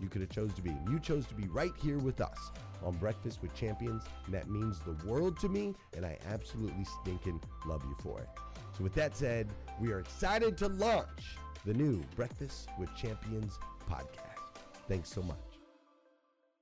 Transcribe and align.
you 0.00 0.08
could 0.08 0.20
have 0.20 0.30
chose 0.30 0.52
to 0.54 0.62
be. 0.62 0.70
And 0.70 0.88
you 0.88 0.98
chose 0.98 1.26
to 1.26 1.34
be 1.34 1.48
right 1.48 1.72
here 1.82 1.98
with 1.98 2.20
us 2.20 2.50
on 2.82 2.96
Breakfast 2.96 3.40
with 3.42 3.54
Champions, 3.54 4.04
and 4.26 4.34
that 4.34 4.48
means 4.48 4.80
the 4.80 4.92
world 5.06 5.38
to 5.40 5.48
me, 5.48 5.74
and 5.96 6.04
I 6.04 6.18
absolutely 6.26 6.84
stinking 7.02 7.40
love 7.66 7.82
you 7.84 7.96
for 8.02 8.20
it. 8.20 8.28
So 8.76 8.82
with 8.82 8.94
that 8.94 9.16
said, 9.16 9.48
we 9.80 9.92
are 9.92 10.00
excited 10.00 10.58
to 10.58 10.68
launch 10.68 11.36
the 11.64 11.74
new 11.74 12.02
Breakfast 12.16 12.68
with 12.78 12.94
Champions 12.96 13.58
podcast. 13.88 14.58
Thanks 14.88 15.08
so 15.08 15.22
much. 15.22 15.36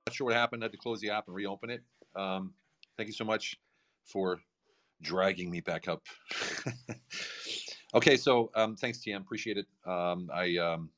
Not 0.07 0.13
sure 0.13 0.25
what 0.25 0.35
happened. 0.35 0.63
I 0.63 0.65
had 0.65 0.71
to 0.71 0.77
close 0.77 1.01
the 1.01 1.09
app 1.09 1.27
and 1.27 1.35
reopen 1.35 1.69
it. 1.69 1.81
Um, 2.15 2.53
thank 2.97 3.07
you 3.07 3.13
so 3.13 3.25
much 3.25 3.55
for 4.05 4.39
dragging 5.01 5.49
me 5.49 5.59
back 5.59 5.87
up. 5.87 6.01
okay, 7.95 8.17
so 8.17 8.51
um, 8.55 8.75
thanks, 8.75 8.99
TM. 8.99 9.17
Appreciate 9.17 9.57
it. 9.57 9.65
Um, 9.85 10.29
I 10.33 10.57
um, 10.57 10.89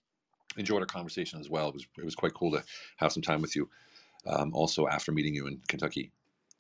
enjoyed 0.58 0.82
our 0.82 0.88
conversation 0.88 1.40
as 1.40 1.50
well. 1.50 1.70
It 1.70 1.74
was 1.76 1.88
it 1.98 2.06
was 2.06 2.16
quite 2.16 2.34
cool 2.34 2.52
to 2.52 2.64
have 2.98 3.12
some 3.12 3.24
time 3.24 3.42
with 3.42 3.56
you. 3.56 3.70
Um, 4.28 4.54
also, 4.54 4.88
after 4.88 5.12
meeting 5.12 5.36
you 5.36 5.48
in 5.48 5.62
Kentucky, 5.68 6.12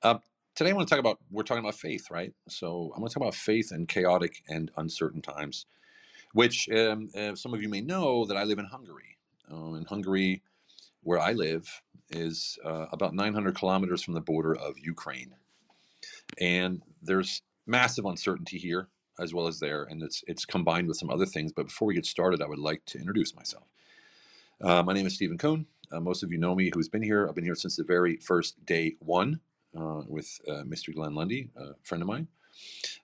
uh, 0.04 0.20
today 0.56 0.70
I 0.70 0.74
want 0.74 0.88
to 0.88 0.94
talk 0.94 1.00
about 1.00 1.20
we're 1.32 1.44
talking 1.44 1.64
about 1.64 1.76
faith, 1.76 2.10
right? 2.12 2.34
So 2.48 2.92
I 2.96 3.00
want 3.00 3.12
to 3.12 3.20
talk 3.20 3.24
about 3.24 3.36
faith 3.36 3.72
in 3.72 3.88
chaotic 3.88 4.44
and 4.48 4.72
uncertain 4.78 5.22
times. 5.22 5.66
Which 6.34 6.68
um, 6.70 7.10
uh, 7.16 7.36
some 7.36 7.54
of 7.54 7.62
you 7.62 7.70
may 7.70 7.80
know 7.80 8.26
that 8.26 8.36
I 8.36 8.44
live 8.44 8.60
in 8.60 8.66
Hungary. 8.66 9.18
Uh, 9.50 9.76
in 9.76 9.86
Hungary, 9.86 10.42
where 11.02 11.20
I 11.20 11.32
live, 11.32 11.82
is 12.10 12.60
uh, 12.66 12.88
about 12.92 13.14
900 13.14 13.56
kilometers 13.56 14.02
from 14.02 14.16
the 14.16 14.22
border 14.22 14.54
of 14.56 14.78
Ukraine, 14.78 15.34
and 16.42 16.82
there's 17.02 17.42
massive 17.66 18.06
uncertainty 18.06 18.58
here 18.58 18.90
as 19.20 19.34
well 19.34 19.48
as 19.48 19.60
there, 19.60 19.84
and 19.84 20.04
it's 20.04 20.24
it's 20.28 20.46
combined 20.46 20.88
with 20.88 20.98
some 20.98 21.10
other 21.10 21.26
things. 21.26 21.52
But 21.54 21.68
before 21.68 21.88
we 21.88 21.94
get 21.94 22.06
started, 22.06 22.42
I 22.42 22.48
would 22.48 22.60
like 22.60 22.86
to 22.88 23.00
introduce 23.00 23.36
myself. 23.36 23.66
Uh, 24.62 24.82
my 24.82 24.94
name 24.94 25.06
is 25.06 25.14
Stephen 25.14 25.38
Kuhn. 25.38 25.66
Uh, 25.92 26.00
most 26.00 26.24
of 26.24 26.32
you 26.32 26.38
know 26.38 26.56
me 26.56 26.72
who's 26.74 26.88
been 26.88 27.04
here. 27.04 27.28
I've 27.28 27.36
been 27.36 27.44
here 27.44 27.56
since 27.56 27.76
the 27.76 27.84
very 27.84 28.18
first 28.18 28.66
day 28.66 28.96
one 29.00 29.42
uh, 29.78 30.02
with 30.08 30.40
uh, 30.48 30.64
Mr. 30.64 30.94
Glenn 30.96 31.14
Lundy, 31.14 31.50
a 31.58 31.74
friend 31.84 32.02
of 32.02 32.08
mine, 32.08 32.30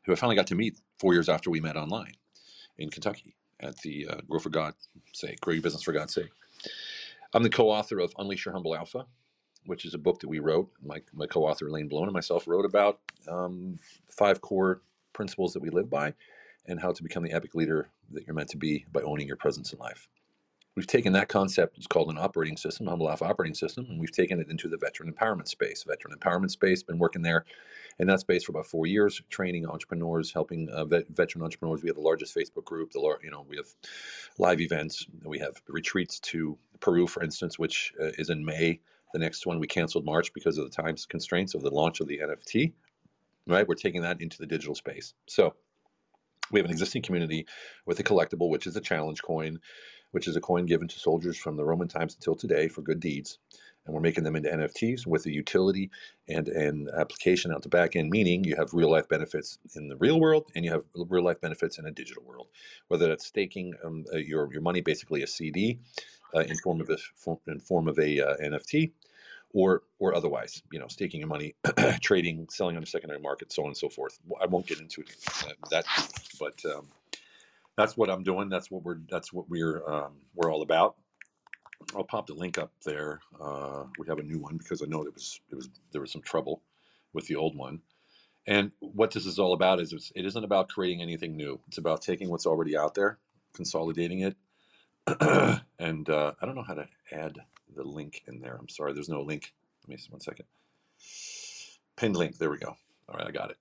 who 0.06 0.14
I 0.14 0.16
finally 0.16 0.38
got 0.38 0.48
to 0.48 0.56
meet 0.56 0.80
four 0.98 1.14
years 1.14 1.28
after 1.28 1.50
we 1.50 1.60
met 1.60 1.76
online 1.76 2.14
in 2.78 2.90
Kentucky 2.90 3.36
at 3.60 3.78
the 3.80 4.08
uh, 4.08 4.16
Grow 4.30 4.40
for 4.40 4.50
God's 4.50 4.88
sake, 5.14 5.42
Grow 5.42 5.54
Your 5.54 5.62
Business 5.62 5.84
for 5.84 5.92
God's 5.92 6.14
sake. 6.14 6.32
I'm 7.34 7.44
the 7.44 7.50
co-author 7.50 8.00
of 8.00 8.14
Unleash 8.18 8.46
Your 8.46 8.54
Humble 8.54 8.76
Alpha, 8.76 9.06
which 9.66 9.84
is 9.84 9.94
a 9.94 10.00
book 10.00 10.22
that 10.22 10.30
we 10.30 10.40
wrote. 10.40 10.70
My, 10.82 11.02
my 11.14 11.28
co-author 11.28 11.68
Elaine 11.68 11.90
Blown 11.90 12.06
and 12.06 12.14
myself 12.14 12.48
wrote 12.48 12.66
about 12.66 13.00
um, 13.28 13.78
five 14.10 14.40
core 14.40 14.82
principles 15.12 15.52
that 15.54 15.62
we 15.62 15.70
live 15.70 15.90
by 15.90 16.14
and 16.66 16.80
how 16.80 16.94
to 16.94 17.04
become 17.04 17.24
the 17.24 17.34
epic 17.34 17.56
leader 17.56 17.90
that 18.14 18.26
you're 18.26 18.36
meant 18.36 18.50
to 18.50 18.58
be 18.58 18.86
by 18.92 19.02
owning 19.02 19.28
your 19.28 19.38
presence 19.38 19.74
in 19.74 19.80
life. 19.80 20.08
We've 20.76 20.88
taken 20.88 21.14
that 21.14 21.30
concept, 21.30 21.78
it's 21.78 21.88
called 21.88 22.10
an 22.10 22.18
operating 22.18 22.58
system, 22.58 22.88
Humble 22.88 23.10
Alpha 23.10 23.26
operating 23.26 23.56
system, 23.56 23.86
and 23.90 24.00
we've 24.00 24.12
taken 24.12 24.40
it 24.40 24.50
into 24.50 24.68
the 24.68 24.78
veteran 24.78 25.12
empowerment 25.12 25.48
space. 25.48 25.84
Veteran 25.84 26.16
empowerment 26.18 26.52
space, 26.52 26.84
been 26.84 26.98
working 26.98 27.22
there 27.22 27.46
in 28.00 28.08
that 28.08 28.22
space 28.22 28.44
for 28.44 28.52
about 28.52 28.66
four 28.66 28.88
years, 28.88 29.22
training 29.30 29.66
entrepreneurs, 29.68 30.32
helping 30.32 30.70
uh, 30.70 30.86
vet, 30.86 31.06
veteran 31.10 31.44
entrepreneurs. 31.44 31.84
We 31.84 31.90
have 31.90 31.98
the 31.98 32.02
largest 32.02 32.36
Facebook 32.36 32.66
group. 32.66 32.92
The 32.92 33.18
you 33.24 33.32
know 33.32 33.46
we 33.50 33.58
have 33.58 33.68
live 34.38 34.62
events. 34.62 35.06
We 35.24 35.40
have 35.40 35.62
retreats 35.68 36.20
to 36.22 36.58
Peru, 36.80 37.08
for 37.08 37.24
instance, 37.24 37.60
which 37.60 37.94
uh, 38.02 38.12
is 38.18 38.30
in 38.30 38.44
May. 38.44 38.80
The 39.14 39.20
next 39.20 39.46
one 39.46 39.60
we 39.60 39.68
canceled 39.68 40.06
March 40.06 40.34
because 40.34 40.58
of 40.58 40.64
the 40.64 40.82
time 40.82 40.96
constraints 41.10 41.54
of 41.54 41.64
the 41.64 41.70
launch 41.70 42.00
of 42.00 42.08
the 42.08 42.20
NFT. 42.20 42.72
Right, 43.48 43.68
we're 43.68 43.76
taking 43.76 44.04
that 44.04 44.22
into 44.22 44.38
the 44.38 44.46
digital 44.46 44.76
space. 44.76 45.14
So 45.28 45.56
we 46.52 46.60
have 46.60 46.66
an 46.66 46.72
existing 46.72 47.02
community 47.02 47.48
with 47.86 48.00
a 48.00 48.04
collectible, 48.04 48.50
which 48.50 48.68
is 48.68 48.76
a 48.76 48.82
challenge 48.82 49.22
coin, 49.22 49.60
which 50.12 50.28
is 50.28 50.36
a 50.36 50.42
coin 50.42 50.66
given 50.66 50.88
to 50.88 51.00
soldiers 51.00 51.38
from 51.38 51.56
the 51.56 51.66
Roman 51.66 51.88
times 51.88 52.16
until 52.16 52.36
today 52.36 52.68
for 52.68 52.82
good 52.82 53.00
deeds. 53.00 53.40
And 53.86 53.96
we're 53.96 54.02
making 54.02 54.24
them 54.24 54.36
into 54.36 54.50
NFTs 54.50 55.08
with 55.08 55.26
a 55.26 55.32
utility 55.32 55.90
and 56.28 56.48
an 56.50 56.88
application 56.96 57.52
out 57.52 57.64
the 57.64 57.70
back 57.70 57.96
end, 57.96 58.12
meaning 58.12 58.44
you 58.44 58.56
have 58.56 58.74
real 58.74 58.92
life 58.92 59.10
benefits 59.10 59.58
in 59.76 59.88
the 59.88 59.98
real 59.98 60.20
world 60.20 60.52
and 60.56 60.64
you 60.64 60.72
have 60.72 60.84
real 60.94 61.24
life 61.24 61.42
benefits 61.42 61.80
in 61.80 61.88
a 61.88 61.92
digital 61.92 62.24
world. 62.24 62.48
Whether 62.90 63.08
that's 63.08 63.26
staking 63.26 63.74
um, 63.84 64.06
uh, 64.14 64.18
your, 64.18 64.52
your 64.54 64.62
money, 64.62 64.82
basically 64.82 65.24
a 65.24 65.28
CD 65.28 65.80
uh, 66.36 66.42
in 66.42 66.58
form 66.58 66.80
of 66.82 66.90
a 66.90 66.98
in 67.48 67.60
form 67.60 67.88
of 67.88 67.98
a 68.00 68.20
uh, 68.20 68.38
NFT, 68.38 68.92
or 69.54 69.84
or 70.00 70.16
otherwise, 70.16 70.62
you 70.72 70.80
know, 70.80 70.88
staking 70.88 71.20
your 71.20 71.30
money, 71.30 71.56
trading, 72.02 72.48
selling 72.50 72.76
on 72.76 72.82
the 72.82 72.88
secondary 72.88 73.20
market, 73.20 73.52
so 73.52 73.64
on 73.64 73.70
and 73.70 73.78
so 73.78 73.90
forth. 73.90 74.20
I 74.42 74.46
won't 74.46 74.66
get 74.66 74.80
into 74.80 75.04
that, 75.70 75.86
but 76.40 76.64
um, 76.66 76.88
that's 77.82 77.98
what 77.98 78.12
I'm 78.12 78.24
doing. 78.24 78.48
That's 78.50 78.70
what 78.70 78.84
we're 78.84 79.00
that's 79.10 79.34
what 79.34 79.50
we're 79.50 79.84
um, 79.90 80.14
we're 80.36 80.52
all 80.52 80.62
about. 80.62 80.96
I'll 81.96 82.04
pop 82.04 82.28
the 82.28 82.36
link 82.36 82.60
up 82.60 82.72
there. 82.86 83.20
Uh, 83.40 83.86
we 83.98 84.06
have 84.08 84.20
a 84.20 84.24
new 84.24 84.40
one 84.40 84.58
because 84.58 84.84
I 84.84 84.86
know 84.86 85.02
it 85.04 85.14
was 85.14 85.42
it 85.50 85.56
was 85.56 85.70
there 85.92 86.02
was 86.02 86.12
some 86.12 86.22
trouble 86.22 86.62
with 87.14 87.26
the 87.26 87.36
old 87.36 87.58
one. 87.58 87.82
And 88.48 88.72
what 88.80 89.12
this 89.12 89.26
is 89.26 89.40
all 89.40 89.54
about 89.54 89.80
is 89.80 90.12
it 90.16 90.26
isn't 90.26 90.44
about 90.44 90.70
creating 90.70 91.02
anything 91.02 91.36
new. 91.36 91.60
It's 91.68 91.78
about 91.78 92.02
taking 92.02 92.30
what's 92.30 92.46
already 92.46 92.78
out 92.78 92.96
there, 92.96 93.18
consolidating 93.54 94.20
it, 94.22 94.36
and 95.80 96.10
uh, 96.10 96.34
I 96.42 96.46
don't 96.46 96.56
know 96.56 96.64
how 96.68 96.76
to 96.76 96.88
add 97.12 97.40
the 97.76 97.84
link 97.84 98.24
in 98.28 98.42
there. 98.42 98.58
I'm 98.60 98.70
sorry, 98.70 98.94
there's 98.94 99.10
no 99.10 99.22
link. 99.22 99.54
Let 99.84 99.90
me 99.90 99.98
see 99.98 100.12
one 100.12 100.22
second. 100.22 100.46
Pinned 101.96 102.16
link. 102.16 102.38
There 102.38 102.52
we 102.52 102.58
go. 102.58 102.76
All 103.10 103.18
right, 103.18 103.28
I 103.28 103.32
got 103.32 103.52
it. 103.52 103.58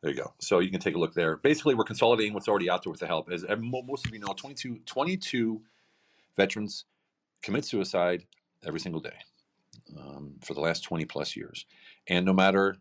There 0.00 0.12
you 0.12 0.16
go. 0.16 0.32
So 0.38 0.60
you 0.60 0.70
can 0.70 0.80
take 0.80 0.94
a 0.94 0.98
look 0.98 1.14
there. 1.14 1.38
Basically, 1.38 1.74
we're 1.74 1.84
consolidating 1.84 2.32
what's 2.32 2.48
already 2.48 2.70
out 2.70 2.84
there 2.84 2.90
with 2.90 3.00
the 3.00 3.06
help. 3.06 3.30
As 3.30 3.44
most 3.58 4.06
of 4.06 4.12
you 4.12 4.20
know, 4.20 4.32
22, 4.32 4.80
22 4.86 5.60
veterans 6.36 6.84
commit 7.42 7.64
suicide 7.64 8.24
every 8.64 8.80
single 8.80 9.00
day 9.00 9.16
um, 9.98 10.34
for 10.44 10.54
the 10.54 10.60
last 10.60 10.84
20 10.84 11.04
plus 11.04 11.36
years. 11.36 11.66
And 12.06 12.24
no 12.24 12.32
matter 12.32 12.76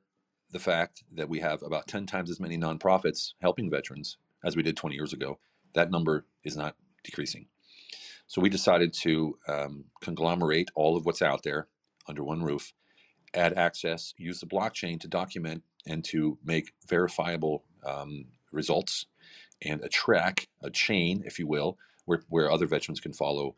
the 0.51 0.59
fact 0.59 1.03
that 1.15 1.27
we 1.27 1.39
have 1.39 1.63
about 1.63 1.87
10 1.87 2.05
times 2.05 2.29
as 2.29 2.39
many 2.39 2.57
nonprofits 2.57 3.33
helping 3.41 3.69
veterans 3.69 4.17
as 4.45 4.55
we 4.55 4.63
did 4.63 4.77
20 4.77 4.95
years 4.95 5.13
ago, 5.13 5.39
that 5.73 5.91
number 5.91 6.25
is 6.43 6.55
not 6.55 6.75
decreasing. 7.03 7.47
So 8.27 8.41
we 8.41 8.49
decided 8.49 8.93
to 8.93 9.37
um, 9.47 9.85
conglomerate 10.01 10.69
all 10.75 10.97
of 10.97 11.05
what's 11.05 11.21
out 11.21 11.43
there 11.43 11.67
under 12.07 12.23
one 12.23 12.43
roof, 12.43 12.73
add 13.33 13.53
access, 13.53 14.13
use 14.17 14.39
the 14.39 14.45
blockchain 14.45 14.99
to 14.99 15.07
document 15.07 15.63
and 15.87 16.03
to 16.05 16.37
make 16.43 16.73
verifiable 16.87 17.63
um, 17.85 18.25
results 18.51 19.05
and 19.61 19.81
a 19.83 19.89
track, 19.89 20.47
a 20.61 20.69
chain, 20.69 21.23
if 21.25 21.39
you 21.39 21.47
will, 21.47 21.77
where, 22.05 22.21
where 22.29 22.51
other 22.51 22.67
veterans 22.67 22.99
can 22.99 23.13
follow 23.13 23.55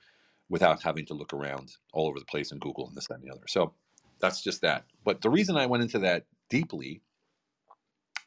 without 0.49 0.81
having 0.83 1.05
to 1.05 1.13
look 1.13 1.33
around 1.33 1.75
all 1.93 2.07
over 2.07 2.19
the 2.19 2.25
place 2.25 2.51
in 2.51 2.59
Google 2.59 2.87
and 2.87 2.95
this, 2.95 3.07
that, 3.07 3.19
and 3.19 3.23
the 3.23 3.31
other. 3.33 3.43
So 3.47 3.73
that's 4.19 4.41
just 4.41 4.61
that. 4.61 4.85
But 5.03 5.21
the 5.21 5.29
reason 5.29 5.57
I 5.57 5.65
went 5.65 5.83
into 5.83 5.99
that 5.99 6.25
deeply 6.49 7.01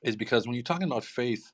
is 0.03 0.17
because 0.17 0.47
when 0.47 0.55
you're 0.55 0.63
talking 0.63 0.87
about 0.87 1.05
faith 1.05 1.53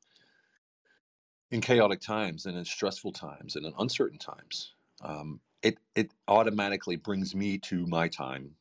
in 1.50 1.60
chaotic 1.60 2.00
times 2.00 2.46
and 2.46 2.56
in 2.56 2.64
stressful 2.64 3.12
times 3.12 3.56
and 3.56 3.66
in 3.66 3.72
uncertain 3.78 4.18
times, 4.18 4.74
um, 5.02 5.40
it 5.62 5.78
it 5.94 6.12
automatically 6.28 6.96
brings 6.96 7.34
me 7.34 7.58
to 7.58 7.86
my 7.86 8.08
time 8.08 8.52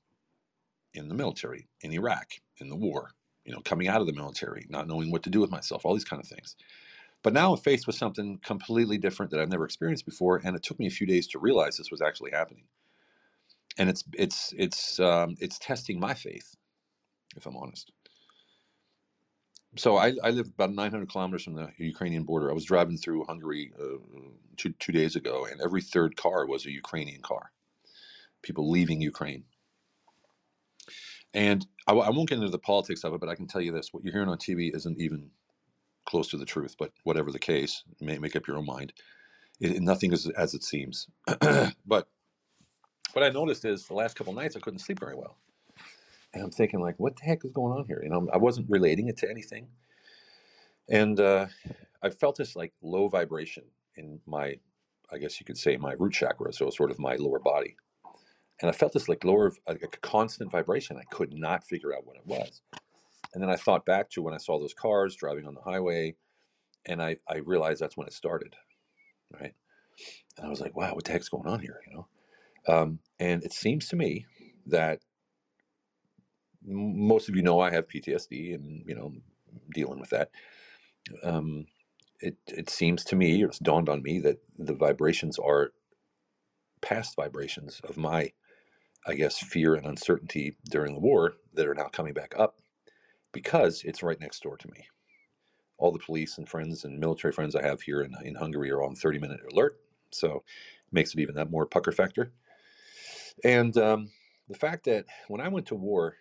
in 0.93 1.07
the 1.07 1.13
military, 1.13 1.67
in 1.81 1.91
Iraq, 1.93 2.31
in 2.57 2.69
the 2.69 2.75
war. 2.75 3.11
You 3.47 3.53
know, 3.55 3.61
coming 3.61 3.89
out 3.89 4.01
of 4.01 4.07
the 4.07 4.13
military, 4.13 4.67
not 4.69 4.87
knowing 4.89 5.11
what 5.11 5.23
to 5.25 5.31
do 5.31 5.41
with 5.41 5.51
myself, 5.51 5.85
all 5.85 5.95
these 5.95 6.05
kind 6.05 6.21
of 6.23 6.29
things. 6.29 6.57
But 7.23 7.33
now 7.33 7.53
I'm 7.53 7.59
faced 7.59 7.87
with 7.87 7.97
something 7.97 8.39
completely 8.43 8.97
different 8.99 9.31
that 9.31 9.41
I've 9.41 9.49
never 9.49 9.65
experienced 9.65 10.05
before, 10.05 10.41
and 10.45 10.55
it 10.55 10.63
took 10.63 10.79
me 10.79 10.87
a 10.87 10.91
few 10.91 11.07
days 11.07 11.27
to 11.29 11.39
realize 11.39 11.77
this 11.77 11.91
was 11.91 12.01
actually 12.03 12.31
happening. 12.31 12.65
And 13.77 13.89
it's 13.89 14.03
it's 14.13 14.53
it's 14.57 14.99
um, 14.99 15.35
it's 15.39 15.59
testing 15.59 15.99
my 15.99 16.15
faith, 16.15 16.55
if 17.37 17.45
I'm 17.47 17.57
honest 17.57 17.83
so 19.77 19.97
I, 19.97 20.13
I 20.23 20.31
live 20.31 20.47
about 20.47 20.73
900 20.73 21.09
kilometers 21.09 21.43
from 21.43 21.55
the 21.55 21.71
Ukrainian 21.77 22.23
border. 22.25 22.51
I 22.51 22.53
was 22.53 22.65
driving 22.65 22.97
through 22.97 23.25
Hungary 23.25 23.73
uh, 23.79 23.97
two, 24.57 24.73
two 24.79 24.91
days 24.91 25.15
ago, 25.15 25.47
and 25.51 25.61
every 25.61 25.81
third 25.81 26.15
car 26.15 26.45
was 26.47 26.65
a 26.65 26.71
Ukrainian 26.71 27.21
car. 27.23 27.51
People 28.43 28.69
leaving 28.71 29.01
Ukraine. 29.01 29.45
And 31.37 31.65
I, 31.87 31.93
I 31.93 32.11
won't 32.11 32.29
get 32.29 32.39
into 32.39 32.49
the 32.49 32.59
politics 32.59 33.05
of 33.05 33.13
it, 33.13 33.21
but 33.21 33.29
I 33.29 33.35
can 33.35 33.47
tell 33.47 33.61
you 33.61 33.71
this: 33.71 33.93
what 33.93 34.03
you're 34.03 34.13
hearing 34.13 34.29
on 34.29 34.39
TV 34.39 34.75
isn't 34.75 34.99
even 34.99 35.31
close 36.05 36.29
to 36.29 36.37
the 36.37 36.45
truth. 36.45 36.75
But 36.79 36.91
whatever 37.03 37.31
the 37.31 37.39
case, 37.39 37.83
make 38.01 38.35
up 38.35 38.47
your 38.47 38.57
own 38.57 38.65
mind. 38.65 38.93
It, 39.61 39.81
nothing 39.81 40.13
is 40.13 40.27
as 40.31 40.55
it 40.55 40.63
seems. 40.63 41.07
but 41.85 42.09
what 43.13 43.23
I 43.23 43.29
noticed 43.29 43.65
is 43.65 43.87
the 43.87 43.95
last 43.95 44.15
couple 44.15 44.33
nights 44.33 44.55
I 44.57 44.59
couldn't 44.59 44.79
sleep 44.79 44.99
very 44.99 45.15
well 45.15 45.37
and 46.33 46.43
I'm 46.43 46.51
thinking 46.51 46.81
like, 46.81 46.95
what 46.99 47.15
the 47.17 47.25
heck 47.25 47.45
is 47.45 47.51
going 47.51 47.77
on 47.77 47.85
here? 47.87 48.01
You 48.03 48.09
know, 48.09 48.27
I 48.33 48.37
wasn't 48.37 48.69
relating 48.69 49.07
it 49.07 49.17
to 49.17 49.29
anything, 49.29 49.67
and 50.89 51.19
uh, 51.19 51.47
I 52.01 52.09
felt 52.09 52.37
this 52.37 52.55
like 52.55 52.73
low 52.81 53.07
vibration 53.09 53.63
in 53.95 54.19
my, 54.25 54.57
I 55.11 55.17
guess 55.17 55.39
you 55.39 55.45
could 55.45 55.57
say 55.57 55.77
my 55.77 55.93
root 55.93 56.13
chakra, 56.13 56.53
so 56.53 56.69
sort 56.69 56.91
of 56.91 56.99
my 56.99 57.15
lower 57.15 57.39
body, 57.39 57.75
and 58.61 58.69
I 58.69 58.73
felt 58.73 58.93
this 58.93 59.09
like 59.09 59.23
lower, 59.23 59.53
like 59.67 59.83
a 59.83 59.87
constant 59.87 60.51
vibration. 60.51 60.97
I 60.97 61.15
could 61.15 61.33
not 61.33 61.65
figure 61.65 61.95
out 61.95 62.05
what 62.05 62.17
it 62.17 62.25
was, 62.25 62.61
and 63.33 63.41
then 63.41 63.49
I 63.49 63.55
thought 63.55 63.85
back 63.85 64.09
to 64.11 64.21
when 64.21 64.33
I 64.33 64.37
saw 64.37 64.59
those 64.59 64.73
cars 64.73 65.15
driving 65.15 65.47
on 65.47 65.53
the 65.55 65.61
highway, 65.61 66.15
and 66.85 67.01
I 67.01 67.17
I 67.29 67.37
realized 67.37 67.81
that's 67.81 67.97
when 67.97 68.07
it 68.07 68.13
started, 68.13 68.55
right? 69.31 69.53
And 70.37 70.45
I 70.45 70.49
was 70.49 70.61
like, 70.61 70.75
wow, 70.75 70.93
what 70.93 71.05
the 71.05 71.11
heck's 71.11 71.29
going 71.29 71.47
on 71.47 71.59
here? 71.59 71.81
You 71.87 71.93
know, 71.95 72.07
um, 72.73 72.99
and 73.19 73.43
it 73.43 73.53
seems 73.53 73.87
to 73.89 73.95
me 73.95 74.25
that 74.67 74.99
most 76.63 77.29
of 77.29 77.35
you 77.35 77.41
know 77.41 77.59
I 77.59 77.71
have 77.71 77.87
PTSD 77.87 78.55
and 78.55 78.83
you 78.87 78.95
know 78.95 79.13
dealing 79.73 79.99
with 79.99 80.09
that. 80.09 80.29
Um, 81.23 81.65
it 82.19 82.37
it 82.47 82.69
seems 82.69 83.03
to 83.05 83.15
me, 83.15 83.43
it's 83.43 83.59
dawned 83.59 83.89
on 83.89 84.01
me 84.01 84.19
that 84.19 84.37
the 84.57 84.73
vibrations 84.73 85.37
are 85.39 85.71
past 86.81 87.15
vibrations 87.15 87.81
of 87.83 87.97
my, 87.97 88.31
I 89.05 89.15
guess, 89.15 89.37
fear 89.37 89.75
and 89.75 89.85
uncertainty 89.85 90.57
during 90.69 90.93
the 90.93 90.99
war 90.99 91.35
that 91.53 91.67
are 91.67 91.75
now 91.75 91.87
coming 91.87 92.13
back 92.13 92.33
up 92.37 92.57
because 93.31 93.83
it's 93.83 94.03
right 94.03 94.19
next 94.19 94.41
door 94.43 94.57
to 94.57 94.67
me. 94.69 94.85
All 95.77 95.91
the 95.91 95.99
police 95.99 96.37
and 96.37 96.49
friends 96.49 96.83
and 96.85 96.99
military 96.99 97.31
friends 97.31 97.55
I 97.55 97.61
have 97.61 97.81
here 97.81 98.01
in, 98.01 98.13
in 98.23 98.35
Hungary 98.35 98.71
are 98.71 98.83
on 98.83 98.95
30 98.95 99.19
minute 99.19 99.39
alert. 99.51 99.79
So 100.11 100.37
it 100.37 100.93
makes 100.93 101.13
it 101.13 101.19
even 101.19 101.35
that 101.35 101.51
more 101.51 101.65
pucker 101.65 101.91
factor. 101.91 102.31
And 103.43 103.77
um, 103.77 104.09
the 104.49 104.57
fact 104.57 104.85
that 104.85 105.05
when 105.27 105.41
I 105.41 105.47
went 105.47 105.67
to 105.67 105.75
war, 105.75 106.15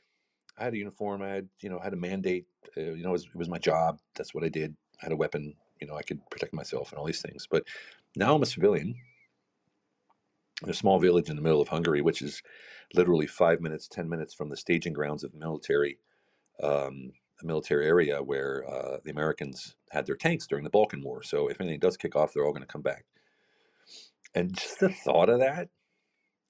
I 0.59 0.65
had 0.65 0.75
a 0.75 0.79
uniform. 0.79 1.23
I 1.23 1.29
had, 1.29 1.49
you 1.61 1.71
know, 1.71 1.79
had 1.79 1.93
a 1.93 1.97
mandate. 1.97 2.47
Uh, 2.77 2.93
you 2.93 3.03
know, 3.03 3.11
it 3.11 3.13
was, 3.13 3.25
it 3.27 3.37
was 3.37 3.49
my 3.49 3.59
job. 3.59 3.99
That's 4.15 4.35
what 4.35 4.45
I 4.45 4.49
did. 4.49 4.75
I 5.01 5.07
had 5.07 5.13
a 5.13 5.17
weapon. 5.17 5.55
You 5.81 5.87
know, 5.87 5.97
I 5.97 6.03
could 6.03 6.21
protect 6.31 6.55
myself 6.55 6.91
and 6.91 6.99
all 6.99 7.05
these 7.05 7.23
things. 7.23 7.47
But 7.51 7.65
now 8.17 8.35
I'm 8.35 8.43
a 8.43 8.47
civilian 8.47 8.95
in 10.63 10.71
a 10.71 10.75
small 10.75 10.99
village 10.99 11.29
in 11.29 11.37
the 11.37 11.43
middle 11.43 11.61
of 11.61 11.69
Hungary, 11.69 12.01
which 12.01 12.23
is 12.23 12.43
literally 12.95 13.27
five 13.27 13.61
minutes, 13.61 13.89
ten 13.89 14.09
minutes 14.09 14.35
from 14.35 14.49
the 14.49 14.57
staging 14.57 14.93
grounds 14.93 15.25
of 15.25 15.33
the 15.33 15.39
military, 15.39 15.99
um, 16.63 17.13
a 17.43 17.47
military 17.47 17.87
area 17.87 18.23
where 18.23 18.65
uh, 18.69 18.99
the 19.05 19.11
Americans 19.11 19.77
had 19.91 20.07
their 20.07 20.17
tanks 20.17 20.47
during 20.47 20.65
the 20.65 20.71
Balkan 20.71 21.03
War. 21.03 21.23
So 21.23 21.49
if 21.49 21.61
anything 21.61 21.81
does 21.81 21.97
kick 21.97 22.17
off, 22.17 22.33
they're 22.33 22.45
all 22.45 22.53
going 22.53 22.63
to 22.63 22.67
come 22.67 22.83
back. 22.83 23.05
And 24.35 24.55
just 24.55 24.81
the 24.81 24.89
thought 24.89 25.29
of 25.29 25.41
that, 25.41 25.69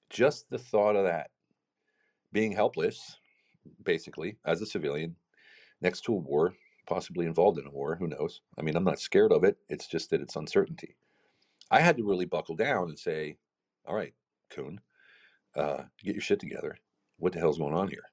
just 0.09 0.49
the 0.49 0.57
thought 0.57 0.95
of 0.95 1.05
that, 1.05 1.31
being 2.31 2.53
helpless, 2.53 3.17
basically, 3.83 4.37
as 4.45 4.61
a 4.61 4.65
civilian, 4.65 5.15
next 5.81 6.01
to 6.01 6.13
a 6.13 6.17
war, 6.17 6.53
possibly 6.85 7.25
involved 7.25 7.59
in 7.59 7.67
a 7.67 7.71
war. 7.71 7.95
Who 7.95 8.07
knows? 8.07 8.41
I 8.57 8.61
mean, 8.61 8.75
I'm 8.75 8.83
not 8.83 8.99
scared 8.99 9.31
of 9.31 9.43
it. 9.43 9.57
It's 9.67 9.87
just 9.87 10.09
that 10.09 10.21
it's 10.21 10.35
uncertainty. 10.35 10.95
I 11.69 11.81
had 11.81 11.97
to 11.97 12.03
really 12.03 12.25
buckle 12.25 12.55
down 12.55 12.89
and 12.89 12.97
say, 12.97 13.37
all 13.87 13.95
right, 13.95 14.13
Kuhn, 14.49 14.79
uh, 15.55 15.83
get 16.03 16.15
your 16.15 16.21
shit 16.21 16.39
together. 16.39 16.77
What 17.17 17.33
the 17.33 17.39
hell's 17.39 17.57
going 17.57 17.73
on 17.73 17.87
here? 17.87 18.03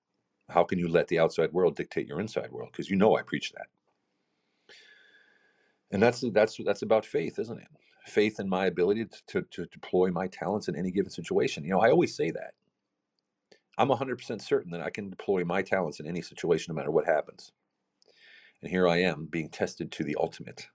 How 0.48 0.64
can 0.64 0.78
you 0.78 0.88
let 0.88 1.08
the 1.08 1.18
outside 1.18 1.52
world 1.52 1.76
dictate 1.76 2.06
your 2.06 2.20
inside 2.20 2.50
world? 2.50 2.70
Because 2.72 2.90
you 2.90 2.96
know 2.96 3.16
I 3.16 3.22
preach 3.22 3.52
that. 3.52 3.66
And 5.90 6.02
that's 6.02 6.24
that's 6.32 6.58
that's 6.64 6.82
about 6.82 7.04
faith, 7.04 7.38
isn't 7.38 7.58
it? 7.58 7.68
faith 8.04 8.38
in 8.38 8.48
my 8.48 8.66
ability 8.66 9.06
to, 9.26 9.42
to, 9.50 9.66
deploy 9.66 10.10
my 10.10 10.26
talents 10.28 10.68
in 10.68 10.76
any 10.76 10.90
given 10.90 11.10
situation. 11.10 11.64
You 11.64 11.70
know, 11.70 11.80
I 11.80 11.90
always 11.90 12.14
say 12.14 12.30
that. 12.30 12.54
I'm 13.78 13.88
100% 13.88 14.40
certain 14.40 14.70
that 14.70 14.82
I 14.82 14.90
can 14.90 15.10
deploy 15.10 15.44
my 15.44 15.62
talents 15.62 16.00
in 16.00 16.06
any 16.06 16.22
situation, 16.22 16.72
no 16.72 16.76
matter 16.76 16.90
what 16.90 17.06
happens. 17.06 17.52
And 18.62 18.70
here 18.70 18.86
I 18.86 18.98
am 18.98 19.26
being 19.30 19.48
tested 19.48 19.90
to 19.92 20.04
the 20.04 20.16
ultimate, 20.20 20.68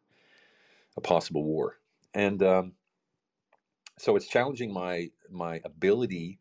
a 0.98 1.01
possible 1.01 1.44
war. 1.44 1.77
And 2.13 2.44
um, 2.44 2.74
so 4.00 4.15
it's 4.15 4.27
challenging 4.27 4.74
my 4.74 5.10
my 5.29 5.62
ability 5.65 6.39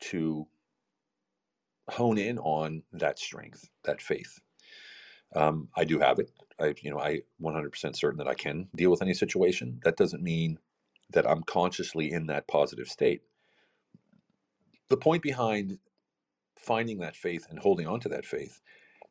to 0.00 0.46
hone 1.88 2.18
in 2.18 2.38
on 2.38 2.82
that 2.92 3.18
strength, 3.18 3.68
that 3.84 4.00
faith. 4.00 4.38
Um, 5.34 5.68
I 5.76 5.84
do 5.84 5.98
have 5.98 6.18
it. 6.18 6.30
I, 6.60 6.74
you 6.82 6.90
know, 6.90 6.98
I 6.98 7.22
100% 7.42 7.96
certain 7.96 8.18
that 8.18 8.28
I 8.28 8.34
can 8.34 8.68
deal 8.76 8.90
with 8.90 9.02
any 9.02 9.14
situation. 9.14 9.80
That 9.84 9.96
doesn't 9.96 10.22
mean 10.22 10.58
that 11.10 11.28
I'm 11.28 11.42
consciously 11.42 12.12
in 12.12 12.26
that 12.26 12.48
positive 12.48 12.88
state. 12.88 13.22
The 14.88 14.96
point 14.96 15.22
behind 15.22 15.78
finding 16.58 16.98
that 16.98 17.16
faith 17.16 17.46
and 17.48 17.58
holding 17.58 17.86
on 17.86 18.00
to 18.00 18.08
that 18.10 18.24
faith 18.24 18.60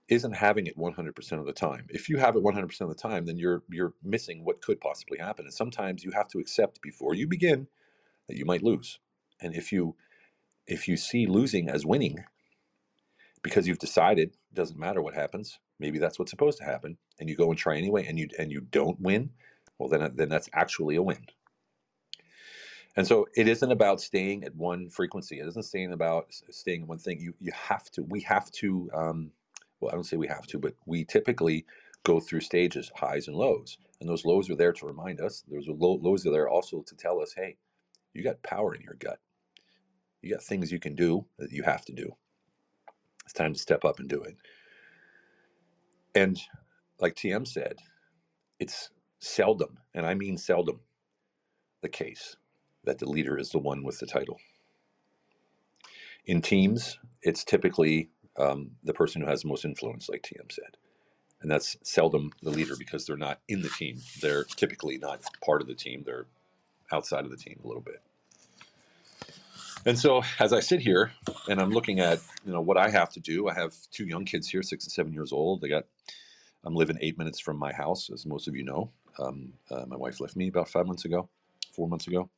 isn't 0.10 0.34
having 0.34 0.68
it 0.68 0.78
100% 0.78 1.32
of 1.40 1.46
the 1.46 1.54
time. 1.54 1.86
If 1.90 2.10
you 2.10 2.18
have 2.18 2.36
it 2.36 2.44
100% 2.44 2.82
of 2.82 2.90
the 2.90 2.96
time, 2.96 3.26
then 3.26 3.38
you're 3.38 3.64
you're 3.70 3.94
missing 4.04 4.44
what 4.44 4.62
could 4.62 4.82
possibly 4.82 5.18
happen. 5.20 5.46
And 5.46 5.54
sometimes 5.54 6.04
you 6.04 6.12
have 6.12 6.28
to 6.30 6.40
accept 6.40 6.82
before 6.82 7.14
you 7.16 7.28
begin 7.28 7.68
that 8.30 8.38
you 8.38 8.46
might 8.46 8.64
lose. 8.64 9.00
And 9.42 9.56
if 9.56 9.74
you 9.74 9.98
if 10.68 10.88
you 10.88 10.98
see 10.98 11.28
losing 11.28 11.70
as 11.70 11.86
winning 11.86 12.24
because 13.44 13.68
you've 13.68 13.80
decided 13.80 14.30
it 14.30 14.56
doesn't 14.56 14.80
matter 14.80 15.02
what 15.02 15.16
happens, 15.16 15.60
maybe 15.80 16.00
that's 16.00 16.20
what's 16.20 16.32
supposed 16.32 16.60
to 16.60 16.66
happen 16.66 16.98
and 17.20 17.30
you 17.30 17.36
go 17.36 17.50
and 17.50 17.58
try 17.60 17.78
anyway 17.78 18.06
and 18.08 18.20
you 18.20 18.30
and 18.40 18.52
you 18.52 18.62
don't 18.62 19.02
win, 19.02 19.32
well 19.80 19.90
then 19.90 20.12
then 20.16 20.30
that's 20.30 20.50
actually 20.54 20.96
a 20.96 21.04
win. 21.04 21.26
And 22.96 23.08
so 23.08 23.28
it 23.36 23.48
isn't 23.48 23.72
about 23.72 24.02
staying 24.02 24.44
at 24.44 24.56
one 24.56 24.90
frequency. 24.90 25.40
It 25.40 25.48
isn't 25.48 25.64
staying 25.64 25.94
about 25.94 26.28
staying 26.52 26.84
in 26.84 26.88
one 26.88 27.00
thing. 27.00 27.20
You 27.20 27.34
you 27.40 27.52
have 27.54 27.90
to. 27.92 28.04
We 28.04 28.22
have 28.22 28.52
to. 28.54 28.90
Um, 28.94 29.32
well, 29.80 29.92
I 29.92 29.96
don't 29.96 30.06
say 30.06 30.18
we 30.18 30.28
have 30.28 30.48
to, 30.48 30.60
but 30.60 30.76
we 30.86 31.06
typically 31.06 31.66
go 32.04 32.20
through 32.20 32.42
stages, 32.42 32.92
highs 32.96 33.28
and 33.28 33.38
lows, 33.38 33.78
and 34.02 34.10
those 34.10 34.26
lows 34.26 34.50
are 34.50 34.56
there 34.56 34.74
to 34.74 34.86
remind 34.86 35.22
us. 35.22 35.44
Those 35.50 35.68
low, 35.68 36.00
lows 36.02 36.26
are 36.26 36.32
there 36.32 36.50
also 36.50 36.84
to 36.86 36.96
tell 36.96 37.22
us, 37.22 37.34
hey, 37.36 37.58
you 38.14 38.24
got 38.24 38.44
power 38.44 38.76
in 38.76 38.82
your 38.82 38.96
gut. 38.96 39.20
You 40.22 40.34
got 40.34 40.44
things 40.44 40.72
you 40.72 40.80
can 40.80 40.96
do 40.96 41.26
that 41.40 41.52
you 41.52 41.64
have 41.64 41.86
to 41.86 41.94
do. 41.94 42.16
It's 43.26 43.34
time 43.34 43.54
to 43.54 43.60
step 43.60 43.86
up 43.86 44.00
and 44.00 44.10
do 44.10 44.22
it. 44.24 44.38
And 46.16 46.40
like 47.00 47.16
TM 47.16 47.48
said, 47.48 47.78
it's 48.60 48.90
seldom, 49.20 49.80
and 49.94 50.06
I 50.06 50.14
mean 50.16 50.38
seldom, 50.38 50.82
the 51.82 51.90
case 51.90 52.38
that 52.86 53.00
the 53.00 53.10
leader 53.10 53.38
is 53.38 53.52
the 53.52 53.60
one 53.60 53.84
with 53.84 54.00
the 54.00 54.08
title. 54.08 54.40
In 56.26 56.42
teams, 56.42 57.00
it's 57.24 57.44
typically 57.44 58.10
um, 58.38 58.72
the 58.84 58.94
person 58.94 59.22
who 59.22 59.28
has 59.28 59.44
the 59.44 59.50
most 59.50 59.66
influence, 59.66 60.10
like 60.10 60.24
TM 60.24 60.52
said. 60.52 60.78
And 61.42 61.52
that's 61.52 61.78
seldom 61.84 62.32
the 62.44 62.52
leader 62.52 62.76
because 62.78 63.06
they're 63.06 63.18
not 63.18 63.42
in 63.48 63.62
the 63.62 63.70
team. 63.70 64.00
They're 64.22 64.44
typically 64.46 64.98
not 64.98 65.22
part 65.46 65.62
of 65.62 65.68
the 65.68 65.76
team. 65.76 66.04
They're 66.06 66.28
outside 66.92 67.26
of 67.26 67.32
the 67.32 67.38
team 67.38 67.60
a 67.64 67.68
little 67.68 67.82
bit. 67.82 68.02
And 69.86 69.98
so 69.98 70.22
as 70.40 70.52
I 70.52 70.60
sit 70.60 70.82
here 70.82 71.14
and 71.48 71.62
I'm 71.62 71.72
looking 71.72 72.00
at, 72.00 72.20
you 72.46 72.52
know, 72.52 72.62
what 72.62 72.78
I 72.78 72.90
have 72.90 73.12
to 73.12 73.20
do, 73.20 73.48
I 73.48 73.54
have 73.54 73.74
two 73.92 74.06
young 74.06 74.26
kids 74.26 74.50
here, 74.50 74.62
six 74.62 74.86
and 74.86 74.92
seven 74.92 75.14
years 75.14 75.32
old. 75.32 75.62
They 75.62 75.70
got, 75.70 75.86
I'm 76.66 76.76
living 76.76 76.98
eight 77.02 77.18
minutes 77.18 77.40
from 77.40 77.58
my 77.58 77.72
house, 77.72 78.10
as 78.14 78.26
most 78.26 78.48
of 78.48 78.56
you 78.56 78.64
know. 78.64 78.92
Um, 79.18 79.54
uh, 79.72 79.86
my 79.88 79.96
wife 79.96 80.20
left 80.20 80.36
me 80.36 80.50
about 80.50 80.70
five 80.70 80.86
months 80.86 81.06
ago, 81.06 81.30
four 81.72 81.88
months 81.88 82.08
ago. 82.08 82.30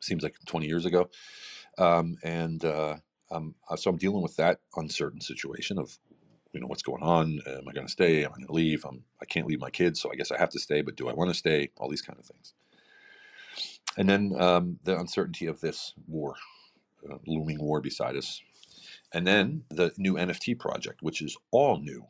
Seems 0.00 0.22
like 0.22 0.34
20 0.46 0.66
years 0.66 0.86
ago. 0.86 1.08
Um, 1.78 2.16
and 2.24 2.64
uh, 2.64 2.96
um, 3.30 3.54
so 3.76 3.90
I'm 3.90 3.96
dealing 3.96 4.22
with 4.22 4.36
that 4.36 4.60
uncertain 4.76 5.20
situation 5.20 5.78
of, 5.78 5.98
you 6.52 6.60
know, 6.60 6.66
what's 6.66 6.82
going 6.82 7.02
on? 7.02 7.40
Am 7.46 7.68
I 7.68 7.72
going 7.72 7.86
to 7.86 7.92
stay? 7.92 8.24
Am 8.24 8.32
I 8.32 8.36
going 8.36 8.46
to 8.48 8.52
leave? 8.52 8.84
I'm, 8.84 9.04
I 9.22 9.24
can't 9.24 9.46
leave 9.46 9.60
my 9.60 9.70
kids, 9.70 10.00
so 10.00 10.10
I 10.12 10.16
guess 10.16 10.32
I 10.32 10.38
have 10.38 10.50
to 10.50 10.58
stay. 10.58 10.82
But 10.82 10.96
do 10.96 11.08
I 11.08 11.12
want 11.12 11.30
to 11.30 11.34
stay? 11.34 11.70
All 11.76 11.88
these 11.88 12.02
kind 12.02 12.18
of 12.18 12.26
things. 12.26 12.54
And 13.96 14.08
then 14.08 14.34
um, 14.40 14.78
the 14.84 14.98
uncertainty 14.98 15.46
of 15.46 15.60
this 15.60 15.94
war, 16.06 16.36
uh, 17.10 17.18
looming 17.26 17.60
war 17.60 17.80
beside 17.80 18.16
us. 18.16 18.40
And 19.12 19.26
then 19.26 19.64
the 19.70 19.92
new 19.98 20.14
NFT 20.14 20.58
project, 20.58 21.02
which 21.02 21.22
is 21.22 21.36
all 21.50 21.78
new, 21.78 22.06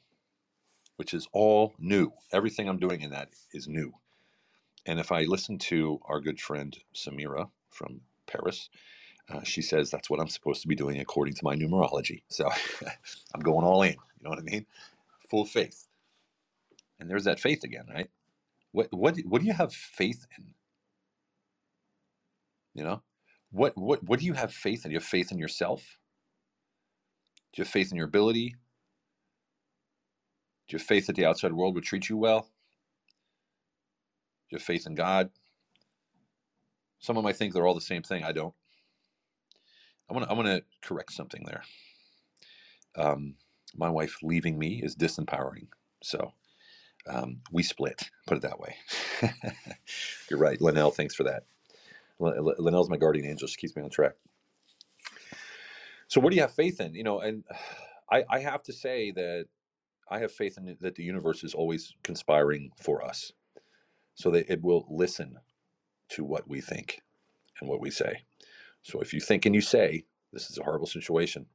which 0.96 1.14
is 1.14 1.28
all 1.32 1.74
new. 1.78 2.12
Everything 2.32 2.68
I'm 2.68 2.78
doing 2.78 3.00
in 3.02 3.10
that 3.10 3.30
is 3.52 3.68
new. 3.68 3.94
And 4.86 4.98
if 5.00 5.12
I 5.12 5.22
listen 5.22 5.58
to 5.58 6.00
our 6.06 6.20
good 6.20 6.40
friend 6.40 6.76
Samira 6.94 7.50
from 7.70 8.02
Paris, 8.26 8.68
uh, 9.28 9.42
she 9.42 9.62
says 9.62 9.90
that's 9.90 10.10
what 10.10 10.20
I'm 10.20 10.28
supposed 10.28 10.62
to 10.62 10.68
be 10.68 10.74
doing 10.74 11.00
according 11.00 11.34
to 11.34 11.44
my 11.44 11.54
numerology. 11.54 12.22
So 12.28 12.48
I'm 13.34 13.40
going 13.40 13.64
all 13.64 13.82
in. 13.82 13.92
You 13.92 14.24
know 14.24 14.30
what 14.30 14.38
I 14.38 14.42
mean? 14.42 14.66
Full 15.30 15.44
faith. 15.46 15.86
And 16.98 17.08
there's 17.08 17.24
that 17.24 17.40
faith 17.40 17.64
again, 17.64 17.86
right? 17.92 18.10
What 18.72 18.88
what 18.92 19.16
what 19.24 19.40
do 19.40 19.46
you 19.46 19.54
have 19.54 19.72
faith 19.72 20.26
in? 20.38 20.54
You 22.80 22.86
know, 22.86 23.02
what 23.50 23.76
what 23.76 24.02
what 24.02 24.20
do 24.20 24.24
you 24.24 24.32
have 24.32 24.54
faith 24.54 24.86
in? 24.86 24.90
Do 24.90 24.94
you 24.94 25.00
have 25.00 25.06
faith 25.06 25.30
in 25.30 25.38
yourself? 25.38 25.98
Do 27.52 27.60
you 27.60 27.64
have 27.64 27.70
faith 27.72 27.90
in 27.90 27.98
your 27.98 28.06
ability? 28.06 28.56
Do 30.66 30.74
you 30.74 30.78
have 30.78 30.86
faith 30.86 31.06
that 31.08 31.16
the 31.16 31.26
outside 31.26 31.52
world 31.52 31.74
would 31.74 31.84
treat 31.84 32.08
you 32.08 32.16
well? 32.16 32.40
Do 32.40 32.48
you 34.52 34.58
have 34.58 34.62
faith 34.64 34.86
in 34.86 34.94
God? 34.94 35.28
Someone 37.00 37.22
might 37.22 37.36
think 37.36 37.52
they're 37.52 37.66
all 37.66 37.74
the 37.74 37.82
same 37.82 38.02
thing. 38.02 38.24
I 38.24 38.32
don't. 38.32 38.54
I 40.08 40.14
want 40.14 40.24
to 40.24 40.30
I 40.30 40.34
want 40.34 40.48
to 40.48 40.64
correct 40.80 41.12
something 41.12 41.44
there. 41.44 41.64
Um, 42.96 43.34
my 43.76 43.90
wife 43.90 44.16
leaving 44.22 44.58
me 44.58 44.80
is 44.82 44.96
disempowering. 44.96 45.68
So 46.02 46.32
um, 47.06 47.42
we 47.52 47.62
split. 47.62 48.10
Put 48.26 48.38
it 48.38 48.42
that 48.44 48.58
way. 48.58 48.76
You're 50.30 50.40
right, 50.40 50.60
Linnell. 50.62 50.92
Thanks 50.92 51.14
for 51.14 51.24
that. 51.24 51.44
Linnell's 52.20 52.90
my 52.90 52.96
guardian 52.96 53.26
angel. 53.26 53.48
She 53.48 53.56
keeps 53.56 53.76
me 53.76 53.82
on 53.82 53.90
track. 53.90 54.14
So 56.08 56.20
what 56.20 56.30
do 56.30 56.36
you 56.36 56.42
have 56.42 56.52
faith 56.54 56.80
in? 56.80 56.94
You 56.94 57.04
know, 57.04 57.20
and 57.20 57.44
I, 58.10 58.24
I 58.28 58.40
have 58.40 58.62
to 58.64 58.72
say 58.72 59.12
that 59.12 59.46
I 60.10 60.18
have 60.18 60.32
faith 60.32 60.58
in 60.58 60.76
that 60.80 60.96
the 60.96 61.04
universe 61.04 61.44
is 61.44 61.54
always 61.54 61.94
conspiring 62.02 62.72
for 62.76 63.04
us, 63.04 63.32
so 64.14 64.30
that 64.32 64.50
it 64.52 64.62
will 64.62 64.86
listen 64.90 65.38
to 66.10 66.24
what 66.24 66.48
we 66.48 66.60
think 66.60 67.02
and 67.60 67.70
what 67.70 67.80
we 67.80 67.90
say. 67.90 68.24
So 68.82 69.00
if 69.00 69.12
you 69.12 69.20
think 69.20 69.46
and 69.46 69.54
you 69.54 69.60
say, 69.60 70.04
this 70.32 70.50
is 70.50 70.58
a 70.58 70.64
horrible 70.64 70.86
situation, 70.86 71.46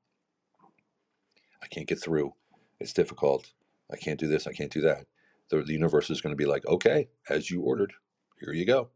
I 1.62 1.68
can't 1.68 1.88
get 1.88 2.02
through, 2.02 2.34
it's 2.80 2.94
difficult, 2.94 3.54
I 3.92 3.98
can't 3.98 4.20
do 4.20 4.28
this, 4.28 4.48
I 4.48 4.54
can't 4.54 4.72
do 4.72 4.82
that, 4.82 5.06
the, 5.50 5.62
the 5.64 5.74
universe 5.74 6.10
is 6.10 6.22
going 6.22 6.32
to 6.32 6.38
be 6.38 6.46
like, 6.46 6.66
okay, 6.68 7.10
as 7.30 7.52
you 7.52 7.62
ordered, 7.62 7.94
here 8.40 8.54
you 8.54 8.66
go. 8.66 8.90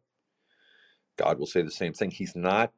God 1.19 1.38
will 1.38 1.45
say 1.47 1.61
the 1.61 1.69
same 1.71 1.93
thing. 1.93 2.11
He's 2.11 2.35
not 2.35 2.71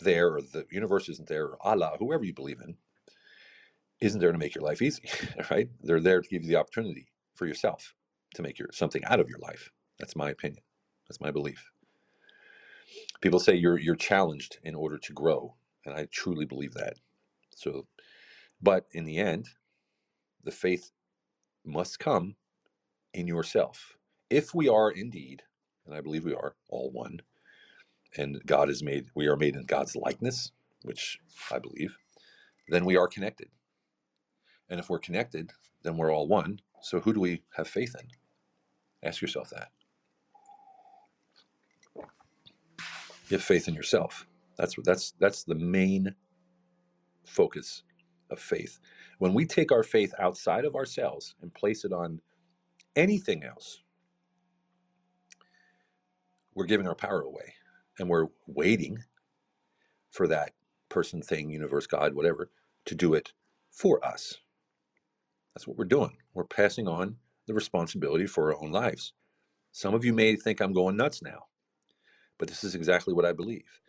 there, 0.00 0.36
or 0.36 0.42
the 0.42 0.64
universe 0.70 1.08
isn't 1.08 1.28
there, 1.28 1.46
or 1.46 1.58
Allah, 1.60 1.96
whoever 1.98 2.24
you 2.24 2.32
believe 2.32 2.60
in, 2.64 2.76
isn't 4.00 4.20
there 4.20 4.32
to 4.32 4.38
make 4.38 4.54
your 4.54 4.64
life 4.64 4.80
easy, 4.80 5.02
right? 5.50 5.68
They're 5.82 6.00
there 6.00 6.22
to 6.22 6.28
give 6.28 6.42
you 6.44 6.48
the 6.48 6.56
opportunity 6.56 7.08
for 7.34 7.46
yourself 7.46 7.94
to 8.34 8.42
make 8.42 8.58
your 8.60 8.68
something 8.72 9.04
out 9.06 9.20
of 9.20 9.28
your 9.28 9.40
life. 9.40 9.70
That's 9.98 10.16
my 10.16 10.30
opinion. 10.30 10.62
That's 11.08 11.20
my 11.20 11.32
belief. 11.32 11.70
People 13.20 13.40
say 13.40 13.54
you're 13.56 13.78
you're 13.78 13.96
challenged 13.96 14.58
in 14.62 14.76
order 14.76 14.98
to 14.98 15.12
grow, 15.12 15.56
and 15.84 15.94
I 15.94 16.06
truly 16.12 16.44
believe 16.44 16.74
that. 16.74 16.94
So, 17.56 17.86
but 18.62 18.86
in 18.92 19.04
the 19.04 19.18
end, 19.18 19.48
the 20.44 20.52
faith 20.52 20.92
must 21.64 21.98
come 21.98 22.36
in 23.12 23.26
yourself. 23.26 23.96
If 24.30 24.54
we 24.54 24.68
are 24.68 24.90
indeed, 24.90 25.42
and 25.86 25.94
I 25.94 26.00
believe 26.00 26.24
we 26.24 26.34
are 26.34 26.54
all 26.68 26.90
one, 26.92 27.20
and 28.16 28.40
God 28.46 28.70
is 28.70 28.82
made, 28.82 29.06
we 29.14 29.26
are 29.28 29.36
made 29.36 29.56
in 29.56 29.64
God's 29.64 29.96
likeness, 29.96 30.52
which 30.82 31.18
I 31.50 31.58
believe, 31.58 31.98
then 32.68 32.84
we 32.84 32.96
are 32.96 33.08
connected. 33.08 33.48
And 34.70 34.80
if 34.80 34.90
we're 34.90 34.98
connected, 34.98 35.52
then 35.82 35.96
we're 35.96 36.12
all 36.12 36.28
one. 36.28 36.60
So 36.82 37.00
who 37.00 37.12
do 37.12 37.20
we 37.20 37.42
have 37.56 37.68
faith 37.68 37.94
in? 38.00 38.08
Ask 39.08 39.22
yourself 39.22 39.50
that. 39.50 39.70
You 43.28 43.36
have 43.38 43.44
faith 43.44 43.68
in 43.68 43.74
yourself. 43.74 44.26
That's 44.58 44.76
that's 44.84 45.12
that's 45.20 45.44
the 45.44 45.54
main 45.54 46.14
focus 47.26 47.82
of 48.30 48.40
faith. 48.40 48.80
When 49.18 49.34
we 49.34 49.46
take 49.46 49.72
our 49.72 49.82
faith 49.84 50.14
outside 50.18 50.64
of 50.64 50.76
ourselves 50.76 51.34
and 51.42 51.54
place 51.54 51.84
it 51.84 51.92
on 51.92 52.20
anything 52.96 53.44
else, 53.44 53.82
we're 56.54 56.66
giving 56.66 56.88
our 56.88 56.94
power 56.94 57.22
away 57.22 57.54
and 57.98 58.08
we're 58.08 58.28
waiting 58.46 58.98
for 60.10 60.26
that 60.28 60.52
person, 60.88 61.22
thing, 61.22 61.50
universe, 61.50 61.86
God, 61.86 62.14
whatever, 62.14 62.50
to 62.86 62.94
do 62.94 63.14
it 63.14 63.32
for 63.70 64.04
us. 64.04 64.36
That's 65.54 65.66
what 65.66 65.76
we're 65.76 65.84
doing. 65.84 66.16
We're 66.34 66.44
passing 66.44 66.88
on 66.88 67.16
the 67.46 67.54
responsibility 67.54 68.26
for 68.26 68.52
our 68.52 68.62
own 68.62 68.72
lives. 68.72 69.12
Some 69.72 69.94
of 69.94 70.04
you 70.04 70.12
may 70.12 70.36
think 70.36 70.60
I'm 70.60 70.72
going 70.72 70.96
nuts 70.96 71.22
now, 71.22 71.44
but 72.38 72.48
this 72.48 72.64
is 72.64 72.74
exactly 72.74 73.14
what 73.14 73.24
I 73.24 73.32
believe. 73.32 73.80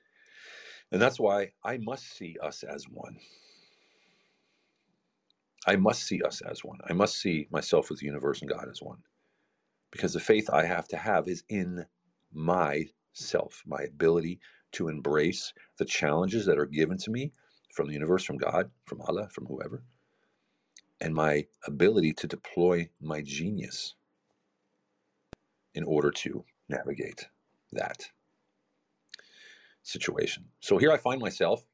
And 0.92 1.02
that's 1.02 1.20
why 1.20 1.52
I 1.64 1.78
must 1.78 2.16
see 2.16 2.38
us 2.42 2.64
as 2.64 2.86
one. 2.90 3.18
I 5.66 5.76
must 5.76 6.04
see 6.04 6.22
us 6.22 6.42
as 6.42 6.64
one. 6.64 6.80
I 6.90 6.94
must 6.94 7.20
see 7.22 7.48
myself 7.52 7.90
with 7.90 8.00
the 8.00 8.06
universe 8.06 8.42
and 8.42 8.50
God 8.50 8.68
as 8.70 8.82
one. 8.82 9.00
Because 9.92 10.14
the 10.14 10.20
faith 10.20 10.50
I 10.52 10.66
have 10.66 10.88
to 10.90 10.98
have 10.98 11.28
is 11.28 11.44
in 11.50 11.86
myself, 13.14 13.64
my 13.66 13.84
ability 13.84 14.40
to 14.74 14.88
embrace 14.88 15.54
the 15.78 15.86
challenges 15.86 16.46
that 16.46 16.58
are 16.58 16.66
given 16.66 16.98
to 16.98 17.12
me 17.12 17.32
from 17.72 17.88
the 17.88 17.94
universe, 17.94 18.24
from 18.24 18.38
God, 18.38 18.72
from 18.86 19.02
Allah, 19.02 19.30
from 19.30 19.46
whoever, 19.46 19.84
and 21.00 21.14
my 21.14 21.46
ability 21.66 22.14
to 22.14 22.28
deploy 22.28 22.90
my 23.02 23.22
genius 23.22 23.96
in 25.74 25.84
order 25.84 26.12
to 26.12 26.46
navigate 26.70 27.28
that 27.72 28.10
situation. 29.84 30.46
So 30.60 30.78
here 30.78 30.92
I 30.92 30.98
find 30.98 31.20
myself 31.22 31.66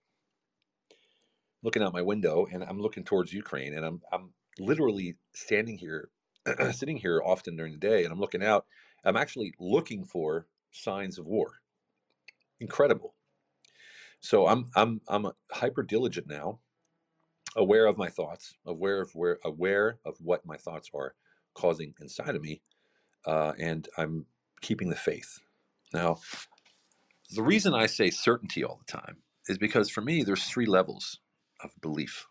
looking 1.62 1.84
out 1.84 1.93
my 1.93 2.01
window 2.01 2.48
and 2.51 2.63
I'm 2.63 2.79
looking 2.81 3.03
towards 3.03 3.34
Ukraine 3.34 3.74
and 3.74 3.86
I'm 3.86 4.01
I'm 4.12 4.31
literally 4.58 5.15
standing 5.34 5.77
here 5.77 6.10
sitting 6.72 6.98
here 6.98 7.22
often 7.24 7.55
during 7.55 7.74
the 7.74 7.79
day 7.79 8.03
and 8.03 8.13
I'm 8.13 8.19
looking 8.19 8.43
out 8.43 8.65
I'm 9.03 9.17
actually 9.17 9.53
looking 9.60 10.05
for 10.05 10.48
signs 10.72 11.20
of 11.20 11.26
war. 11.28 11.62
Incredible. 12.60 13.16
So 14.22 14.48
I'm 14.48 14.68
I'm 14.76 15.02
I'm 15.08 15.28
hyper 15.52 15.84
diligent 15.84 16.28
now, 16.28 16.60
aware 17.56 17.86
of 17.88 17.98
my 17.98 18.10
thoughts, 18.10 18.56
aware 18.66 19.02
of 19.02 19.12
where 19.16 19.40
aware 19.46 20.00
of 20.06 20.18
what 20.22 20.46
my 20.46 20.58
thoughts 20.58 20.90
are 20.96 21.16
causing 21.56 21.94
inside 22.02 22.36
of 22.36 22.42
me, 22.44 22.62
uh, 23.26 23.54
and 23.60 23.90
I'm 23.98 24.28
keeping 24.62 24.90
the 24.90 24.96
faith. 24.96 25.40
Now, 25.94 26.20
the 27.36 27.44
reason 27.44 27.74
I 27.76 27.88
say 27.88 28.12
certainty 28.12 28.64
all 28.64 28.80
the 28.86 28.92
time 28.92 29.18
is 29.48 29.58
because 29.58 29.90
for 29.90 30.02
me, 30.02 30.24
there's 30.24 30.46
three 30.46 30.68
levels 30.68 31.20
of 31.64 31.72
belief. 31.82 32.28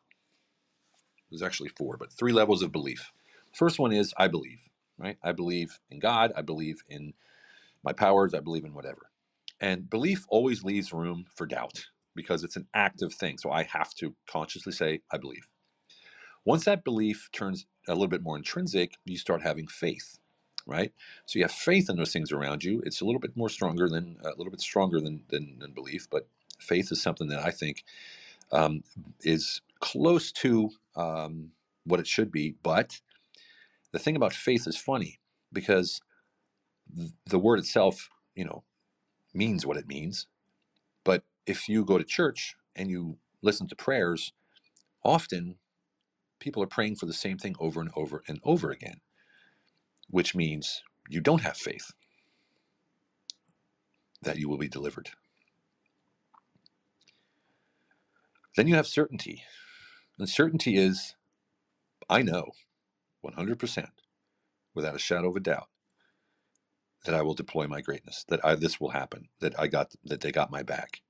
There's 1.30 1.42
actually 1.42 1.70
four, 1.70 1.96
but 1.98 2.12
three 2.12 2.32
levels 2.32 2.62
of 2.62 2.72
belief. 2.72 3.12
First 3.54 3.78
one 3.78 3.92
is 3.92 4.14
I 4.18 4.28
believe, 4.28 4.68
right? 4.98 5.18
I 5.22 5.32
believe 5.32 5.78
in 5.90 5.98
God. 6.00 6.32
I 6.36 6.42
believe 6.42 6.82
in 6.88 7.14
my 7.84 7.92
powers. 7.92 8.34
I 8.34 8.40
believe 8.40 8.64
in 8.64 8.74
whatever. 8.74 9.10
And 9.60 9.90
belief 9.90 10.26
always 10.28 10.64
leaves 10.64 10.92
room 10.92 11.26
for 11.36 11.46
doubt 11.46 11.86
because 12.16 12.44
it's 12.44 12.56
an 12.56 12.66
active 12.74 13.14
thing. 13.14 13.38
So 13.38 13.50
I 13.52 13.64
have 13.64 13.94
to 13.96 14.14
consciously 14.30 14.72
say, 14.72 15.00
I 15.12 15.18
believe. 15.18 15.48
Once 16.46 16.66
that 16.66 16.84
belief 16.84 17.30
turns 17.32 17.66
a 17.88 17.92
little 17.94 18.08
bit 18.08 18.22
more 18.24 18.36
intrinsic, 18.36 18.94
you 19.06 19.18
start 19.18 19.42
having 19.42 19.68
faith, 19.68 20.18
right? 20.66 20.92
So 21.26 21.38
you 21.38 21.44
have 21.44 21.52
faith 21.52 21.90
in 21.90 21.96
those 21.98 22.12
things 22.12 22.32
around 22.32 22.64
you. 22.64 22.82
It's 22.86 23.02
a 23.02 23.06
little 23.06 23.20
bit 23.20 23.36
more 23.36 23.50
stronger 23.50 23.88
than 23.88 24.18
a 24.24 24.30
little 24.38 24.50
bit 24.52 24.62
stronger 24.62 25.00
than, 25.00 25.22
than, 25.30 25.58
than 25.60 25.72
belief, 25.72 26.08
but 26.10 26.28
faith 26.60 26.92
is 26.92 27.02
something 27.02 27.28
that 27.28 27.44
I 27.46 27.52
think 27.52 27.84
um, 28.52 28.84
is 29.22 29.62
close 29.80 30.32
to 30.32 30.70
um, 30.96 31.52
what 31.84 32.00
it 32.00 32.06
should 32.08 32.32
be. 32.32 32.56
But 32.62 33.00
the 33.92 33.98
thing 33.98 34.16
about 34.16 34.34
faith 34.34 34.66
is 34.66 34.76
funny 34.76 35.20
because 35.52 36.00
the 37.26 37.38
word 37.38 37.58
itself, 37.58 38.08
you 38.34 38.44
know, 38.44 38.64
means 39.34 39.66
what 39.66 39.76
it 39.76 39.88
means. 39.88 40.26
But 41.04 41.24
if 41.46 41.68
you 41.68 41.84
go 41.84 41.98
to 41.98 42.04
church 42.04 42.56
and 42.76 42.90
you 42.90 43.18
listen 43.42 43.68
to 43.68 43.76
prayers, 43.76 44.32
often 45.04 45.56
people 46.40 46.62
are 46.62 46.68
praying 46.68 46.96
for 46.96 47.06
the 47.06 47.12
same 47.12 47.38
thing 47.38 47.56
over 47.58 47.80
and 47.80 47.90
over 47.96 48.22
and 48.28 48.40
over 48.44 48.70
again, 48.70 49.00
which 50.10 50.34
means 50.34 50.82
you 51.08 51.20
don't 51.20 51.42
have 51.42 51.56
faith 51.56 51.92
that 54.22 54.38
you 54.38 54.48
will 54.48 54.58
be 54.58 54.68
delivered. 54.68 55.10
Then 58.56 58.68
you 58.68 58.74
have 58.76 58.86
certainty. 58.86 59.44
And 60.18 60.28
certainty 60.28 60.76
is 60.76 61.14
I 62.10 62.22
know 62.22 62.52
100% 63.24 63.88
without 64.74 64.94
a 64.96 64.98
shadow 64.98 65.30
of 65.30 65.36
a 65.36 65.40
doubt 65.40 65.68
that 67.04 67.14
I 67.14 67.22
will 67.22 67.34
deploy 67.34 67.66
my 67.66 67.80
greatness, 67.80 68.24
that 68.28 68.44
I, 68.44 68.54
this 68.54 68.80
will 68.80 68.90
happen, 68.90 69.28
that 69.40 69.58
I 69.58 69.66
got 69.68 69.94
that 70.04 70.20
they 70.20 70.32
got 70.32 70.50
my 70.50 70.62
back. 70.62 71.00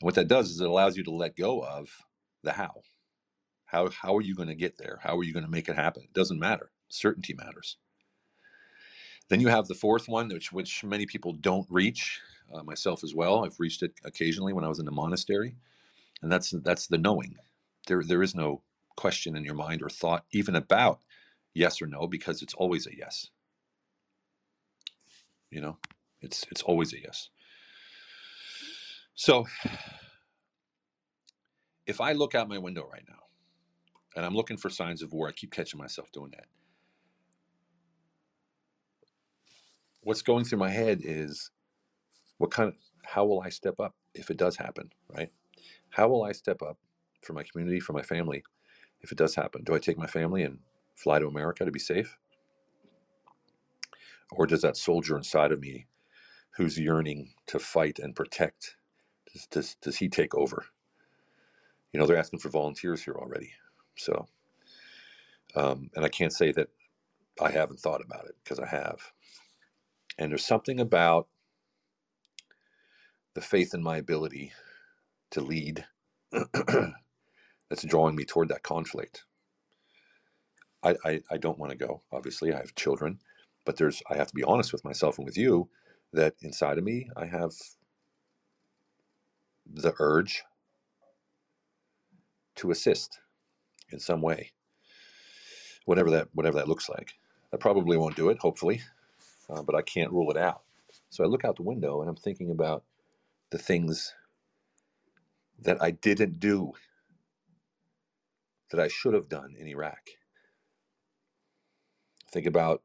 And 0.00 0.06
what 0.06 0.14
that 0.16 0.28
does 0.28 0.50
is 0.50 0.60
it 0.60 0.68
allows 0.68 0.96
you 0.96 1.04
to 1.04 1.10
let 1.10 1.36
go 1.36 1.60
of 1.64 1.88
the 2.42 2.52
how. 2.52 2.82
How 3.66 3.90
how 3.90 4.16
are 4.16 4.22
you 4.22 4.34
going 4.34 4.48
to 4.48 4.54
get 4.54 4.78
there? 4.78 5.00
How 5.02 5.16
are 5.18 5.24
you 5.24 5.32
going 5.32 5.44
to 5.44 5.50
make 5.50 5.68
it 5.68 5.76
happen? 5.76 6.02
It 6.04 6.12
doesn't 6.12 6.38
matter. 6.38 6.70
Certainty 6.88 7.34
matters. 7.34 7.78
Then 9.28 9.40
you 9.40 9.48
have 9.48 9.66
the 9.66 9.74
fourth 9.74 10.08
one, 10.08 10.28
which 10.28 10.52
which 10.52 10.84
many 10.84 11.06
people 11.06 11.32
don't 11.32 11.66
reach, 11.70 12.20
uh, 12.52 12.62
myself 12.62 13.02
as 13.02 13.14
well. 13.14 13.44
I've 13.44 13.58
reached 13.58 13.82
it 13.82 13.94
occasionally 14.04 14.52
when 14.52 14.64
I 14.64 14.68
was 14.68 14.78
in 14.78 14.84
the 14.84 14.90
monastery, 14.92 15.56
and 16.22 16.30
that's 16.30 16.50
that's 16.50 16.86
the 16.86 16.98
knowing. 16.98 17.36
There 17.86 18.02
there 18.02 18.22
is 18.22 18.34
no 18.34 18.62
question 18.96 19.36
in 19.36 19.44
your 19.44 19.54
mind 19.54 19.82
or 19.82 19.88
thought 19.88 20.24
even 20.32 20.54
about 20.54 21.00
yes 21.54 21.80
or 21.80 21.86
no 21.86 22.06
because 22.06 22.42
it's 22.42 22.54
always 22.54 22.86
a 22.86 22.96
yes. 22.96 23.30
You 25.52 25.60
know, 25.60 25.76
it's 26.22 26.46
it's 26.50 26.62
always 26.62 26.94
a 26.94 27.00
yes. 27.00 27.28
So 29.14 29.46
if 31.86 32.00
I 32.00 32.12
look 32.12 32.34
out 32.34 32.48
my 32.48 32.56
window 32.56 32.88
right 32.90 33.04
now 33.06 33.18
and 34.16 34.24
I'm 34.24 34.34
looking 34.34 34.56
for 34.56 34.70
signs 34.70 35.02
of 35.02 35.12
war, 35.12 35.28
I 35.28 35.32
keep 35.32 35.52
catching 35.52 35.78
myself 35.78 36.10
doing 36.10 36.30
that. 36.30 36.46
What's 40.00 40.22
going 40.22 40.44
through 40.46 40.58
my 40.58 40.70
head 40.70 41.02
is 41.04 41.50
what 42.38 42.50
kind 42.50 42.70
of 42.70 42.74
how 43.04 43.26
will 43.26 43.42
I 43.42 43.50
step 43.50 43.78
up 43.78 43.94
if 44.14 44.30
it 44.30 44.38
does 44.38 44.56
happen, 44.56 44.90
right? 45.08 45.30
How 45.90 46.08
will 46.08 46.24
I 46.24 46.32
step 46.32 46.62
up 46.62 46.78
for 47.20 47.34
my 47.34 47.42
community, 47.42 47.78
for 47.78 47.92
my 47.92 48.02
family, 48.02 48.42
if 49.02 49.12
it 49.12 49.18
does 49.18 49.34
happen? 49.34 49.64
Do 49.64 49.74
I 49.74 49.78
take 49.78 49.98
my 49.98 50.06
family 50.06 50.44
and 50.44 50.60
fly 50.94 51.18
to 51.18 51.26
America 51.26 51.66
to 51.66 51.70
be 51.70 51.78
safe? 51.78 52.16
Or 54.32 54.46
does 54.46 54.62
that 54.62 54.76
soldier 54.76 55.16
inside 55.16 55.52
of 55.52 55.60
me 55.60 55.86
who's 56.56 56.78
yearning 56.78 57.34
to 57.46 57.58
fight 57.58 57.98
and 57.98 58.16
protect, 58.16 58.76
does, 59.32 59.46
does, 59.46 59.76
does 59.82 59.96
he 59.98 60.08
take 60.08 60.34
over? 60.34 60.66
You 61.92 62.00
know, 62.00 62.06
they're 62.06 62.16
asking 62.18 62.40
for 62.40 62.50
volunteers 62.50 63.02
here 63.04 63.16
already. 63.16 63.52
So, 63.96 64.26
um, 65.56 65.90
and 65.94 66.04
I 66.04 66.08
can't 66.08 66.32
say 66.32 66.52
that 66.52 66.68
I 67.40 67.50
haven't 67.50 67.80
thought 67.80 68.02
about 68.04 68.26
it 68.26 68.36
because 68.42 68.58
I 68.58 68.66
have. 68.66 69.12
And 70.18 70.30
there's 70.30 70.44
something 70.46 70.80
about 70.80 71.28
the 73.34 73.40
faith 73.40 73.74
in 73.74 73.82
my 73.82 73.96
ability 73.98 74.52
to 75.32 75.40
lead 75.40 75.86
that's 76.32 77.84
drawing 77.84 78.16
me 78.16 78.24
toward 78.24 78.48
that 78.48 78.62
conflict. 78.62 79.24
I, 80.82 80.96
I, 81.04 81.22
I 81.30 81.36
don't 81.38 81.58
want 81.58 81.72
to 81.72 81.78
go. 81.78 82.02
Obviously, 82.12 82.52
I 82.52 82.58
have 82.58 82.74
children, 82.74 83.20
but 83.64 83.76
there's 83.76 84.02
I 84.10 84.16
have 84.16 84.28
to 84.28 84.34
be 84.34 84.44
honest 84.44 84.72
with 84.72 84.84
myself 84.84 85.18
and 85.18 85.24
with 85.26 85.36
you 85.36 85.68
that 86.12 86.34
inside 86.42 86.78
of 86.78 86.84
me 86.84 87.08
I 87.16 87.26
have 87.26 87.52
the 89.66 89.94
urge 89.98 90.42
to 92.56 92.70
assist 92.70 93.18
in 93.90 93.98
some 93.98 94.20
way, 94.20 94.52
whatever 95.84 96.10
that 96.10 96.28
whatever 96.32 96.58
that 96.58 96.68
looks 96.68 96.88
like. 96.88 97.14
I 97.52 97.56
probably 97.58 97.96
won't 97.96 98.16
do 98.16 98.30
it, 98.30 98.38
hopefully, 98.38 98.82
uh, 99.50 99.62
but 99.62 99.74
I 99.74 99.82
can't 99.82 100.12
rule 100.12 100.30
it 100.30 100.36
out. 100.36 100.62
So 101.10 101.22
I 101.24 101.26
look 101.26 101.44
out 101.44 101.56
the 101.56 101.62
window 101.62 102.00
and 102.00 102.08
I'm 102.08 102.16
thinking 102.16 102.50
about 102.50 102.84
the 103.50 103.58
things 103.58 104.14
that 105.60 105.82
I 105.82 105.90
didn't 105.90 106.40
do 106.40 106.72
that 108.70 108.80
I 108.80 108.88
should 108.88 109.14
have 109.14 109.28
done 109.28 109.54
in 109.58 109.68
Iraq. 109.68 110.00
Think 112.30 112.46
about 112.46 112.82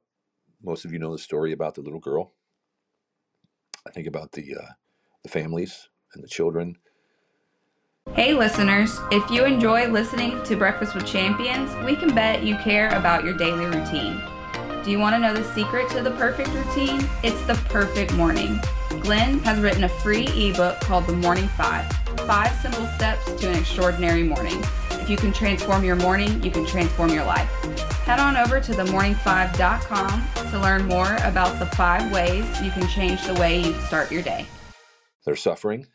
most 0.61 0.85
of 0.85 0.91
you 0.91 0.99
know 0.99 1.11
the 1.11 1.19
story 1.19 1.51
about 1.51 1.75
the 1.75 1.81
little 1.81 1.99
girl. 1.99 2.33
I 3.87 3.91
think 3.91 4.07
about 4.07 4.31
the 4.33 4.55
uh, 4.55 4.71
the 5.23 5.29
families 5.29 5.89
and 6.13 6.23
the 6.23 6.27
children. 6.27 6.75
Hey 8.13 8.33
listeners, 8.33 8.99
if 9.11 9.29
you 9.29 9.43
enjoy 9.43 9.87
listening 9.89 10.41
to 10.43 10.55
Breakfast 10.55 10.95
with 10.95 11.05
Champions, 11.05 11.73
we 11.85 11.95
can 11.95 12.15
bet 12.15 12.43
you 12.43 12.55
care 12.57 12.89
about 12.89 13.23
your 13.23 13.33
daily 13.33 13.65
routine. 13.65 14.21
Do 14.83 14.91
you 14.91 14.99
want 14.99 15.15
to 15.15 15.19
know 15.19 15.33
the 15.33 15.43
secret 15.53 15.89
to 15.91 16.01
the 16.01 16.11
perfect 16.11 16.49
routine? 16.49 17.07
It's 17.21 17.41
the 17.45 17.55
perfect 17.69 18.13
morning. 18.13 18.59
Glenn 19.01 19.39
has 19.39 19.59
written 19.59 19.83
a 19.83 19.89
free 19.89 20.27
ebook 20.27 20.79
called 20.79 21.05
The 21.07 21.13
Morning 21.13 21.47
Five 21.49 21.91
Five 22.25 22.55
Simple 22.61 22.87
Steps 22.95 23.25
to 23.41 23.49
an 23.49 23.57
Extraordinary 23.57 24.23
Morning. 24.23 24.63
If 25.01 25.09
you 25.09 25.17
can 25.17 25.33
transform 25.33 25.83
your 25.83 25.95
morning, 25.97 26.43
you 26.43 26.51
can 26.51 26.65
transform 26.65 27.09
your 27.11 27.25
life. 27.25 27.49
Head 28.05 28.19
on 28.19 28.37
over 28.37 28.59
to 28.61 28.73
themorning5.com 28.73 30.51
to 30.51 30.59
learn 30.59 30.85
more 30.85 31.15
about 31.23 31.59
the 31.59 31.67
five 31.67 32.11
ways 32.11 32.45
you 32.61 32.71
can 32.71 32.87
change 32.89 33.25
the 33.25 33.35
way 33.35 33.61
you 33.61 33.73
start 33.81 34.11
your 34.11 34.23
day. 34.23 34.45
They're 35.25 35.35
suffering, 35.37 35.87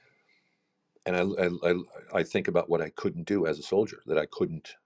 and 1.07 1.17
I, 1.17 1.69
I, 1.69 1.75
I 2.21 2.23
think 2.25 2.49
about 2.49 2.71
what 2.71 2.83
I 2.83 2.91
couldn't 2.91 3.25
do 3.27 3.47
as 3.47 3.59
a 3.59 3.63
soldier, 3.63 3.99
that 4.07 4.19
I 4.19 4.27
couldn't 4.27 4.77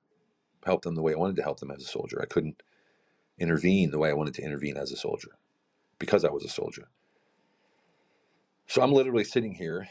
help 0.65 0.83
them 0.83 0.95
the 0.97 1.03
way 1.03 1.15
I 1.15 1.19
wanted 1.19 1.37
to 1.37 1.43
help 1.43 1.61
them 1.61 1.71
as 1.73 1.83
a 1.83 1.87
soldier. 1.87 2.21
I 2.23 2.27
couldn't 2.27 2.63
intervene 3.39 3.91
the 3.93 3.99
way 3.99 4.11
I 4.11 4.15
wanted 4.15 4.35
to 4.35 4.43
intervene 4.45 4.77
as 4.77 4.93
a 4.93 4.97
soldier. 4.97 5.31
because 6.01 6.25
I 6.27 6.31
was 6.31 6.45
a 6.45 6.51
soldier. 6.51 6.89
So 8.69 8.83
I'm 8.83 8.93
literally 8.93 9.25
sitting 9.25 9.55
here, 9.55 9.89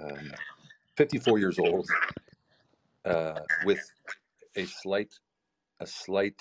um, 0.00 0.32
54 0.96 1.38
years 1.38 1.58
old, 1.58 1.88
uh, 3.06 3.40
with 3.64 3.80
a 4.56 4.64
slight, 4.64 5.12
a 5.80 5.86
slight 5.86 6.40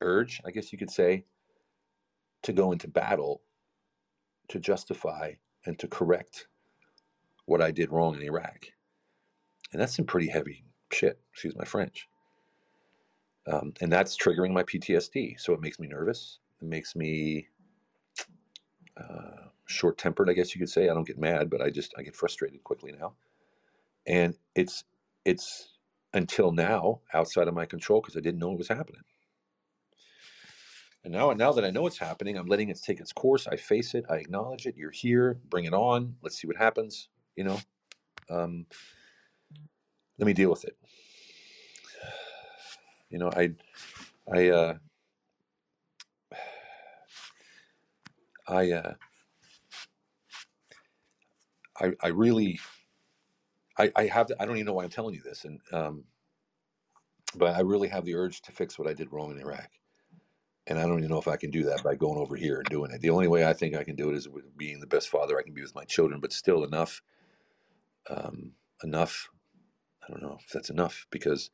urge, 0.00 0.40
I 0.44 0.50
guess 0.50 0.72
you 0.72 0.78
could 0.78 0.90
say, 0.90 1.24
to 2.42 2.52
go 2.52 2.72
into 2.72 2.88
battle 2.88 3.42
to 4.48 4.58
justify 4.58 5.32
and 5.66 5.78
to 5.78 5.88
correct 5.88 6.46
what 7.46 7.60
I 7.60 7.70
did 7.70 7.90
wrong 7.90 8.14
in 8.14 8.22
Iraq. 8.22 8.66
And 9.72 9.80
that's 9.80 9.96
some 9.96 10.04
pretty 10.04 10.28
heavy 10.28 10.64
shit, 10.92 11.18
excuse 11.32 11.56
my 11.56 11.64
French. 11.64 12.08
Um, 13.46 13.74
and 13.80 13.92
that's 13.92 14.16
triggering 14.16 14.52
my 14.52 14.62
PTSD. 14.62 15.40
So 15.40 15.52
it 15.52 15.60
makes 15.60 15.78
me 15.78 15.88
nervous. 15.88 16.38
It 16.62 16.68
makes 16.68 16.94
me 16.96 17.48
uh, 18.96 19.48
short 19.66 19.98
tempered, 19.98 20.30
I 20.30 20.32
guess 20.32 20.54
you 20.54 20.58
could 20.58 20.70
say. 20.70 20.88
I 20.88 20.94
don't 20.94 21.06
get 21.06 21.18
mad, 21.18 21.50
but 21.50 21.60
I 21.60 21.70
just 21.70 21.94
I 21.98 22.02
get 22.02 22.16
frustrated 22.16 22.62
quickly 22.64 22.92
now. 22.92 23.14
And 24.06 24.34
it's 24.54 24.84
it's 25.24 25.70
until 26.12 26.52
now 26.52 27.00
outside 27.12 27.48
of 27.48 27.54
my 27.54 27.66
control 27.66 28.00
because 28.00 28.16
I 28.16 28.20
didn't 28.20 28.38
know 28.38 28.52
it 28.52 28.58
was 28.58 28.68
happening. 28.68 29.02
And 31.04 31.12
now, 31.12 31.32
now 31.32 31.52
that 31.52 31.64
I 31.64 31.70
know 31.70 31.86
it's 31.86 31.98
happening, 31.98 32.38
I'm 32.38 32.46
letting 32.46 32.70
it 32.70 32.80
take 32.82 32.98
its 32.98 33.12
course. 33.12 33.46
I 33.46 33.56
face 33.56 33.94
it. 33.94 34.06
I 34.08 34.16
acknowledge 34.16 34.64
it. 34.64 34.76
You're 34.76 34.90
here. 34.90 35.38
Bring 35.50 35.66
it 35.66 35.74
on. 35.74 36.16
Let's 36.22 36.40
see 36.40 36.46
what 36.46 36.56
happens. 36.56 37.08
You 37.36 37.44
know, 37.44 37.60
um, 38.30 38.64
let 40.18 40.26
me 40.26 40.32
deal 40.32 40.48
with 40.48 40.64
it. 40.64 40.76
You 43.10 43.18
know, 43.18 43.30
I, 43.36 43.52
I, 44.32 44.48
uh, 44.48 44.74
I, 48.48 48.72
uh, 48.72 48.94
I, 51.80 51.92
I 52.00 52.08
really, 52.08 52.58
I, 53.78 53.92
I 53.96 54.06
have. 54.06 54.30
I 54.40 54.46
don't 54.46 54.56
even 54.56 54.66
know 54.66 54.74
why 54.74 54.84
I'm 54.84 54.90
telling 54.90 55.14
you 55.14 55.22
this, 55.22 55.44
and 55.44 55.60
um, 55.72 56.04
but 57.36 57.56
I 57.56 57.60
really 57.60 57.88
have 57.88 58.04
the 58.04 58.16
urge 58.16 58.42
to 58.42 58.52
fix 58.52 58.78
what 58.78 58.88
I 58.88 58.94
did 58.94 59.12
wrong 59.12 59.32
in 59.32 59.40
Iraq 59.40 59.70
and 60.68 60.80
I 60.80 60.84
don't 60.84 61.00
even 61.00 61.10
know 61.10 61.18
if 61.20 61.28
I 61.28 61.36
can 61.36 61.52
do 61.52 61.64
that 61.64 61.84
by 61.84 61.96
going 61.96 62.18
over 62.18 62.36
here 62.36 62.58
and 62.58 62.66
doing 62.70 62.92
it. 62.92 63.02
The 63.02 63.10
only 63.10 63.28
way 63.28 63.46
I 63.46 63.54
think 63.54 63.76
I 63.76 63.84
can 63.84 63.96
do 63.96 64.10
it 64.10 64.16
is 64.16 64.30
with 64.30 64.56
being 64.58 64.80
the 64.80 64.88
best 64.88 65.10
father 65.10 65.38
I 65.38 65.44
can 65.44 65.54
be 65.54 65.62
with 65.62 65.76
my 65.76 65.84
children, 65.84 66.20
but 66.20 66.32
still 66.32 66.64
enough, 66.64 67.02
um, 68.10 68.52
enough. 68.82 69.30
I 70.04 70.12
don't 70.12 70.22
know 70.22 70.38
if 70.40 70.52
that's 70.52 70.70
enough 70.70 71.06
because 71.10 71.50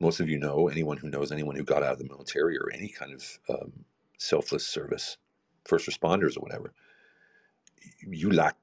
most 0.00 0.20
of 0.20 0.28
you 0.28 0.38
know 0.38 0.68
anyone 0.68 0.98
who 0.98 1.10
knows 1.10 1.32
anyone 1.32 1.56
who 1.56 1.64
got 1.64 1.82
out 1.82 1.94
of 1.94 1.98
the 1.98 2.08
military 2.08 2.58
or 2.58 2.70
any 2.72 2.88
kind 2.88 3.12
of 3.14 3.38
um, 3.50 3.84
selfless 4.18 4.66
service, 4.66 5.18
first 5.66 5.88
responders 5.88 6.36
or 6.36 6.40
whatever. 6.40 6.72
You 8.06 8.32
lack 8.32 8.56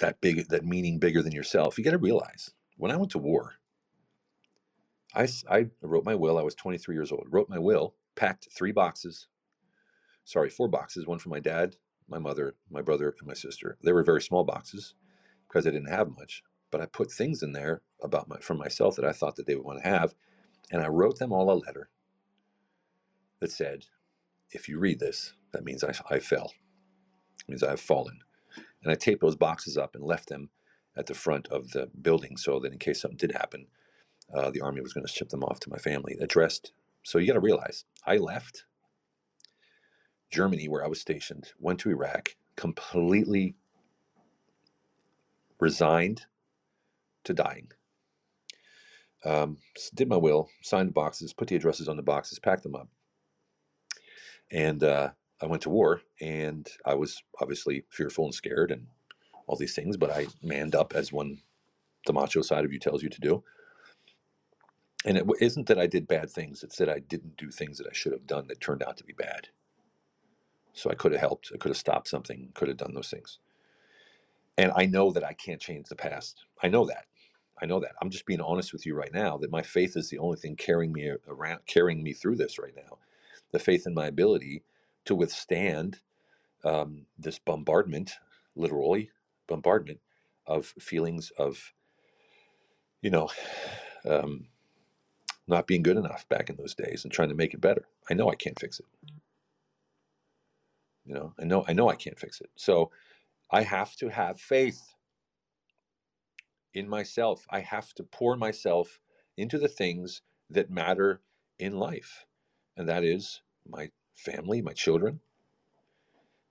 that 0.00 0.20
big, 0.20 0.48
that 0.48 0.64
meaning 0.66 0.98
bigger 0.98 1.22
than 1.22 1.32
yourself. 1.32 1.78
You 1.78 1.84
got 1.84 1.92
to 1.92 1.98
realize 1.98 2.50
when 2.76 2.92
I 2.92 2.96
went 2.96 3.12
to 3.12 3.18
war, 3.18 3.54
I, 5.14 5.28
I 5.50 5.66
wrote 5.82 6.04
my 6.04 6.14
will. 6.14 6.38
I 6.38 6.42
was 6.42 6.54
23 6.54 6.94
years 6.94 7.12
old. 7.12 7.26
Wrote 7.30 7.48
my 7.50 7.58
will 7.58 7.94
packed 8.16 8.48
three 8.56 8.72
boxes. 8.72 9.28
Sorry, 10.24 10.50
four 10.50 10.68
boxes. 10.68 11.06
One 11.06 11.18
for 11.18 11.30
my 11.30 11.40
dad, 11.40 11.76
my 12.08 12.18
mother, 12.18 12.56
my 12.70 12.82
brother, 12.82 13.14
and 13.18 13.28
my 13.28 13.34
sister. 13.34 13.78
They 13.82 13.92
were 13.92 14.04
very 14.04 14.22
small 14.22 14.44
boxes 14.44 14.94
because 15.48 15.66
I 15.66 15.70
didn't 15.70 15.90
have 15.90 16.10
much. 16.16 16.42
But 16.70 16.80
I 16.80 16.86
put 16.86 17.12
things 17.12 17.42
in 17.42 17.52
there 17.52 17.82
about 18.02 18.28
my 18.28 18.38
from 18.40 18.58
myself 18.58 18.96
that 18.96 19.04
I 19.04 19.12
thought 19.12 19.36
that 19.36 19.46
they 19.46 19.56
would 19.56 19.64
want 19.64 19.82
to 19.82 19.88
have, 19.88 20.14
and 20.72 20.82
I 20.82 20.88
wrote 20.88 21.18
them 21.18 21.32
all 21.32 21.50
a 21.50 21.54
letter 21.54 21.90
that 23.40 23.52
said, 23.52 23.86
"If 24.50 24.68
you 24.68 24.78
read 24.78 25.00
this, 25.00 25.34
that 25.52 25.64
means 25.64 25.84
I, 25.84 25.94
I 26.10 26.20
fell. 26.20 26.52
It 27.40 27.48
means 27.50 27.62
I 27.62 27.70
have 27.70 27.80
fallen." 27.80 28.20
And 28.82 28.92
I 28.92 28.94
taped 28.94 29.20
those 29.20 29.36
boxes 29.36 29.76
up 29.76 29.94
and 29.94 30.04
left 30.04 30.28
them 30.28 30.50
at 30.96 31.06
the 31.06 31.14
front 31.14 31.48
of 31.48 31.70
the 31.70 31.88
building 32.00 32.36
so 32.36 32.58
that 32.60 32.72
in 32.72 32.78
case 32.78 33.00
something 33.02 33.16
did 33.16 33.32
happen, 33.32 33.66
uh, 34.32 34.50
the 34.50 34.60
army 34.60 34.80
was 34.80 34.92
going 34.92 35.06
to 35.06 35.12
ship 35.12 35.30
them 35.30 35.44
off 35.44 35.60
to 35.60 35.70
my 35.70 35.78
family, 35.78 36.16
addressed 36.20 36.72
so 37.08 37.16
you 37.16 37.26
got 37.26 37.32
to 37.32 37.40
realize 37.40 37.86
I 38.06 38.18
left 38.18 38.64
Germany, 40.30 40.68
where 40.68 40.84
I 40.84 40.88
was 40.88 41.00
stationed, 41.00 41.52
went 41.58 41.80
to 41.80 41.90
Iraq, 41.90 42.36
completely 42.54 43.54
resigned 45.58 46.26
to 47.24 47.32
dying. 47.32 47.68
Um, 49.24 49.56
did 49.94 50.08
my 50.08 50.16
will, 50.16 50.50
signed 50.62 50.88
the 50.90 50.92
boxes, 50.92 51.32
put 51.32 51.48
the 51.48 51.56
addresses 51.56 51.88
on 51.88 51.96
the 51.96 52.02
boxes, 52.02 52.38
packed 52.38 52.62
them 52.62 52.74
up. 52.74 52.88
And 54.50 54.84
uh, 54.84 55.12
I 55.42 55.46
went 55.46 55.62
to 55.62 55.70
war, 55.70 56.02
and 56.20 56.68
I 56.84 56.94
was 56.94 57.22
obviously 57.40 57.84
fearful 57.90 58.24
and 58.24 58.34
scared 58.34 58.70
and 58.70 58.88
all 59.46 59.56
these 59.56 59.74
things, 59.74 59.96
but 59.96 60.10
I 60.10 60.26
manned 60.42 60.74
up 60.74 60.94
as 60.94 61.12
one 61.12 61.38
the 62.06 62.12
macho 62.12 62.42
side 62.42 62.64
of 62.64 62.72
you 62.72 62.78
tells 62.78 63.02
you 63.02 63.08
to 63.08 63.20
do 63.20 63.44
and 65.04 65.16
it 65.16 65.24
isn't 65.40 65.66
that 65.68 65.78
I 65.78 65.86
did 65.86 66.08
bad 66.08 66.30
things, 66.30 66.62
it's 66.62 66.76
that 66.76 66.88
I 66.88 66.98
didn't 66.98 67.36
do 67.36 67.50
things 67.50 67.78
that 67.78 67.86
I 67.86 67.92
should 67.92 68.12
have 68.12 68.26
done 68.26 68.48
that 68.48 68.60
turned 68.60 68.82
out 68.82 68.96
to 68.98 69.04
be 69.04 69.12
bad. 69.12 69.48
So 70.72 70.90
I 70.90 70.94
could 70.94 71.12
have 71.12 71.20
helped, 71.20 71.50
I 71.54 71.56
could 71.56 71.70
have 71.70 71.78
stopped 71.78 72.08
something, 72.08 72.50
could 72.54 72.68
have 72.68 72.76
done 72.76 72.94
those 72.94 73.10
things. 73.10 73.38
And 74.56 74.72
I 74.76 74.86
know 74.86 75.12
that 75.12 75.24
I 75.24 75.32
can't 75.32 75.60
change 75.60 75.88
the 75.88 75.96
past. 75.96 76.44
I 76.62 76.68
know 76.68 76.84
that. 76.86 77.06
I 77.60 77.66
know 77.66 77.80
that. 77.80 77.92
I'm 78.02 78.10
just 78.10 78.26
being 78.26 78.40
honest 78.40 78.72
with 78.72 78.86
you 78.86 78.94
right 78.94 79.12
now 79.12 79.36
that 79.38 79.50
my 79.50 79.62
faith 79.62 79.96
is 79.96 80.10
the 80.10 80.18
only 80.18 80.36
thing 80.36 80.56
carrying 80.56 80.92
me 80.92 81.10
around, 81.28 81.60
carrying 81.66 82.02
me 82.02 82.12
through 82.12 82.36
this 82.36 82.58
right 82.58 82.74
now. 82.76 82.98
The 83.52 83.58
faith 83.58 83.86
in 83.86 83.94
my 83.94 84.06
ability 84.06 84.62
to 85.08 85.16
withstand 85.16 86.00
um, 86.64 87.06
this 87.18 87.38
bombardment, 87.38 88.12
literally 88.54 89.10
bombardment 89.48 90.00
of 90.46 90.66
feelings 90.78 91.32
of, 91.38 91.72
you 93.02 93.10
know, 93.10 93.30
um, 94.06 94.48
not 95.46 95.66
being 95.66 95.82
good 95.82 95.96
enough 95.96 96.28
back 96.28 96.50
in 96.50 96.56
those 96.56 96.74
days 96.74 97.04
and 97.04 97.12
trying 97.12 97.30
to 97.30 97.34
make 97.34 97.54
it 97.54 97.60
better. 97.60 97.86
I 98.10 98.14
know 98.14 98.30
I 98.30 98.34
can't 98.34 98.60
fix 98.60 98.80
it. 98.80 98.86
You 101.06 101.14
know, 101.14 101.34
I 101.40 101.44
know 101.44 101.64
I 101.66 101.72
know 101.72 101.88
I 101.88 101.96
can't 101.96 102.18
fix 102.18 102.40
it. 102.42 102.50
So 102.56 102.90
I 103.50 103.62
have 103.62 103.96
to 103.96 104.10
have 104.10 104.38
faith 104.38 104.94
in 106.74 106.86
myself. 106.88 107.46
I 107.50 107.60
have 107.60 107.94
to 107.94 108.02
pour 108.02 108.36
myself 108.36 109.00
into 109.38 109.58
the 109.58 109.68
things 109.68 110.22
that 110.50 110.70
matter 110.70 111.22
in 111.58 111.78
life. 111.78 112.26
And 112.76 112.88
that 112.90 113.04
is 113.04 113.40
my 113.66 113.90
family, 114.18 114.60
my 114.60 114.72
children. 114.72 115.20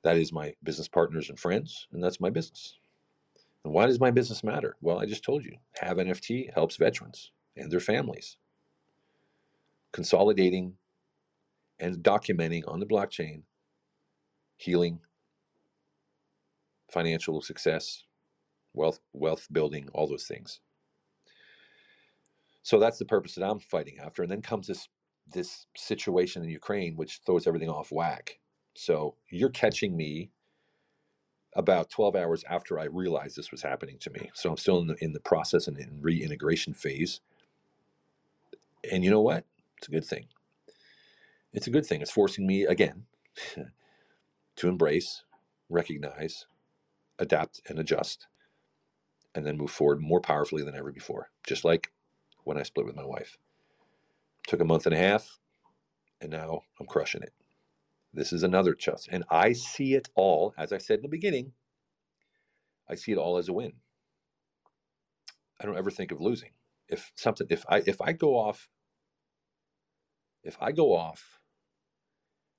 That 0.03 0.17
is 0.17 0.31
my 0.31 0.53
business 0.63 0.87
partners 0.87 1.29
and 1.29 1.39
friends, 1.39 1.87
and 1.91 2.03
that's 2.03 2.19
my 2.19 2.29
business. 2.29 2.75
And 3.63 3.73
why 3.73 3.85
does 3.85 3.99
my 3.99 4.11
business 4.11 4.43
matter? 4.43 4.77
Well, 4.81 4.99
I 4.99 5.05
just 5.05 5.23
told 5.23 5.43
you. 5.43 5.57
Have 5.81 5.97
NFT 5.97 6.53
helps 6.53 6.77
veterans 6.77 7.31
and 7.55 7.71
their 7.71 7.79
families 7.79 8.37
consolidating 9.91 10.73
and 11.79 11.97
documenting 11.97 12.63
on 12.67 12.79
the 12.79 12.85
blockchain 12.85 13.41
healing, 14.57 14.99
financial 16.91 17.41
success, 17.41 18.03
wealth 18.73 18.99
wealth 19.13 19.47
building, 19.51 19.89
all 19.93 20.07
those 20.07 20.25
things. 20.25 20.61
So 22.63 22.79
that's 22.79 22.97
the 22.97 23.05
purpose 23.05 23.35
that 23.35 23.47
I'm 23.47 23.59
fighting 23.59 23.97
after. 23.99 24.23
And 24.23 24.31
then 24.31 24.41
comes 24.41 24.67
this 24.67 24.87
this 25.33 25.67
situation 25.75 26.43
in 26.43 26.49
Ukraine 26.49 26.95
which 26.95 27.21
throws 27.25 27.47
everything 27.47 27.69
off 27.69 27.91
whack. 27.91 28.39
So 28.75 29.15
you're 29.29 29.49
catching 29.49 29.95
me 29.97 30.31
about 31.55 31.89
12 31.89 32.15
hours 32.15 32.43
after 32.49 32.79
I 32.79 32.85
realized 32.85 33.35
this 33.35 33.51
was 33.51 33.63
happening 33.63 33.97
to 33.99 34.11
me. 34.11 34.29
So 34.33 34.51
I'm 34.51 34.57
still 34.57 34.79
in 34.79 34.87
the, 34.87 35.03
in 35.03 35.13
the 35.13 35.19
process 35.19 35.67
and 35.67 35.77
in 35.77 35.99
reintegration 36.01 36.73
phase. 36.73 37.21
And 38.91 39.03
you 39.03 39.09
know 39.09 39.21
what? 39.21 39.45
It's 39.79 39.87
a 39.87 39.91
good 39.91 40.05
thing. 40.05 40.27
It's 41.53 41.67
a 41.67 41.71
good 41.71 41.85
thing. 41.85 42.01
It's 42.01 42.11
forcing 42.11 42.45
me 42.45 42.63
again 42.65 43.05
to 44.55 44.67
embrace, 44.67 45.23
recognize, 45.69 46.45
adapt, 47.17 47.61
and 47.67 47.79
adjust, 47.79 48.27
and 49.33 49.45
then 49.45 49.57
move 49.57 49.71
forward 49.71 50.01
more 50.01 50.21
powerfully 50.21 50.63
than 50.63 50.75
ever 50.75 50.91
before. 50.91 51.29
Just 51.45 51.65
like 51.65 51.91
when 52.43 52.57
I 52.57 52.63
split 52.63 52.85
with 52.85 52.95
my 52.95 53.05
wife. 53.05 53.37
Took 54.47 54.61
a 54.61 54.65
month 54.65 54.87
and 54.87 54.95
a 54.95 54.99
half, 54.99 55.39
and 56.21 56.31
now 56.31 56.61
I'm 56.79 56.87
crushing 56.87 57.23
it. 57.23 57.33
This 58.13 58.33
is 58.33 58.43
another 58.43 58.73
chance. 58.73 59.07
And 59.11 59.23
I 59.29 59.53
see 59.53 59.95
it 59.95 60.09
all, 60.15 60.53
as 60.57 60.73
I 60.73 60.79
said 60.79 60.97
in 60.99 61.03
the 61.03 61.09
beginning, 61.09 61.53
I 62.89 62.95
see 62.95 63.11
it 63.13 63.17
all 63.19 63.37
as 63.37 63.49
a 63.49 63.53
win. 63.53 63.73
I 65.61 65.65
don't 65.65 65.77
ever 65.77 65.91
think 65.91 66.11
of 66.11 66.21
losing. 66.21 66.51
If 66.89 67.11
something, 67.15 67.47
if 67.49 67.65
I 67.69 67.83
if 67.85 68.01
I 68.01 68.13
go 68.13 68.37
off 68.37 68.69
if 70.43 70.57
I 70.61 70.71
go 70.71 70.95
off 70.95 71.39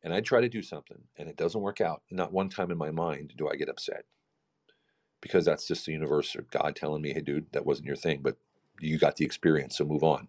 and 0.03 0.13
I 0.13 0.21
try 0.21 0.41
to 0.41 0.49
do 0.49 0.63
something 0.63 0.99
and 1.17 1.29
it 1.29 1.37
doesn't 1.37 1.61
work 1.61 1.81
out, 1.81 2.03
not 2.11 2.33
one 2.33 2.49
time 2.49 2.71
in 2.71 2.79
my 2.79 2.91
mind 2.91 3.35
do 3.37 3.49
I 3.49 3.57
get 3.57 3.69
upset. 3.69 4.05
Because 5.21 5.45
that's 5.45 5.67
just 5.67 5.87
the 5.87 5.93
universe 5.93 6.37
or 6.37 6.43
God 6.43 6.77
telling 6.77 7.03
me, 7.03 7.13
hey, 7.13 7.21
dude, 7.21 7.53
that 7.53 7.67
wasn't 7.67 7.87
your 7.89 7.97
thing, 7.97 8.21
but 8.23 8.37
you 8.81 8.99
got 8.99 9.17
the 9.17 9.25
experience, 9.25 9.77
so 9.77 9.85
move 9.85 10.05
on. 10.05 10.29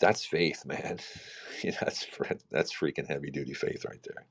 That's 0.00 0.24
faith, 0.24 0.64
man. 0.66 0.98
that's 1.80 2.06
that's 2.50 2.74
freaking 2.74 3.08
heavy 3.08 3.30
duty 3.30 3.54
faith 3.54 3.84
right 3.86 4.02
there. 4.04 4.26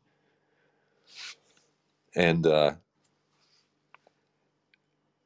And 2.16 2.48
uh, 2.48 2.74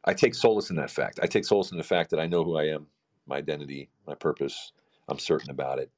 I 0.05 0.13
take 0.13 0.35
solace 0.35 0.69
in 0.69 0.77
that 0.77 0.91
fact. 0.91 1.19
I 1.21 1.27
take 1.27 1.45
solace 1.45 1.71
in 1.71 1.77
the 1.77 1.83
fact 1.83 2.11
that 2.11 2.19
I 2.19 2.27
know 2.27 2.43
who 2.43 2.57
I 2.57 2.65
am, 2.65 2.87
my 3.27 3.37
identity, 3.37 3.89
my 4.07 4.15
purpose. 4.15 4.71
I'm 5.09 5.19
certain 5.19 5.51
about 5.51 5.79
it. 5.79 5.91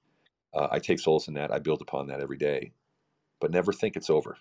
Uh, 0.53 0.67
I 0.71 0.79
take 0.79 0.99
solace 0.99 1.27
in 1.27 1.35
that. 1.35 1.53
I 1.53 1.59
build 1.59 1.81
upon 1.81 2.07
that 2.07 2.21
every 2.21 2.37
day, 2.37 2.73
but 3.41 3.51
never 3.51 3.73
think 3.73 3.95
it's 3.95 4.09
over. 4.09 4.37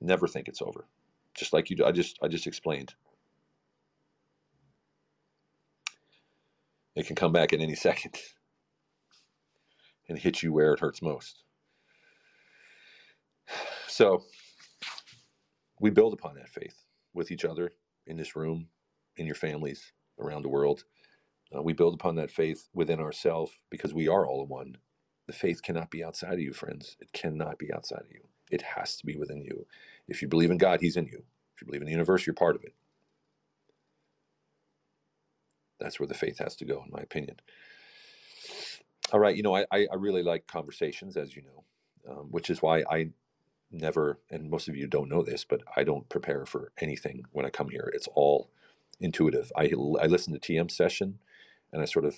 Never 0.00 0.28
think 0.28 0.48
it's 0.48 0.62
over. 0.62 0.86
Just 1.34 1.52
like 1.52 1.70
you, 1.70 1.84
I 1.84 1.92
just, 1.92 2.18
I 2.22 2.28
just 2.28 2.46
explained. 2.46 2.94
It 6.96 7.06
can 7.06 7.16
come 7.16 7.32
back 7.32 7.52
at 7.52 7.60
any 7.60 7.74
second 7.76 8.16
and 10.08 10.18
hit 10.18 10.42
you 10.42 10.52
where 10.52 10.72
it 10.74 10.80
hurts 10.80 11.02
most. 11.02 11.44
So 13.88 14.22
we 15.80 15.90
build 15.90 16.12
upon 16.14 16.36
that 16.36 16.48
faith 16.48 16.84
with 17.14 17.30
each 17.30 17.44
other 17.44 17.72
in 18.06 18.16
this 18.16 18.36
room, 18.36 18.68
in 19.16 19.26
your 19.26 19.34
families, 19.34 19.92
around 20.20 20.42
the 20.42 20.48
world. 20.50 20.84
Uh, 21.56 21.62
we 21.62 21.72
build 21.72 21.94
upon 21.94 22.16
that 22.16 22.30
faith 22.30 22.68
within 22.74 23.00
ourselves 23.00 23.52
because 23.70 23.94
we 23.94 24.08
are 24.08 24.26
all 24.26 24.46
one. 24.46 24.76
The 25.26 25.32
faith 25.32 25.62
cannot 25.62 25.90
be 25.90 26.04
outside 26.04 26.34
of 26.34 26.40
you, 26.40 26.52
friends. 26.52 26.96
It 27.00 27.12
cannot 27.12 27.58
be 27.58 27.72
outside 27.72 28.02
of 28.02 28.12
you. 28.12 28.22
It 28.50 28.62
has 28.76 28.96
to 28.98 29.06
be 29.06 29.16
within 29.16 29.42
you. 29.42 29.66
If 30.08 30.22
you 30.22 30.28
believe 30.28 30.50
in 30.50 30.58
God, 30.58 30.80
He's 30.80 30.96
in 30.96 31.06
you. 31.06 31.24
If 31.56 31.62
you 31.62 31.66
believe 31.66 31.82
in 31.82 31.86
the 31.86 31.92
universe, 31.92 32.26
you're 32.26 32.34
part 32.34 32.56
of 32.56 32.64
it. 32.64 32.74
That's 35.80 36.00
where 36.00 36.06
the 36.08 36.14
faith 36.14 36.38
has 36.38 36.56
to 36.56 36.64
go, 36.66 36.82
in 36.84 36.92
my 36.92 37.00
opinion. 37.02 37.36
All 39.12 39.20
right, 39.20 39.36
you 39.36 39.42
know, 39.42 39.56
I, 39.56 39.66
I 39.72 39.96
really 39.98 40.22
like 40.22 40.46
conversations, 40.48 41.16
as 41.16 41.36
you 41.36 41.42
know, 41.42 41.64
um, 42.12 42.26
which 42.30 42.50
is 42.50 42.62
why 42.62 42.84
I 42.90 43.10
never, 43.72 44.20
and 44.30 44.50
most 44.50 44.68
of 44.68 44.76
you 44.76 44.88
don't 44.88 45.10
know 45.10 45.22
this, 45.22 45.44
but 45.44 45.62
I 45.76 45.84
don't 45.84 46.08
prepare 46.10 46.46
for 46.46 46.72
anything 46.80 47.24
when 47.32 47.46
I 47.46 47.50
come 47.50 47.70
here. 47.70 47.90
It's 47.94 48.08
all 48.14 48.50
intuitive. 49.00 49.52
I, 49.56 49.64
I 50.00 50.06
listen 50.06 50.34
to 50.34 50.40
TM 50.40 50.70
session 50.70 51.20
and 51.72 51.82
I 51.82 51.86
sort 51.86 52.06
of 52.06 52.16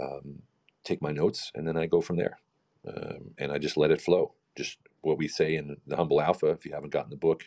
um, 0.00 0.42
take 0.84 1.02
my 1.02 1.12
notes 1.12 1.52
and 1.54 1.68
then 1.68 1.76
I 1.76 1.86
go 1.86 2.00
from 2.02 2.16
there. 2.16 2.38
Um, 2.88 3.32
and 3.38 3.52
I 3.52 3.58
just 3.58 3.76
let 3.76 3.92
it 3.92 4.00
flow. 4.02 4.34
Just 4.56 4.78
what 5.02 5.18
we 5.18 5.28
say 5.28 5.56
in 5.56 5.78
the 5.86 5.96
Humble 5.96 6.20
Alpha. 6.22 6.48
If 6.48 6.66
you 6.66 6.72
haven't 6.74 6.92
gotten 6.92 7.10
the 7.10 7.16
book, 7.16 7.44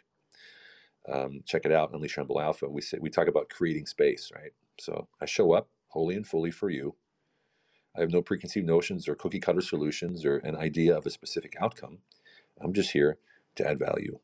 um, 1.11 1.41
check 1.45 1.63
it 1.65 1.71
out. 1.73 1.93
Unleash 1.93 2.15
Humble 2.17 2.41
Alpha. 2.41 2.69
We 2.69 2.81
say 2.81 2.99
we 3.01 3.09
talk 3.09 3.27
about 3.27 3.49
creating 3.49 3.87
space, 3.87 4.31
right? 4.35 4.53
So 4.79 5.07
I 5.21 5.25
show 5.25 5.53
up 5.53 5.69
wholly 5.89 6.15
and 6.15 6.27
fully 6.27 6.51
for 6.51 6.69
you. 6.69 6.95
I 7.97 8.01
have 8.01 8.11
no 8.11 8.21
preconceived 8.21 8.67
notions 8.67 9.07
or 9.07 9.15
cookie 9.15 9.39
cutter 9.41 9.61
solutions 9.61 10.25
or 10.25 10.37
an 10.37 10.55
idea 10.55 10.97
of 10.97 11.05
a 11.05 11.11
specific 11.11 11.55
outcome. 11.61 11.99
I'm 12.61 12.73
just 12.73 12.91
here 12.91 13.17
to 13.55 13.67
add 13.67 13.79
value, 13.79 14.19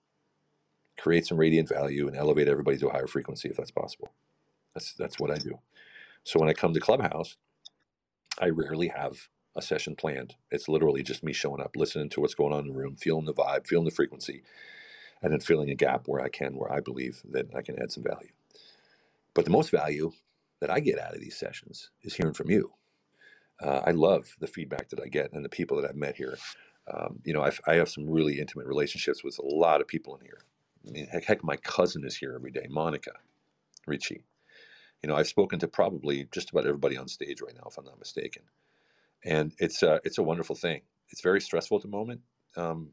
create 0.99 1.27
some 1.27 1.37
radiant 1.39 1.69
value, 1.69 2.07
and 2.07 2.17
elevate 2.17 2.47
everybody 2.49 2.77
to 2.79 2.89
a 2.89 2.93
higher 2.93 3.07
frequency 3.07 3.49
if 3.49 3.57
that's 3.57 3.71
possible. 3.71 4.13
That's 4.75 4.93
that's 4.93 5.19
what 5.19 5.31
I 5.31 5.37
do. 5.37 5.59
So 6.23 6.39
when 6.39 6.49
I 6.49 6.53
come 6.53 6.73
to 6.73 6.81
Clubhouse, 6.81 7.37
I 8.39 8.49
rarely 8.49 8.89
have 8.89 9.29
a 9.55 9.61
session 9.61 9.95
planned. 9.95 10.35
It's 10.51 10.69
literally 10.69 11.03
just 11.03 11.23
me 11.23 11.33
showing 11.33 11.61
up, 11.61 11.75
listening 11.75 12.09
to 12.11 12.21
what's 12.21 12.35
going 12.35 12.53
on 12.53 12.61
in 12.61 12.67
the 12.73 12.79
room, 12.79 12.95
feeling 12.97 13.25
the 13.25 13.33
vibe, 13.33 13.67
feeling 13.67 13.85
the 13.85 13.91
frequency, 13.91 14.43
and 15.21 15.33
then 15.33 15.41
filling 15.41 15.69
a 15.71 15.75
gap 15.75 16.03
where 16.07 16.21
I 16.21 16.29
can, 16.29 16.55
where 16.55 16.71
I 16.71 16.81
believe 16.81 17.21
that 17.31 17.47
I 17.55 17.61
can 17.63 17.81
add 17.81 17.91
some 17.91 18.03
value. 18.03 18.31
But 19.35 19.45
the 19.45 19.51
most 19.51 19.71
value 19.71 20.13
that 20.61 20.71
I 20.71 20.81
get 20.81 20.99
out 20.99 21.15
of 21.15 21.21
these 21.21 21.37
sessions 21.37 21.91
is 22.03 22.15
hearing 22.15 22.35
from 22.35 22.51
you. 22.51 22.73
Uh, 23.61 23.81
I 23.85 23.91
love 23.91 24.35
the 24.39 24.47
feedback 24.47 24.89
that 24.89 25.01
I 25.01 25.07
get 25.07 25.33
and 25.33 25.43
the 25.43 25.49
people 25.49 25.81
that 25.81 25.89
I've 25.89 25.95
met 25.95 26.15
here. 26.15 26.37
Um, 26.93 27.19
you 27.23 27.33
know, 27.33 27.41
I've, 27.41 27.59
I 27.67 27.75
have 27.75 27.89
some 27.89 28.09
really 28.09 28.39
intimate 28.39 28.67
relationships 28.67 29.23
with 29.23 29.37
a 29.39 29.45
lot 29.45 29.81
of 29.81 29.87
people 29.87 30.15
in 30.17 30.25
here. 30.25 30.39
I 30.87 30.91
mean, 30.91 31.07
heck, 31.07 31.25
heck, 31.25 31.43
my 31.43 31.57
cousin 31.57 32.05
is 32.05 32.15
here 32.17 32.33
every 32.35 32.51
day, 32.51 32.67
Monica 32.69 33.11
Ricci. 33.87 34.23
You 35.03 35.09
know, 35.09 35.15
I've 35.15 35.27
spoken 35.27 35.59
to 35.59 35.67
probably 35.67 36.27
just 36.31 36.51
about 36.51 36.65
everybody 36.65 36.97
on 36.97 37.07
stage 37.07 37.41
right 37.41 37.55
now, 37.55 37.67
if 37.69 37.77
I'm 37.77 37.85
not 37.85 37.99
mistaken, 37.99 38.43
and 39.25 39.53
it's 39.59 39.83
a, 39.83 40.01
it's 40.03 40.17
a 40.17 40.23
wonderful 40.23 40.55
thing. 40.55 40.81
It's 41.09 41.21
very 41.21 41.41
stressful 41.41 41.77
at 41.77 41.83
the 41.83 41.89
moment 41.89 42.21
um, 42.57 42.89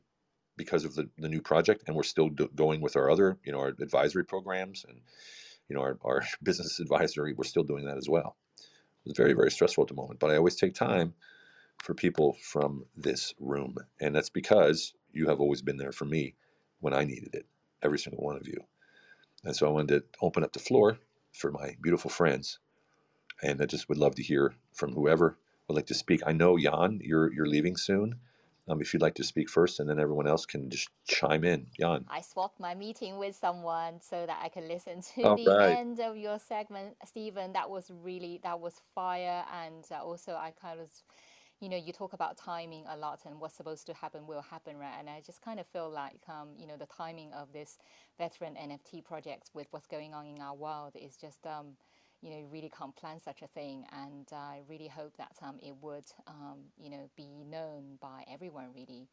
because 0.56 0.84
of 0.84 0.94
the, 0.94 1.08
the 1.18 1.28
new 1.28 1.42
project, 1.42 1.84
and 1.86 1.96
we're 1.96 2.02
still 2.04 2.28
do- 2.28 2.50
going 2.54 2.80
with 2.80 2.96
our 2.96 3.10
other, 3.10 3.38
you 3.44 3.52
know, 3.52 3.60
our 3.60 3.74
advisory 3.80 4.24
programs 4.24 4.84
and 4.88 5.00
you 5.68 5.76
know 5.76 5.82
our, 5.82 5.98
our 6.04 6.24
business 6.42 6.80
advisory. 6.80 7.34
We're 7.34 7.44
still 7.44 7.64
doing 7.64 7.86
that 7.86 7.98
as 7.98 8.08
well. 8.08 8.36
It's 9.06 9.18
very 9.18 9.34
very 9.34 9.50
stressful 9.50 9.84
at 9.84 9.88
the 9.88 9.94
moment, 9.94 10.20
but 10.20 10.30
I 10.30 10.36
always 10.36 10.56
take 10.56 10.74
time 10.74 11.14
for 11.82 11.94
people 11.94 12.36
from 12.42 12.84
this 12.96 13.34
room. 13.40 13.76
And 14.00 14.14
that's 14.14 14.30
because 14.30 14.94
you 15.12 15.28
have 15.28 15.40
always 15.40 15.62
been 15.62 15.76
there 15.76 15.92
for 15.92 16.04
me 16.04 16.34
when 16.80 16.94
I 16.94 17.04
needed 17.04 17.34
it, 17.34 17.46
every 17.82 17.98
single 17.98 18.24
one 18.24 18.36
of 18.36 18.46
you. 18.46 18.58
And 19.44 19.56
so 19.56 19.66
I 19.66 19.70
wanted 19.70 19.88
to 20.00 20.04
open 20.22 20.44
up 20.44 20.52
the 20.52 20.58
floor 20.58 20.98
for 21.32 21.50
my 21.52 21.76
beautiful 21.80 22.10
friends. 22.10 22.58
And 23.42 23.60
I 23.62 23.66
just 23.66 23.88
would 23.88 23.98
love 23.98 24.14
to 24.16 24.22
hear 24.22 24.54
from 24.72 24.92
whoever 24.92 25.38
would 25.68 25.74
like 25.76 25.86
to 25.86 25.94
speak. 25.94 26.22
I 26.26 26.32
know, 26.32 26.58
Jan, 26.58 27.00
you're, 27.02 27.32
you're 27.32 27.46
leaving 27.46 27.76
soon. 27.76 28.16
Um, 28.68 28.80
if 28.80 28.92
you'd 28.92 29.02
like 29.02 29.14
to 29.14 29.24
speak 29.24 29.48
first, 29.48 29.78
and 29.78 29.88
then 29.88 30.00
everyone 30.00 30.26
else 30.26 30.44
can 30.44 30.70
just 30.70 30.88
chime 31.06 31.44
in. 31.44 31.66
Jan. 31.78 32.04
I 32.08 32.20
swapped 32.20 32.58
my 32.58 32.74
meeting 32.74 33.18
with 33.18 33.36
someone 33.36 34.00
so 34.00 34.26
that 34.26 34.40
I 34.42 34.48
can 34.48 34.66
listen 34.66 35.02
to 35.14 35.22
All 35.22 35.36
the 35.36 35.48
right. 35.48 35.78
end 35.78 36.00
of 36.00 36.16
your 36.16 36.38
segment, 36.38 36.96
Stephen. 37.04 37.52
That 37.52 37.70
was 37.70 37.90
really 38.02 38.40
that 38.42 38.58
was 38.58 38.74
fire, 38.94 39.44
and 39.52 39.84
uh, 39.90 40.02
also 40.02 40.32
I 40.32 40.52
kind 40.60 40.80
of 40.80 40.88
you 41.60 41.70
know, 41.70 41.76
you 41.76 41.92
talk 41.92 42.12
about 42.12 42.36
timing 42.36 42.84
a 42.88 42.96
lot 42.96 43.20
and 43.24 43.40
what's 43.40 43.56
supposed 43.56 43.86
to 43.86 43.94
happen 43.94 44.26
will 44.26 44.42
happen, 44.42 44.76
right? 44.76 44.94
And 44.98 45.08
I 45.08 45.22
just 45.24 45.40
kind 45.40 45.58
of 45.58 45.66
feel 45.66 45.90
like, 45.90 46.20
um, 46.28 46.50
you 46.58 46.66
know, 46.66 46.76
the 46.76 46.86
timing 46.86 47.32
of 47.32 47.52
this 47.52 47.78
veteran 48.18 48.56
NFT 48.56 49.02
project 49.04 49.50
with 49.54 49.66
what's 49.70 49.86
going 49.86 50.12
on 50.12 50.26
in 50.26 50.40
our 50.42 50.54
world 50.54 50.92
is 51.00 51.16
just, 51.16 51.46
um, 51.46 51.76
you 52.26 52.32
know, 52.32 52.42
really 52.50 52.70
can't 52.76 52.94
plan 52.96 53.20
such 53.20 53.42
a 53.42 53.46
thing. 53.46 53.84
And 53.92 54.26
I 54.32 54.62
really 54.68 54.88
hope 54.88 55.16
that 55.16 55.36
um, 55.42 55.60
it 55.62 55.74
would, 55.80 56.06
um, 56.26 56.58
you 56.76 56.90
know, 56.90 57.08
be 57.16 57.28
known 57.48 57.98
by 58.00 58.24
everyone 58.28 58.66
really 58.74 59.06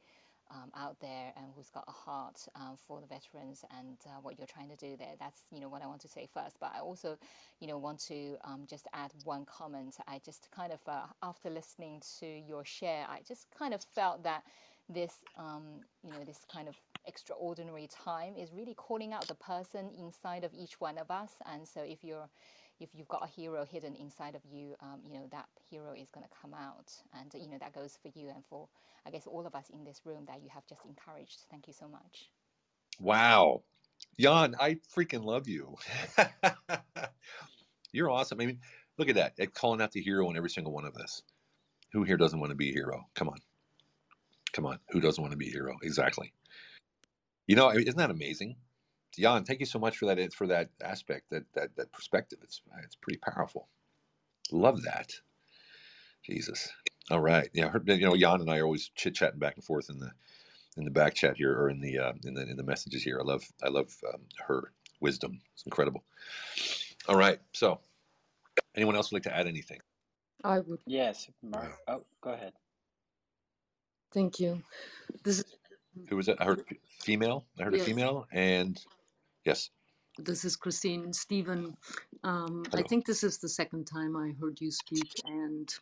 um, 0.49 0.71
out 0.75 0.99
there 0.99 1.31
and 1.37 1.45
who's 1.55 1.69
got 1.69 1.85
a 1.87 1.91
heart 1.91 2.39
um, 2.55 2.75
for 2.87 2.99
the 3.01 3.07
veterans 3.07 3.63
and 3.79 3.97
uh, 4.07 4.19
what 4.23 4.39
you're 4.39 4.47
trying 4.47 4.69
to 4.69 4.75
do 4.75 4.97
there. 4.97 5.13
That's 5.19 5.37
you 5.51 5.59
know 5.59 5.69
what 5.69 5.83
I 5.83 5.87
want 5.87 6.01
to 6.01 6.07
say 6.07 6.27
first. 6.33 6.57
But 6.59 6.71
I 6.75 6.79
also 6.79 7.17
you 7.59 7.67
know 7.67 7.77
want 7.77 7.99
to 8.07 8.35
um, 8.43 8.65
just 8.67 8.87
add 8.93 9.11
one 9.23 9.45
comment. 9.45 9.95
I 10.07 10.19
just 10.25 10.49
kind 10.49 10.73
of 10.73 10.79
uh, 10.87 11.03
after 11.21 11.51
listening 11.51 12.01
to 12.19 12.25
your 12.25 12.65
share, 12.65 13.05
I 13.07 13.19
just 13.27 13.47
kind 13.57 13.75
of 13.75 13.83
felt 13.83 14.23
that 14.23 14.43
this 14.89 15.13
um, 15.37 15.81
you 16.03 16.11
know 16.11 16.23
this 16.25 16.39
kind 16.51 16.67
of 16.67 16.75
extraordinary 17.05 17.87
time 17.87 18.33
is 18.37 18.49
really 18.53 18.73
calling 18.73 19.13
out 19.13 19.27
the 19.27 19.35
person 19.35 19.91
inside 19.99 20.43
of 20.43 20.51
each 20.53 20.79
one 20.79 20.97
of 20.97 21.11
us. 21.11 21.31
And 21.51 21.67
so 21.67 21.81
if 21.81 22.03
you're 22.03 22.29
if 22.83 22.89
you've 22.93 23.07
got 23.07 23.23
a 23.23 23.27
hero 23.27 23.65
hidden 23.65 23.95
inside 23.95 24.35
of 24.35 24.41
you, 24.51 24.75
um, 24.81 24.99
you 25.07 25.13
know 25.13 25.25
that 25.31 25.45
hero 25.69 25.93
is 25.93 26.09
going 26.11 26.25
to 26.25 26.29
come 26.41 26.53
out, 26.53 26.91
and 27.17 27.33
you 27.33 27.49
know 27.49 27.57
that 27.59 27.73
goes 27.73 27.97
for 28.01 28.11
you 28.13 28.29
and 28.29 28.43
for 28.49 28.67
I 29.05 29.09
guess 29.09 29.25
all 29.25 29.47
of 29.47 29.55
us 29.55 29.69
in 29.73 29.85
this 29.85 30.01
room 30.05 30.25
that 30.27 30.41
you 30.43 30.49
have 30.53 30.67
just 30.67 30.85
encouraged. 30.85 31.45
Thank 31.49 31.67
you 31.67 31.73
so 31.73 31.87
much. 31.87 32.29
Wow. 32.99 33.63
Jan, 34.19 34.55
I 34.59 34.77
freaking 34.95 35.23
love 35.23 35.47
you. 35.47 35.77
You're 37.93 38.09
awesome. 38.09 38.41
I 38.41 38.45
mean, 38.45 38.59
look 38.97 39.09
at 39.09 39.15
that. 39.15 39.33
It 39.37 39.53
calling 39.53 39.81
out 39.81 39.91
the 39.91 40.01
hero 40.01 40.29
in 40.29 40.37
every 40.37 40.49
single 40.49 40.73
one 40.73 40.85
of 40.85 40.95
us. 40.97 41.21
Who 41.93 42.03
here 42.03 42.17
doesn't 42.17 42.39
want 42.39 42.51
to 42.51 42.55
be 42.55 42.69
a 42.69 42.73
hero? 42.73 43.05
Come 43.15 43.29
on. 43.29 43.37
Come 44.51 44.65
on. 44.65 44.79
Who 44.89 44.99
doesn't 44.99 45.21
want 45.21 45.31
to 45.31 45.37
be 45.37 45.47
a 45.47 45.51
hero? 45.51 45.77
Exactly. 45.83 46.33
You 47.47 47.55
know, 47.55 47.69
isn't 47.69 47.97
that 47.97 48.11
amazing? 48.11 48.55
Jan, 49.17 49.45
thank 49.45 49.59
you 49.61 49.65
so 49.67 49.79
much 49.79 49.97
for 49.97 50.05
that 50.07 50.33
for 50.33 50.47
that 50.47 50.71
aspect, 50.81 51.29
that 51.31 51.45
that 51.53 51.75
that 51.77 51.91
perspective. 51.93 52.39
It's 52.43 52.61
it's 52.83 52.95
pretty 52.95 53.19
powerful. 53.19 53.69
Love 54.51 54.83
that. 54.83 55.13
Jesus. 56.23 56.71
All 57.11 57.21
right. 57.21 57.49
Yeah, 57.53 57.69
her, 57.69 57.81
you 57.85 58.01
know, 58.01 58.17
Jan 58.17 58.41
and 58.41 58.51
I 58.51 58.59
are 58.59 58.65
always 58.65 58.89
chit 58.95 59.15
chatting 59.15 59.39
back 59.39 59.55
and 59.55 59.63
forth 59.65 59.89
in 59.89 59.99
the 59.99 60.11
in 60.77 60.85
the 60.85 60.91
back 60.91 61.15
chat 61.15 61.37
here 61.37 61.53
or 61.57 61.69
in 61.69 61.81
the 61.81 61.99
uh, 61.99 62.13
in 62.25 62.33
the 62.35 62.49
in 62.49 62.57
the 62.57 62.63
messages 62.63 63.03
here. 63.03 63.19
I 63.19 63.23
love 63.23 63.43
I 63.63 63.69
love 63.69 63.95
um, 64.13 64.21
her 64.47 64.73
wisdom. 65.01 65.41
It's 65.53 65.65
incredible. 65.65 66.03
All 67.07 67.17
right. 67.17 67.39
So, 67.53 67.81
anyone 68.75 68.95
else 68.95 69.11
would 69.11 69.17
like 69.17 69.23
to 69.33 69.37
add 69.37 69.47
anything? 69.47 69.81
I 70.43 70.59
would. 70.59 70.79
Yes, 70.85 71.29
Mark. 71.43 71.77
Oh, 71.87 72.03
go 72.21 72.31
ahead. 72.31 72.53
Thank 74.13 74.39
you. 74.39 74.63
This 75.23 75.39
is 75.39 75.45
Who 76.09 76.17
was 76.17 76.27
it? 76.27 76.37
I 76.39 76.45
heard 76.45 76.63
female. 77.01 77.45
I 77.59 77.63
heard 77.63 77.75
a 77.75 77.79
female, 77.79 78.27
and 78.31 78.81
yes. 79.45 79.69
this 80.17 80.45
is 80.45 80.55
Christine 80.55 81.13
Stephen. 81.13 81.75
Um, 82.23 82.63
I 82.73 82.81
think 82.83 83.05
this 83.05 83.23
is 83.23 83.37
the 83.37 83.49
second 83.49 83.85
time 83.85 84.15
I 84.15 84.33
heard 84.39 84.59
you 84.61 84.71
speak, 84.71 85.11
and 85.25 85.73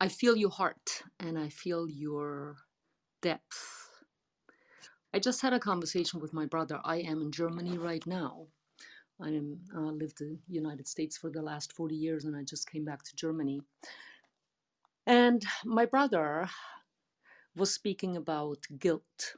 I 0.00 0.08
feel 0.08 0.36
your 0.36 0.50
heart 0.50 1.02
and 1.20 1.38
I 1.38 1.48
feel 1.48 1.88
your 1.88 2.56
depth. 3.20 3.90
I 5.14 5.18
just 5.18 5.42
had 5.42 5.52
a 5.52 5.60
conversation 5.60 6.20
with 6.20 6.32
my 6.32 6.46
brother. 6.46 6.80
I 6.84 6.96
am 6.96 7.20
in 7.20 7.30
Germany 7.30 7.76
right 7.78 8.04
now. 8.06 8.46
I 9.20 9.28
am 9.28 9.60
uh, 9.76 9.92
lived 9.92 10.20
in 10.20 10.38
the 10.48 10.54
United 10.54 10.88
States 10.88 11.16
for 11.16 11.30
the 11.30 11.42
last 11.42 11.72
40 11.74 11.94
years, 11.94 12.24
and 12.24 12.34
I 12.34 12.42
just 12.42 12.70
came 12.70 12.84
back 12.84 13.02
to 13.04 13.14
Germany. 13.14 13.60
And 15.06 15.44
my 15.64 15.86
brother 15.86 16.48
was 17.54 17.72
speaking 17.72 18.16
about 18.16 18.58
guilt 18.78 19.36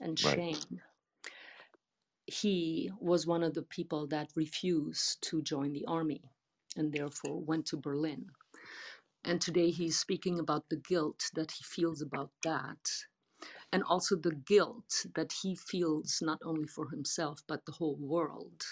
and 0.00 0.18
shame. 0.18 0.58
Right. 0.70 0.80
He 2.32 2.90
was 2.98 3.26
one 3.26 3.42
of 3.44 3.54
the 3.54 3.62
people 3.62 4.06
that 4.08 4.32
refused 4.34 5.22
to 5.24 5.42
join 5.42 5.72
the 5.72 5.84
army 5.86 6.22
and 6.76 6.92
therefore 6.92 7.40
went 7.40 7.66
to 7.66 7.76
Berlin. 7.76 8.30
And 9.24 9.40
today 9.40 9.70
he's 9.70 9.98
speaking 9.98 10.38
about 10.40 10.68
the 10.70 10.76
guilt 10.76 11.30
that 11.34 11.52
he 11.52 11.64
feels 11.64 12.02
about 12.02 12.32
that. 12.44 12.90
And 13.72 13.84
also 13.84 14.16
the 14.16 14.34
guilt 14.34 15.06
that 15.14 15.32
he 15.42 15.56
feels 15.56 16.22
not 16.22 16.40
only 16.44 16.68
for 16.68 16.88
himself, 16.90 17.42
but 17.46 17.66
the 17.66 17.72
whole 17.72 17.96
world. 17.96 18.62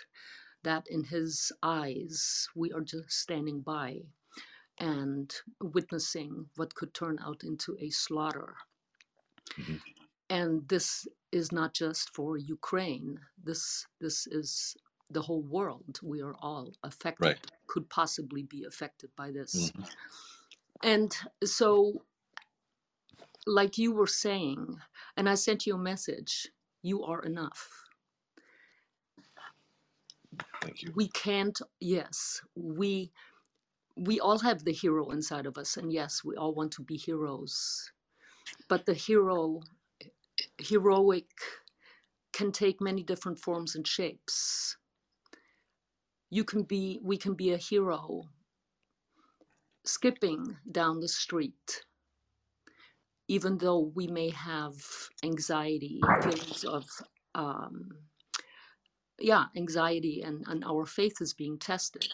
That 0.64 0.86
in 0.88 1.04
his 1.04 1.52
eyes, 1.62 2.48
we 2.54 2.72
are 2.72 2.82
just 2.82 3.12
standing 3.12 3.60
by 3.62 4.02
and 4.78 5.34
witnessing 5.60 6.50
what 6.56 6.74
could 6.74 6.94
turn 6.94 7.18
out 7.20 7.44
into 7.44 7.76
a 7.80 7.90
slaughter. 7.90 8.56
Mhm. 9.58 9.80
And 10.30 10.68
this 10.68 11.06
is 11.32 11.52
not 11.52 11.74
just 11.74 12.10
for 12.14 12.36
Ukraine. 12.36 13.20
This 13.42 13.86
this 14.00 14.26
is 14.28 14.76
the 15.10 15.22
whole 15.22 15.42
world. 15.42 16.00
We 16.02 16.22
are 16.22 16.34
all 16.40 16.74
affected, 16.84 17.26
Right. 17.26 17.52
could 17.66 17.90
possibly 17.90 18.42
be 18.44 18.64
affected 18.64 19.10
by 19.16 19.32
this. 19.32 19.72
Mhm. 19.72 19.88
And 20.82 21.14
so, 21.44 22.04
like 23.46 23.78
you 23.78 23.92
were 23.92 24.06
saying, 24.08 24.78
and 25.16 25.28
I 25.28 25.36
sent 25.36 25.66
you 25.66 25.74
a 25.76 25.78
message, 25.78 26.50
you 26.82 27.04
are 27.04 27.22
enough. 27.22 27.84
Thank 30.62 30.82
you. 30.82 30.94
We 30.94 31.08
can't, 31.08 31.60
yes, 31.80 32.42
we 32.56 33.12
we 33.96 34.20
all 34.20 34.40
have 34.40 34.64
the 34.64 34.72
hero 34.72 35.10
inside 35.10 35.46
of 35.46 35.58
us, 35.58 35.76
and 35.76 35.92
yes, 35.92 36.24
we 36.24 36.36
all 36.36 36.54
want 36.54 36.72
to 36.74 36.82
be 36.82 36.96
heroes. 36.96 37.92
But 38.68 38.86
the 38.86 38.94
hero 38.94 39.62
heroic 40.60 41.30
can 42.32 42.52
take 42.52 42.80
many 42.80 43.02
different 43.04 43.40
forms 43.40 43.74
and 43.76 43.86
shapes. 43.86 44.78
You 46.30 46.44
can 46.44 46.64
be 46.64 47.00
we 47.02 47.18
can 47.18 47.34
be 47.34 47.52
a 47.52 47.58
hero 47.58 48.30
skipping 49.84 50.58
down 50.70 51.00
the 51.00 51.08
street 51.08 51.84
even 53.28 53.58
though 53.58 53.80
we 53.80 54.06
may 54.08 54.30
have 54.30 54.76
anxiety 55.22 56.14
feelings 56.20 56.64
of 56.64 56.88
um, 57.34 57.90
yeah 59.20 59.46
anxiety 59.56 60.22
and, 60.22 60.44
and 60.48 60.64
our 60.64 60.86
faith 60.86 61.20
is 61.20 61.34
being 61.34 61.58
tested 61.58 62.12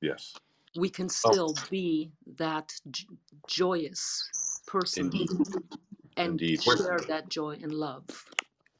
Yes. 0.00 0.40
we 0.76 0.90
can 0.90 1.08
Oh, 1.24 1.34
still 1.34 1.54
be 1.70 2.12
that 2.26 2.74
j- 2.90 3.06
joyous 3.46 4.32
person 4.66 5.20
indeed. 5.20 5.30
And 6.18 6.30
Indeed. 6.40 6.60
Where- 6.64 6.76
share 6.76 6.98
that 7.08 7.28
joy 7.28 7.58
and 7.62 7.72
love 7.72 8.04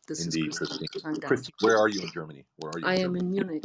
this 0.06 0.24
Indeed, 0.24 0.48
is 0.48 0.58
Christine. 0.58 0.88
Christine. 0.88 1.20
Christine, 1.20 1.54
where 1.60 1.78
are 1.78 1.88
you 1.88 2.02
in 2.02 2.10
Germany? 2.12 2.44
Where 2.56 2.72
are 2.74 2.78
you? 2.80 2.86
I 2.86 2.94
in 2.96 3.04
am 3.04 3.16
in 3.16 3.30
Munich. 3.30 3.64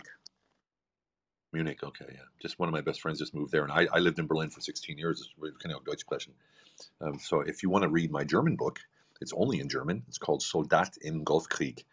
Munich. 1.51 1.83
Okay, 1.83 2.05
yeah. 2.09 2.21
Just 2.41 2.59
one 2.59 2.67
of 2.69 2.73
my 2.73 2.81
best 2.81 3.01
friends 3.01 3.19
just 3.19 3.33
moved 3.33 3.51
there, 3.51 3.63
and 3.63 3.71
I, 3.71 3.87
I 3.93 3.99
lived 3.99 4.19
in 4.19 4.27
Berlin 4.27 4.49
for 4.49 4.59
16 4.61 4.97
years. 4.97 5.29
We 5.39 5.51
can 5.59 5.71
auch 5.71 5.83
Deutsch 5.85 6.01
sprechen. 6.01 6.33
Um, 7.01 7.19
so 7.19 7.41
if 7.41 7.61
you 7.61 7.69
want 7.69 7.83
to 7.83 7.89
read 7.89 8.11
my 8.11 8.23
German 8.23 8.55
book, 8.55 8.79
it's 9.21 9.33
only 9.35 9.59
in 9.59 9.69
German. 9.69 10.03
It's 10.07 10.17
called 10.17 10.41
Soldat 10.41 10.97
im 11.03 11.23
Golfkrieg. 11.23 11.83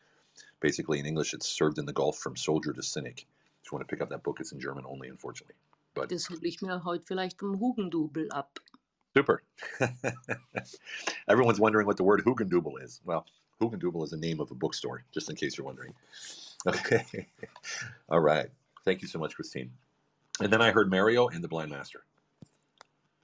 Basically, 0.61 0.99
in 0.99 1.07
English, 1.07 1.35
it's 1.35 1.47
served 1.49 1.79
in 1.79 1.85
the 1.87 1.93
Gulf 1.93 2.19
from 2.19 2.37
soldier 2.37 2.73
to 2.73 2.83
cynic. 2.83 3.27
If 3.63 3.71
you 3.71 3.77
want 3.77 3.87
to 3.87 3.93
pick 3.95 4.03
up 4.03 4.09
that 4.09 4.23
book, 4.23 4.39
it's 4.41 4.53
in 4.53 4.61
German 4.61 4.85
only, 4.87 5.09
unfortunately. 5.09 5.55
But 5.95 6.09
Das 6.11 6.29
hole 6.31 6.39
ich 6.43 6.63
mir 6.63 6.83
heute 6.85 7.05
vielleicht 7.07 7.39
vom 7.39 7.61
Hugendubel 7.61 8.31
ab. 8.33 8.59
Super. 9.17 9.43
Everyone's 11.29 11.61
wondering 11.61 11.87
what 11.87 11.97
the 11.97 12.05
word 12.05 12.23
Hugendubel 12.25 12.83
is. 12.83 13.01
Well, 13.05 13.27
Hugendubel 13.61 14.05
is 14.05 14.11
the 14.11 14.17
name 14.17 14.41
of 14.41 14.51
a 14.51 14.55
bookstore, 14.55 15.05
just 15.13 15.29
in 15.31 15.37
case 15.37 15.57
you're 15.59 15.67
wondering. 15.67 15.95
Okay. 16.67 17.27
All 18.11 18.21
right. 18.21 18.49
Thank 18.85 19.01
you 19.01 19.09
so 19.09 19.19
much, 19.19 19.35
Christine. 19.35 19.71
And 20.43 20.53
then 20.53 20.61
I 20.61 20.73
heard 20.73 20.91
Mario 20.91 21.29
and 21.29 21.43
the 21.43 21.49
Blind 21.49 21.71
Master. 21.71 22.03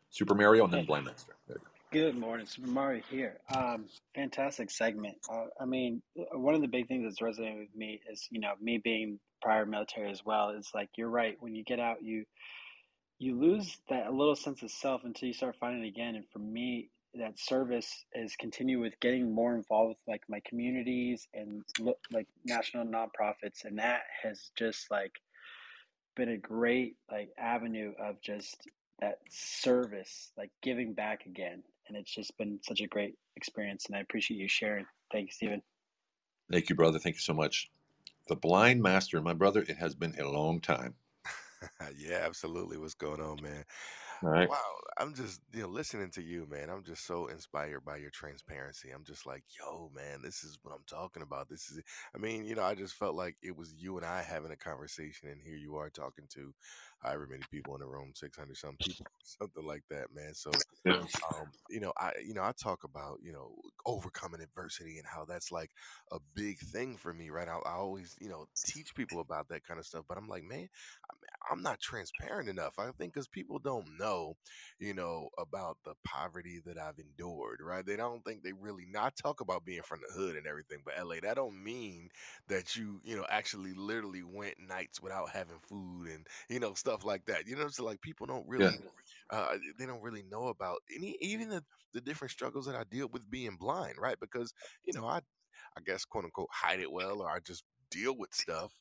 Super 0.08 0.34
Mario 0.34 0.64
and 0.64 0.72
then 0.72 0.80
Hey, 0.80 0.86
Blind 0.86 1.04
Master. 1.04 1.34
Go. 1.46 1.56
good 1.92 2.16
morning, 2.16 2.46
Super 2.46 2.68
Mario 2.70 3.02
here. 3.10 3.36
Um, 3.54 3.84
fantastic 4.14 4.70
segment. 4.70 5.16
Uh, 5.30 5.48
I 5.60 5.66
mean, 5.66 6.00
one 6.32 6.54
of 6.54 6.62
the 6.62 6.66
big 6.66 6.88
things 6.88 7.04
that's 7.04 7.20
resonating 7.20 7.58
with 7.58 7.76
me 7.76 8.00
is, 8.10 8.26
you 8.30 8.40
know, 8.40 8.52
me 8.58 8.78
being 8.78 9.20
prior 9.42 9.66
military 9.66 10.10
as 10.10 10.24
well. 10.24 10.48
It's 10.56 10.72
like 10.74 10.88
you're 10.96 11.10
right. 11.10 11.36
When 11.40 11.54
you 11.54 11.62
get 11.62 11.78
out, 11.78 12.02
you 12.02 12.24
you 13.18 13.38
lose 13.38 13.78
that 13.88 14.12
little 14.12 14.36
sense 14.36 14.62
of 14.62 14.70
self 14.70 15.02
until 15.04 15.28
you 15.28 15.34
start 15.34 15.56
finding 15.58 15.84
it 15.84 15.88
again. 15.88 16.16
And 16.16 16.24
for 16.32 16.38
me, 16.38 16.90
that 17.14 17.38
service 17.38 18.04
is 18.14 18.36
continue 18.36 18.80
with 18.80 18.98
getting 19.00 19.34
more 19.34 19.54
involved 19.54 19.90
with 19.90 19.98
like 20.06 20.22
my 20.28 20.40
communities 20.46 21.26
and 21.32 21.62
look 21.80 21.98
like 22.12 22.26
national 22.44 22.84
nonprofits, 22.84 23.64
and 23.64 23.78
that 23.78 24.02
has 24.22 24.50
just 24.56 24.90
like 24.90 25.12
been 26.14 26.30
a 26.30 26.36
great 26.36 26.96
like 27.10 27.30
avenue 27.38 27.92
of 27.98 28.20
just 28.20 28.68
that 29.00 29.18
service, 29.30 30.32
like 30.36 30.50
giving 30.62 30.92
back 30.92 31.26
again. 31.26 31.62
And 31.88 31.96
it's 31.96 32.12
just 32.12 32.36
been 32.36 32.58
such 32.62 32.80
a 32.80 32.86
great 32.86 33.14
experience, 33.36 33.86
and 33.86 33.96
I 33.96 34.00
appreciate 34.00 34.38
you 34.38 34.48
sharing. 34.48 34.84
Thank 35.12 35.28
you, 35.28 35.32
Stephen. 35.32 35.62
Thank 36.50 36.68
you, 36.68 36.76
brother. 36.76 36.98
Thank 36.98 37.16
you 37.16 37.20
so 37.20 37.34
much. 37.34 37.70
The 38.28 38.36
Blind 38.36 38.82
Master, 38.82 39.22
my 39.22 39.34
brother, 39.34 39.62
it 39.62 39.76
has 39.78 39.94
been 39.94 40.18
a 40.18 40.28
long 40.28 40.60
time. 40.60 40.94
yeah, 41.96 42.22
absolutely. 42.24 42.78
What's 42.78 42.94
going 42.94 43.20
on, 43.20 43.40
man? 43.42 43.64
All 44.22 44.30
right. 44.30 44.50
Wow, 44.50 44.56
I'm 44.98 45.14
just 45.14 45.40
you 45.54 45.62
know 45.62 45.68
listening 45.68 46.10
to 46.12 46.22
you, 46.22 46.46
man. 46.50 46.70
I'm 46.70 46.84
just 46.84 47.06
so 47.06 47.28
inspired 47.28 47.84
by 47.84 47.96
your 47.98 48.10
transparency. 48.10 48.90
I'm 48.90 49.04
just 49.04 49.26
like, 49.26 49.44
yo, 49.58 49.90
man, 49.94 50.20
this 50.22 50.44
is 50.44 50.58
what 50.62 50.74
I'm 50.74 50.84
talking 50.88 51.22
about. 51.22 51.48
This 51.48 51.70
is, 51.70 51.80
I 52.14 52.18
mean, 52.18 52.44
you 52.44 52.54
know, 52.54 52.62
I 52.64 52.74
just 52.74 52.94
felt 52.94 53.16
like 53.16 53.36
it 53.42 53.56
was 53.56 53.74
you 53.76 53.96
and 53.96 54.06
I 54.06 54.22
having 54.22 54.52
a 54.52 54.56
conversation, 54.56 55.28
and 55.28 55.40
here 55.40 55.56
you 55.56 55.76
are 55.76 55.90
talking 55.90 56.26
to 56.34 56.52
however 57.02 57.26
many 57.30 57.42
people 57.50 57.74
in 57.74 57.80
the 57.80 57.86
room, 57.86 58.12
600 58.14 58.56
some 58.56 58.76
people, 58.76 59.06
something 59.22 59.66
like 59.66 59.82
that, 59.90 60.06
man. 60.14 60.34
So, 60.34 60.50
um, 61.34 61.50
you 61.70 61.80
know, 61.80 61.92
I, 61.98 62.12
you 62.26 62.34
know, 62.34 62.42
I 62.42 62.52
talk 62.52 62.84
about, 62.84 63.18
you 63.22 63.32
know, 63.32 63.54
overcoming 63.86 64.40
adversity 64.40 64.98
and 64.98 65.06
how 65.06 65.24
that's 65.24 65.50
like 65.52 65.70
a 66.12 66.18
big 66.34 66.58
thing 66.58 66.96
for 66.96 67.12
me, 67.12 67.30
right? 67.30 67.48
I, 67.48 67.56
I 67.68 67.74
always, 67.74 68.16
you 68.20 68.28
know, 68.28 68.46
teach 68.64 68.94
people 68.94 69.20
about 69.20 69.48
that 69.48 69.64
kind 69.64 69.78
of 69.80 69.86
stuff, 69.86 70.04
but 70.08 70.18
I'm 70.18 70.28
like, 70.28 70.44
man, 70.44 70.68
I'm, 71.10 71.18
I'm 71.50 71.62
not 71.62 71.80
transparent 71.80 72.48
enough. 72.48 72.74
I 72.78 72.90
think 72.98 73.14
because 73.14 73.28
people 73.28 73.58
don't 73.58 73.86
know, 73.98 74.34
you 74.78 74.94
know, 74.94 75.28
about 75.38 75.78
the 75.84 75.94
poverty 76.04 76.60
that 76.66 76.78
I've 76.78 76.98
endured, 76.98 77.60
right? 77.62 77.84
They 77.86 77.96
don't 77.96 78.24
think 78.24 78.42
they 78.42 78.52
really 78.52 78.86
not 78.90 79.16
talk 79.16 79.40
about 79.40 79.64
being 79.64 79.82
from 79.82 80.00
the 80.06 80.14
hood 80.14 80.36
and 80.36 80.46
everything, 80.46 80.78
but 80.84 80.94
LA, 81.02 81.16
that 81.22 81.36
don't 81.36 81.62
mean 81.62 82.08
that 82.48 82.76
you, 82.76 83.00
you 83.04 83.16
know, 83.16 83.26
actually 83.28 83.74
literally 83.74 84.22
went 84.22 84.54
nights 84.58 85.00
without 85.00 85.30
having 85.30 85.58
food 85.68 86.08
and, 86.08 86.26
you 86.48 86.60
know, 86.60 86.74
stuff 86.86 87.04
like 87.04 87.24
that. 87.26 87.46
You 87.46 87.56
know, 87.56 87.68
so 87.68 87.84
like 87.84 88.00
people 88.00 88.26
don't 88.26 88.48
Yeah. 88.56 88.70
really 88.70 88.80
uh, 89.30 89.56
they 89.78 89.86
don't 89.86 90.02
really 90.02 90.22
know 90.22 90.48
about 90.48 90.78
any 90.94 91.16
even 91.20 91.48
the, 91.50 91.64
the 91.94 92.00
different 92.00 92.32
struggles 92.32 92.66
that 92.66 92.76
I 92.76 92.84
deal 92.84 93.08
with 93.12 93.30
being 93.30 93.56
blind, 93.56 93.96
right? 93.98 94.18
Because 94.20 94.52
you 94.84 94.92
know 94.94 95.06
I 95.06 95.20
I 95.76 95.80
guess 95.84 96.04
quote 96.04 96.24
unquote 96.24 96.48
hide 96.52 96.80
it 96.80 96.92
well, 96.92 97.22
or 97.22 97.30
I 97.30 97.40
just 97.40 97.64
deal 97.90 98.16
with 98.16 98.34
stuff, 98.34 98.72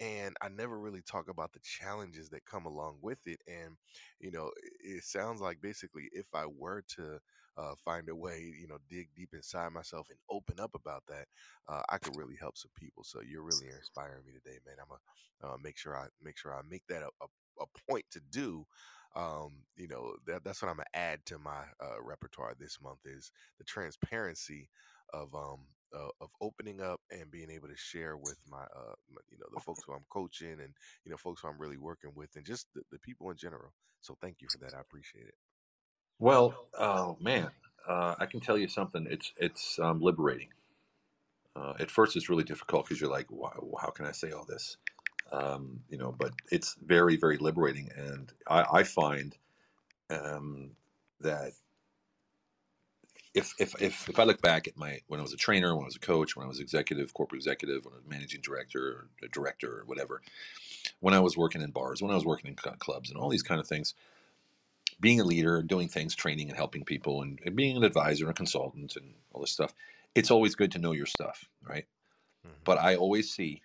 and 0.00 0.36
I 0.40 0.48
never 0.48 0.78
really 0.78 1.02
talk 1.02 1.28
about 1.28 1.52
the 1.52 1.60
challenges 1.62 2.30
that 2.30 2.44
come 2.44 2.66
along 2.66 2.98
with 3.02 3.26
it. 3.26 3.40
And 3.46 3.76
you 4.20 4.30
know, 4.30 4.50
it, 4.62 4.72
it 4.98 5.04
sounds 5.04 5.40
like 5.40 5.60
basically 5.60 6.08
if 6.12 6.26
I 6.34 6.46
were 6.46 6.82
to 6.96 7.18
uh, 7.56 7.74
find 7.84 8.08
a 8.08 8.16
way, 8.16 8.40
you 8.60 8.66
know, 8.68 8.78
dig 8.88 9.08
deep 9.14 9.30
inside 9.34 9.72
myself 9.72 10.08
and 10.10 10.18
open 10.30 10.58
up 10.60 10.74
about 10.74 11.04
that, 11.08 11.26
uh, 11.68 11.82
I 11.88 11.98
could 11.98 12.14
really 12.14 12.36
help 12.36 12.56
some 12.56 12.70
people. 12.76 13.04
So 13.04 13.20
you're 13.20 13.42
really 13.42 13.68
inspiring 13.68 14.24
me 14.26 14.32
today, 14.32 14.58
man. 14.66 14.76
I'm 14.80 14.88
gonna 14.88 15.54
uh, 15.54 15.56
make 15.62 15.76
sure 15.76 15.96
I 15.96 16.06
make 16.22 16.36
sure 16.38 16.54
I 16.54 16.62
make 16.68 16.86
that 16.88 17.02
a, 17.02 17.08
a, 17.22 17.26
a 17.60 17.66
point 17.90 18.04
to 18.10 18.20
do 18.30 18.64
um, 19.16 19.64
you 19.76 19.88
know 19.88 20.14
that, 20.26 20.44
that's 20.44 20.62
what 20.62 20.70
i'm 20.70 20.76
gonna 20.76 20.86
add 20.94 21.20
to 21.26 21.38
my 21.38 21.62
uh, 21.82 22.02
repertoire 22.02 22.54
this 22.58 22.78
month 22.82 23.00
is 23.04 23.32
the 23.58 23.64
transparency 23.64 24.68
of 25.12 25.34
um 25.34 25.60
uh, 25.94 26.08
of 26.20 26.30
opening 26.40 26.80
up 26.80 27.00
and 27.10 27.30
being 27.30 27.50
able 27.50 27.68
to 27.68 27.76
share 27.76 28.16
with 28.16 28.38
my 28.50 28.62
uh 28.62 28.94
my, 29.10 29.20
you 29.30 29.38
know 29.38 29.46
the 29.52 29.58
folks 29.58 29.82
who 29.86 29.92
i'm 29.92 30.04
coaching 30.10 30.52
and 30.60 30.74
you 31.04 31.10
know 31.10 31.16
folks 31.16 31.42
who 31.42 31.48
i'm 31.48 31.58
really 31.60 31.78
working 31.78 32.12
with 32.14 32.30
and 32.36 32.46
just 32.46 32.66
the, 32.74 32.82
the 32.92 32.98
people 33.00 33.30
in 33.30 33.36
general 33.36 33.72
so 34.00 34.16
thank 34.20 34.36
you 34.40 34.48
for 34.48 34.58
that 34.58 34.74
i 34.74 34.80
appreciate 34.80 35.26
it 35.26 35.34
Well, 36.18 36.54
oh 36.78 37.16
man, 37.20 37.50
uh, 37.88 38.16
I 38.18 38.26
can 38.26 38.40
tell 38.40 38.58
you 38.58 38.68
something. 38.68 39.06
It's 39.10 39.32
it's 39.38 39.78
um, 39.80 40.00
liberating. 40.00 40.50
Uh, 41.56 41.74
at 41.80 41.90
first, 41.90 42.16
it's 42.16 42.28
really 42.30 42.44
difficult 42.44 42.86
because 42.86 43.00
you're 43.00 43.10
like, 43.10 43.30
wow, 43.30 43.74
how 43.80 43.90
can 43.90 44.06
I 44.06 44.12
say 44.12 44.32
all 44.32 44.44
this? 44.46 44.78
Um, 45.32 45.84
you 45.88 45.98
know, 45.98 46.12
but 46.12 46.34
it's 46.52 46.76
very, 46.82 47.16
very 47.16 47.38
liberating, 47.38 47.90
and 47.96 48.32
I, 48.48 48.66
I 48.80 48.84
find 48.84 49.36
um, 50.10 50.76
that 51.20 51.52
if, 53.34 53.54
if 53.58 53.80
if 53.80 54.08
if 54.10 54.18
I 54.18 54.24
look 54.24 54.42
back 54.42 54.68
at 54.68 54.76
my 54.76 55.00
when 55.08 55.18
I 55.18 55.22
was 55.22 55.32
a 55.32 55.38
trainer, 55.38 55.74
when 55.74 55.84
I 55.84 55.86
was 55.86 55.96
a 55.96 56.00
coach, 56.00 56.36
when 56.36 56.44
I 56.44 56.48
was 56.48 56.60
executive, 56.60 57.14
corporate 57.14 57.38
executive, 57.38 57.84
when 57.84 57.94
I 57.94 57.96
was 57.98 58.06
managing 58.06 58.42
director, 58.42 58.88
or 58.88 59.08
a 59.22 59.28
director, 59.28 59.80
or 59.80 59.84
whatever, 59.86 60.20
when 61.00 61.14
I 61.14 61.20
was 61.20 61.36
working 61.36 61.62
in 61.62 61.70
bars, 61.70 62.02
when 62.02 62.10
I 62.10 62.14
was 62.16 62.26
working 62.26 62.48
in 62.48 62.56
clubs, 62.56 63.10
and 63.10 63.18
all 63.18 63.30
these 63.30 63.42
kind 63.42 63.60
of 63.60 63.66
things, 63.66 63.94
being 65.00 65.20
a 65.20 65.24
leader, 65.24 65.62
doing 65.62 65.88
things, 65.88 66.14
training 66.14 66.48
and 66.48 66.56
helping 66.56 66.84
people, 66.84 67.22
and, 67.22 67.40
and 67.44 67.56
being 67.56 67.76
an 67.76 67.84
advisor 67.84 68.24
and 68.24 68.30
a 68.30 68.34
consultant 68.34 68.96
and 68.96 69.14
all 69.32 69.40
this 69.40 69.52
stuff, 69.52 69.74
it's 70.14 70.30
always 70.30 70.54
good 70.54 70.72
to 70.72 70.78
know 70.78 70.92
your 70.92 71.06
stuff, 71.06 71.48
right? 71.62 71.86
Mhm. 72.44 72.64
But 72.64 72.78
I 72.78 72.96
always 72.96 73.32
see 73.32 73.62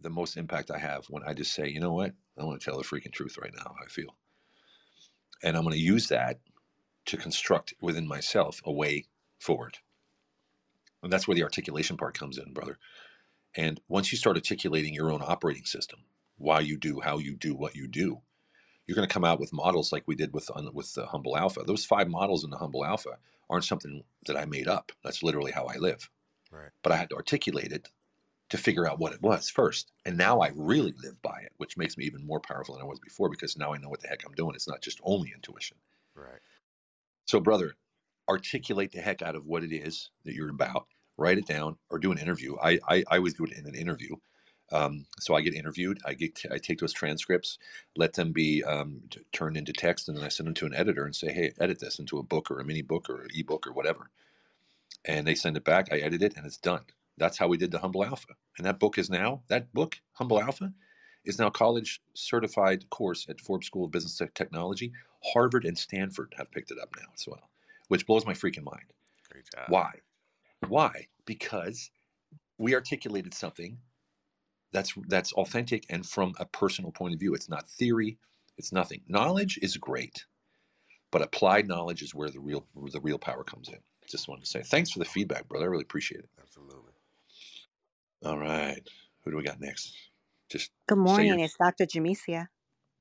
the 0.00 0.10
most 0.10 0.36
impact 0.36 0.70
I 0.70 0.78
have 0.78 1.06
when 1.06 1.22
I 1.24 1.34
just 1.34 1.52
say, 1.52 1.68
you 1.68 1.80
know 1.80 1.92
what, 1.92 2.12
I 2.38 2.44
want 2.44 2.60
to 2.60 2.64
tell 2.64 2.78
the 2.78 2.84
freaking 2.84 3.12
truth 3.12 3.36
right 3.40 3.52
now. 3.54 3.64
How 3.64 3.84
I 3.84 3.88
feel, 3.88 4.16
and 5.42 5.56
I'm 5.56 5.62
going 5.62 5.74
to 5.74 5.80
use 5.80 6.08
that 6.08 6.38
to 7.06 7.16
construct 7.16 7.74
within 7.80 8.06
myself 8.06 8.60
a 8.64 8.72
way 8.72 9.06
forward. 9.38 9.78
And 11.02 11.12
that's 11.12 11.26
where 11.26 11.34
the 11.34 11.44
articulation 11.44 11.96
part 11.96 12.18
comes 12.18 12.38
in, 12.38 12.52
brother. 12.52 12.78
And 13.56 13.80
once 13.88 14.12
you 14.12 14.18
start 14.18 14.36
articulating 14.36 14.94
your 14.94 15.10
own 15.10 15.22
operating 15.22 15.64
system, 15.64 16.00
why 16.36 16.60
you 16.60 16.76
do, 16.76 17.00
how 17.00 17.18
you 17.18 17.36
do, 17.36 17.54
what 17.54 17.74
you 17.74 17.88
do, 17.88 18.20
you're 18.86 18.96
going 18.96 19.08
to 19.08 19.12
come 19.12 19.24
out 19.24 19.40
with 19.40 19.52
models 19.52 19.92
like 19.92 20.04
we 20.06 20.14
did 20.14 20.32
with 20.32 20.50
on- 20.54 20.72
with 20.74 20.94
the 20.94 21.06
Humble 21.06 21.36
Alpha. 21.36 21.62
Those 21.66 21.84
five 21.84 22.08
models 22.08 22.44
in 22.44 22.50
the 22.50 22.58
Humble 22.58 22.84
Alpha 22.84 23.18
aren't 23.48 23.64
something 23.64 24.04
that 24.26 24.36
I 24.36 24.44
made 24.44 24.68
up. 24.68 24.92
That's 25.02 25.22
literally 25.22 25.52
how 25.52 25.66
I 25.66 25.76
live. 25.76 26.10
Right. 26.50 26.70
But 26.82 26.92
I 26.92 26.96
had 26.96 27.10
to 27.10 27.16
articulate 27.16 27.72
it 27.72 27.88
to 28.50 28.58
figure 28.58 28.86
out 28.86 28.98
what 28.98 29.12
it 29.12 29.22
was 29.22 29.48
first. 29.48 29.92
And 30.04 30.18
now 30.18 30.40
I 30.40 30.50
really 30.54 30.92
live 31.02 31.20
by 31.22 31.40
it, 31.40 31.52
which 31.56 31.76
makes 31.76 31.96
me 31.96 32.04
even 32.04 32.26
more 32.26 32.40
powerful 32.40 32.74
than 32.74 32.82
I 32.82 32.86
was 32.86 32.98
before 33.00 33.30
because 33.30 33.56
now 33.56 33.72
I 33.72 33.78
know 33.78 33.88
what 33.88 34.00
the 34.00 34.08
heck 34.08 34.24
I'm 34.26 34.34
doing. 34.34 34.54
It's 34.54 34.68
not 34.68 34.82
just 34.82 35.00
only 35.02 35.32
intuition. 35.34 35.76
Right. 36.14 36.40
So, 37.26 37.40
brother, 37.40 37.76
articulate 38.28 38.92
the 38.92 39.00
heck 39.00 39.22
out 39.22 39.36
of 39.36 39.46
what 39.46 39.64
it 39.64 39.72
is 39.72 40.10
that 40.24 40.34
you're 40.34 40.50
about. 40.50 40.86
Write 41.16 41.38
it 41.38 41.46
down 41.46 41.76
or 41.90 41.98
do 41.98 42.12
an 42.12 42.18
interview. 42.18 42.56
I 42.62 42.78
I, 42.88 43.04
I 43.10 43.16
always 43.16 43.34
do 43.34 43.44
it 43.44 43.52
in 43.52 43.66
an 43.66 43.74
interview. 43.74 44.16
Um, 44.72 45.04
so 45.18 45.34
I 45.34 45.40
get 45.40 45.54
interviewed. 45.54 45.98
I 46.04 46.14
get 46.14 46.40
I 46.50 46.58
take 46.58 46.78
those 46.78 46.92
transcripts, 46.92 47.58
let 47.96 48.14
them 48.14 48.32
be 48.32 48.62
um, 48.64 49.02
t- 49.10 49.20
turned 49.32 49.56
into 49.56 49.72
text, 49.72 50.08
and 50.08 50.16
then 50.16 50.24
I 50.24 50.28
send 50.28 50.46
them 50.46 50.54
to 50.54 50.66
an 50.66 50.74
editor 50.74 51.04
and 51.04 51.14
say, 51.14 51.32
"Hey, 51.32 51.52
edit 51.60 51.80
this 51.80 51.98
into 51.98 52.18
a 52.18 52.22
book 52.22 52.50
or 52.50 52.60
a 52.60 52.64
mini 52.64 52.82
book 52.82 53.10
or 53.10 53.22
an 53.22 53.30
ebook 53.34 53.66
or 53.66 53.72
whatever." 53.72 54.10
And 55.04 55.26
they 55.26 55.34
send 55.34 55.56
it 55.56 55.64
back. 55.64 55.92
I 55.92 55.98
edit 55.98 56.22
it, 56.22 56.36
and 56.36 56.46
it's 56.46 56.56
done. 56.56 56.84
That's 57.20 57.36
how 57.36 57.48
we 57.48 57.58
did 57.58 57.70
the 57.70 57.78
Humble 57.78 58.02
Alpha. 58.02 58.34
And 58.56 58.66
that 58.66 58.80
book 58.80 58.96
is 58.96 59.10
now 59.10 59.42
that 59.48 59.72
book, 59.74 60.00
Humble 60.12 60.40
Alpha, 60.40 60.72
is 61.26 61.38
now 61.38 61.50
college 61.50 62.00
certified 62.14 62.88
course 62.88 63.26
at 63.28 63.42
Forbes 63.42 63.66
School 63.66 63.84
of 63.84 63.90
Business 63.90 64.20
Technology. 64.34 64.90
Harvard 65.22 65.66
and 65.66 65.76
Stanford 65.76 66.34
have 66.38 66.50
picked 66.50 66.70
it 66.70 66.78
up 66.80 66.88
now 66.96 67.08
as 67.14 67.26
well, 67.28 67.50
which 67.88 68.06
blows 68.06 68.24
my 68.24 68.32
freaking 68.32 68.64
mind. 68.64 68.94
Great 69.30 69.44
job. 69.54 69.66
Why? 69.68 69.92
Why? 70.66 71.08
Because 71.26 71.90
we 72.56 72.74
articulated 72.74 73.34
something 73.34 73.76
that's 74.72 74.94
that's 75.06 75.34
authentic 75.34 75.84
and 75.90 76.06
from 76.06 76.34
a 76.38 76.46
personal 76.46 76.90
point 76.90 77.12
of 77.12 77.20
view. 77.20 77.34
It's 77.34 77.50
not 77.50 77.68
theory. 77.68 78.16
It's 78.56 78.72
nothing. 78.72 79.02
Knowledge 79.08 79.58
is 79.60 79.76
great, 79.76 80.24
but 81.10 81.20
applied 81.20 81.68
knowledge 81.68 82.00
is 82.00 82.14
where 82.14 82.30
the 82.30 82.40
real 82.40 82.66
the 82.74 83.00
real 83.00 83.18
power 83.18 83.44
comes 83.44 83.68
in. 83.68 83.78
Just 84.08 84.26
wanted 84.26 84.44
to 84.44 84.50
say 84.50 84.62
thanks 84.62 84.90
for 84.90 85.00
the 85.00 85.04
feedback, 85.04 85.48
brother. 85.48 85.66
I 85.66 85.68
really 85.68 85.82
appreciate 85.82 86.20
it. 86.20 86.30
Absolutely. 86.40 86.89
All 88.24 88.38
right, 88.38 88.86
who 89.22 89.30
do 89.30 89.36
we 89.36 89.42
got 89.42 89.60
next? 89.60 89.94
Just 90.48 90.72
Good 90.86 90.98
morning. 90.98 91.40
It's 91.40 91.56
Dr. 91.56 91.86
Jamesia. 91.86 92.48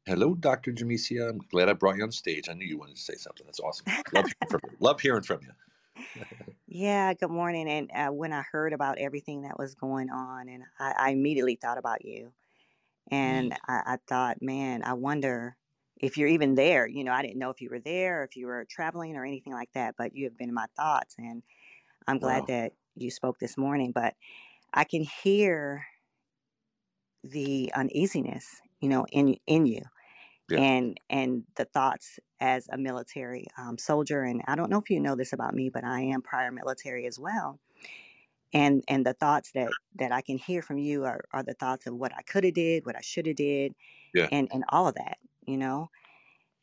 hello, 0.05 0.35
Dr. 0.35 0.71
Jamesia. 0.73 1.29
I'm 1.29 1.37
glad 1.39 1.69
I 1.69 1.73
brought 1.73 1.97
you 1.97 2.03
on 2.03 2.11
stage. 2.11 2.49
I 2.49 2.53
knew 2.53 2.65
you 2.65 2.77
wanted 2.77 2.95
to 2.97 3.01
say 3.01 3.15
something. 3.15 3.45
That's 3.45 3.59
awesome. 3.59 3.87
Love 4.11 4.25
hearing 4.31 4.49
from 4.49 4.61
you. 4.71 4.77
Love 4.79 5.01
hearing 5.01 5.23
from 5.23 5.41
you. 5.43 5.51
Yeah, 6.67 7.13
good 7.13 7.31
morning. 7.31 7.67
And 7.67 7.91
uh, 7.93 8.11
when 8.11 8.31
I 8.31 8.43
heard 8.43 8.73
about 8.73 8.99
everything 8.99 9.41
that 9.41 9.57
was 9.57 9.75
going 9.75 10.09
on, 10.09 10.47
and 10.49 10.63
I, 10.79 10.93
I 10.97 11.09
immediately 11.11 11.55
thought 11.55 11.77
about 11.77 12.05
you. 12.05 12.33
And 13.11 13.53
I, 13.67 13.81
I 13.85 13.97
thought, 14.07 14.41
man, 14.41 14.83
I 14.83 14.93
wonder 14.93 15.57
if 15.97 16.17
you're 16.17 16.29
even 16.29 16.55
there. 16.55 16.87
You 16.87 17.03
know, 17.03 17.13
I 17.13 17.21
didn't 17.23 17.39
know 17.39 17.51
if 17.51 17.61
you 17.61 17.69
were 17.69 17.79
there, 17.79 18.21
or 18.21 18.25
if 18.25 18.35
you 18.37 18.47
were 18.47 18.65
traveling, 18.69 19.17
or 19.17 19.25
anything 19.25 19.53
like 19.53 19.71
that, 19.73 19.95
but 19.97 20.15
you 20.15 20.25
have 20.25 20.37
been 20.37 20.49
in 20.49 20.55
my 20.55 20.67
thoughts. 20.77 21.15
And 21.17 21.43
I'm 22.07 22.19
glad 22.19 22.45
Wow. 22.45 22.47
that 22.47 22.73
you 22.95 23.11
spoke 23.11 23.39
this 23.39 23.57
morning. 23.57 23.91
But 23.93 24.15
I 24.73 24.83
can 24.83 25.03
hear 25.03 25.85
the 27.23 27.71
uneasiness, 27.75 28.61
you 28.79 28.89
know, 28.89 29.05
in 29.11 29.35
in 29.47 29.65
you. 29.65 29.81
Yeah. 30.47 30.59
and 30.59 30.99
and 31.09 31.45
the 31.57 31.65
thoughts 31.65 32.19
as 32.41 32.67
a 32.69 32.77
military 32.77 33.45
um, 33.57 33.77
soldier 33.77 34.23
and 34.23 34.41
i 34.47 34.55
don't 34.55 34.69
know 34.71 34.79
if 34.79 34.89
you 34.91 34.99
know 34.99 35.15
this 35.15 35.33
about 35.33 35.53
me 35.55 35.69
but 35.69 35.83
i 35.85 36.01
am 36.01 36.21
prior 36.21 36.51
military 36.51 37.07
as 37.07 37.19
well 37.19 37.59
and 38.53 38.83
and 38.87 39.05
the 39.05 39.13
thoughts 39.13 39.51
that 39.53 39.75
that 39.95 40.11
i 40.11 40.21
can 40.21 40.37
hear 40.37 40.61
from 40.63 40.77
you 40.79 41.05
are, 41.05 41.21
are 41.33 41.43
the 41.43 41.55
thoughts 41.55 41.87
of 41.87 41.95
what 41.95 42.13
i 42.15 42.23
could 42.23 42.43
have 42.45 42.55
did 42.55 42.85
what 42.85 42.95
i 42.97 43.01
should 43.01 43.27
have 43.27 43.37
did 43.37 43.75
Yeah. 44.13 44.29
and 44.31 44.49
and 44.53 44.63
all 44.69 44.87
of 44.87 44.95
that 44.95 45.17
you 45.47 45.57
know 45.57 45.89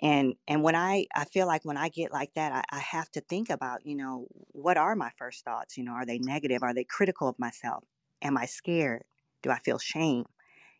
and 0.00 0.34
and 0.48 0.62
when 0.62 0.76
i 0.76 1.06
i 1.14 1.24
feel 1.26 1.46
like 1.46 1.64
when 1.64 1.78
i 1.78 1.88
get 1.90 2.12
like 2.12 2.34
that 2.34 2.52
I, 2.52 2.64
I 2.78 2.80
have 2.80 3.10
to 3.12 3.22
think 3.22 3.50
about 3.50 3.86
you 3.86 3.96
know 3.96 4.28
what 4.52 4.76
are 4.78 4.96
my 4.96 5.10
first 5.18 5.44
thoughts 5.44 5.76
you 5.78 5.84
know 5.84 5.92
are 5.92 6.06
they 6.06 6.18
negative 6.18 6.62
are 6.62 6.74
they 6.74 6.84
critical 6.84 7.28
of 7.28 7.38
myself 7.38 7.84
am 8.26 8.36
i 8.36 8.46
scared? 8.46 9.04
Do 9.42 9.50
i 9.50 9.58
feel 9.58 9.78
shame? 9.78 10.26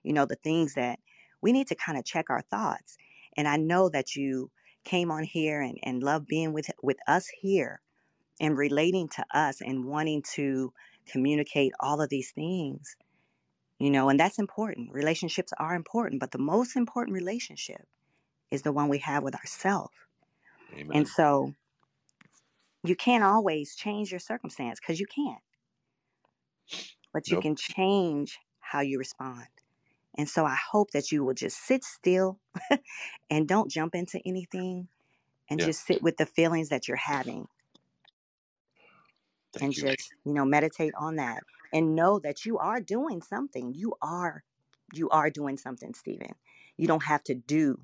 You 0.03 0.13
know 0.13 0.27
the 0.27 0.37
things 0.37 0.75
that 0.75 0.99
we 1.43 1.53
need 1.53 1.69
to 1.69 1.75
kind 1.75 1.99
of 1.99 2.05
check 2.05 2.31
our 2.31 2.43
thoughts 2.43 2.97
and 3.37 3.47
i 3.49 3.57
know 3.57 3.89
that 3.89 4.17
you 4.17 4.51
came 4.85 5.11
on 5.11 5.25
here 5.25 5.61
and, 5.61 5.79
and 5.83 6.03
love 6.03 6.27
being 6.27 6.53
with 6.53 6.71
with 6.83 6.97
us 7.09 7.29
here 7.41 7.81
and 8.41 8.57
relating 8.57 9.09
to 9.09 9.25
us 9.35 9.61
and 9.61 9.85
wanting 9.85 10.23
to 10.35 10.73
communicate 11.07 11.73
all 11.81 12.01
of 12.01 12.09
these 12.09 12.31
things 12.33 12.97
you 13.79 13.91
know 13.91 14.09
and 14.09 14.19
that's 14.19 14.39
important. 14.39 14.93
Relationships 14.93 15.53
are 15.59 15.75
important 15.75 16.21
but 16.21 16.31
the 16.33 16.39
most 16.39 16.77
important 16.77 17.15
relationship 17.15 17.87
is 18.51 18.63
the 18.63 18.73
one 18.73 18.89
we 18.89 18.99
have 18.99 19.23
with 19.23 19.35
ourselves 19.35 19.95
and 20.93 21.07
so 21.09 21.53
you 22.85 22.97
can't 22.97 23.25
always 23.25 23.75
change 23.75 24.11
your 24.11 24.21
circumstance 24.21 24.79
because 24.81 25.01
you 25.01 25.07
can't 25.07 25.43
but 27.13 27.31
you 27.31 27.39
Nope. 27.39 27.39
can 27.39 27.57
change 27.57 28.39
how 28.61 28.81
you 28.81 28.99
respond. 28.99 29.47
And 30.19 30.29
so 30.29 30.45
i 30.47 30.57
hope 30.73 30.93
that 30.93 31.13
you 31.13 31.25
will 31.25 31.35
just 31.35 31.59
sit 31.67 31.85
still 31.85 32.41
and 33.31 33.49
don't 33.49 33.71
jump 33.71 33.95
into 33.95 34.21
anything 34.27 34.89
and 35.51 35.61
Yeah. 35.61 35.69
just 35.69 35.87
sit 35.87 36.03
with 36.03 36.17
the 36.19 36.27
feelings 36.27 36.71
that 36.71 36.89
you're 36.89 36.97
having. 36.99 37.47
And 39.61 39.75
you. 39.77 39.85
just 39.85 40.15
you 40.25 40.35
know 40.35 40.45
meditate 40.47 40.95
on 40.99 41.17
that 41.17 41.45
and 41.73 41.97
know 41.97 42.19
that 42.21 42.45
you 42.47 42.59
are 42.59 42.81
doing 42.81 43.23
something. 43.23 43.75
You 43.75 43.95
are 44.03 44.45
you 44.93 45.09
are 45.11 45.31
doing 45.31 45.59
something 45.59 45.95
stephen 45.95 46.35
you 46.79 46.87
don't 46.89 47.05
have 47.05 47.23
to 47.25 47.35
do 47.35 47.81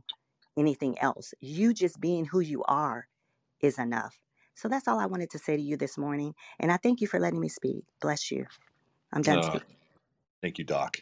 anything 0.56 0.98
else. 1.00 1.34
You 1.40 1.74
just 1.74 2.00
being 2.00 2.26
who 2.26 2.40
you 2.40 2.62
are 2.64 3.08
is 3.60 3.78
enough. 3.78 4.18
So 4.54 4.68
that's 4.68 4.88
all 4.88 5.00
i 5.00 5.06
wanted 5.06 5.30
to 5.30 5.38
say 5.38 5.56
to 5.56 5.62
you 5.62 5.76
this 5.78 5.98
morning 5.98 6.34
and 6.60 6.72
i 6.72 6.76
thank 6.78 7.00
you 7.00 7.06
for 7.08 7.20
letting 7.20 7.40
me 7.40 7.48
speak. 7.48 7.84
Bless 8.00 8.30
you 8.30 8.46
i'm 9.12 9.22
done 9.22 9.42
Uh, 9.42 9.42
speaking 9.42 9.76
thank 10.42 10.58
you, 10.58 10.64
Doc. 10.64 10.98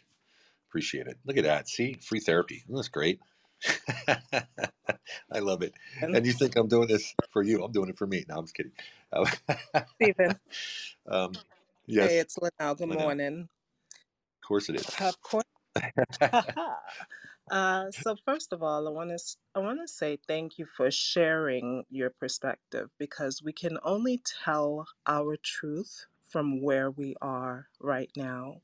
Appreciate 0.69 1.07
it. 1.07 1.17
Look 1.25 1.37
at 1.37 1.45
that. 1.45 1.69
See, 1.69 1.95
free 1.95 2.19
therapy. 2.21 2.63
Isn't 2.69 2.91
great? 2.91 3.19
I 4.09 5.39
love 5.39 5.63
it. 5.63 5.73
And 6.01 6.13
And 6.13 6.25
you 6.25 6.33
think 6.33 6.55
I'm 6.57 6.67
doing 6.69 6.87
this 6.87 7.15
for 7.31 7.43
you? 7.43 7.63
I'm 7.63 7.71
doing 7.73 7.89
it 7.89 7.97
for 7.97 8.07
me. 8.07 8.25
No, 8.29 8.37
I'm 8.37 8.45
just 8.45 8.55
kidding. 8.55 8.73
Uh, 9.13 9.25
Stephen, 10.01 10.39
um, 11.09 11.33
hey, 11.97 12.19
it's 12.19 12.37
Linnell. 12.37 12.75
Good 12.75 12.89
Linnell. 12.89 12.89
morning. 12.89 13.49
Of 14.43 14.47
course 14.47 14.69
it 14.69 14.75
is. 14.77 14.97
Of 14.99 15.21
course. 15.21 15.45
uh, 17.51 17.91
so 17.91 18.15
first 18.25 18.53
of 18.53 18.63
all, 18.63 18.87
I 18.87 18.91
want 18.91 19.11
to 19.11 19.37
I 19.55 19.59
want 19.59 19.79
to 19.81 19.87
say 19.87 20.17
thank 20.27 20.59
you 20.59 20.65
for 20.65 20.91
sharing 20.91 21.85
your 21.89 22.11
perspective 22.11 22.89
because 22.99 23.43
we 23.43 23.53
can 23.53 23.79
only 23.83 24.19
tell 24.45 24.87
our 25.07 25.37
truth 25.37 26.07
from 26.31 26.61
where 26.61 26.91
we 26.91 27.15
are 27.21 27.67
right 27.79 28.11
now. 28.15 28.61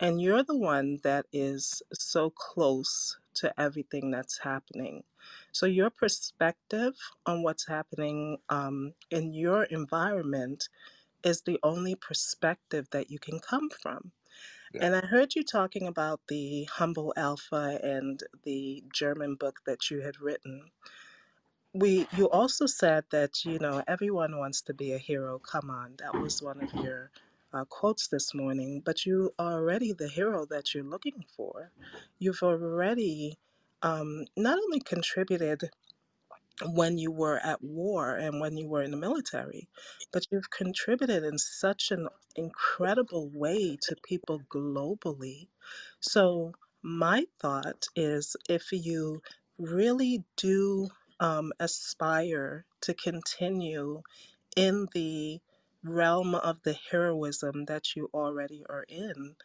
And 0.00 0.20
you're 0.20 0.42
the 0.42 0.58
one 0.58 0.98
that 1.04 1.26
is 1.32 1.82
so 1.92 2.30
close 2.30 3.18
to 3.34 3.52
everything 3.60 4.10
that's 4.10 4.38
happening. 4.38 5.04
So, 5.52 5.66
your 5.66 5.90
perspective 5.90 6.94
on 7.26 7.42
what's 7.42 7.66
happening 7.66 8.38
um, 8.50 8.94
in 9.10 9.32
your 9.32 9.64
environment 9.64 10.68
is 11.24 11.42
the 11.42 11.58
only 11.62 11.94
perspective 11.94 12.88
that 12.92 13.10
you 13.10 13.18
can 13.18 13.40
come 13.40 13.70
from. 13.70 14.12
Yeah. 14.74 14.86
And 14.86 14.96
I 14.96 15.06
heard 15.06 15.34
you 15.34 15.44
talking 15.44 15.86
about 15.86 16.20
the 16.28 16.64
Humble 16.64 17.14
Alpha 17.16 17.78
and 17.82 18.20
the 18.44 18.84
German 18.92 19.36
book 19.36 19.60
that 19.66 19.90
you 19.90 20.00
had 20.00 20.20
written. 20.20 20.70
We, 21.74 22.08
you 22.16 22.30
also 22.30 22.66
said 22.66 23.04
that 23.12 23.44
you 23.46 23.58
know 23.60 23.82
everyone 23.88 24.38
wants 24.38 24.62
to 24.62 24.74
be 24.74 24.92
a 24.92 24.98
hero. 24.98 25.40
Come 25.40 25.70
on, 25.70 25.94
that 26.00 26.14
was 26.20 26.42
one 26.42 26.62
of 26.62 26.74
your 26.84 27.10
uh, 27.54 27.64
quotes 27.66 28.08
this 28.08 28.34
morning. 28.34 28.82
But 28.84 29.06
you 29.06 29.34
are 29.38 29.54
already 29.54 29.92
the 29.92 30.08
hero 30.08 30.46
that 30.50 30.74
you're 30.74 30.84
looking 30.84 31.24
for. 31.36 31.72
You've 32.18 32.42
already 32.42 33.38
um, 33.82 34.26
not 34.36 34.58
only 34.58 34.80
contributed 34.80 35.62
when 36.64 36.98
you 36.98 37.12
were 37.12 37.38
at 37.44 37.62
war 37.62 38.16
and 38.16 38.40
when 38.40 38.56
you 38.58 38.68
were 38.68 38.82
in 38.82 38.90
the 38.92 38.96
military, 38.96 39.68
but 40.12 40.26
you've 40.30 40.50
contributed 40.50 41.24
in 41.24 41.38
such 41.38 41.90
an 41.90 42.08
incredible 42.36 43.30
way 43.34 43.78
to 43.82 43.96
people 44.08 44.42
globally. 44.52 45.48
So, 46.00 46.54
my 46.82 47.26
thought 47.40 47.86
is 47.96 48.36
if 48.48 48.72
you 48.72 49.22
really 49.58 50.24
do 50.36 50.88
um, 51.20 51.52
aspire 51.60 52.66
to 52.82 52.94
continue 52.94 54.02
in 54.56 54.88
the 54.94 55.40
realm 55.84 56.34
of 56.36 56.62
the 56.64 56.76
heroism 56.92 57.66
that 57.66 57.96
you 57.96 58.10
already 58.14 58.64
are 58.70 58.86
in. 58.88 59.36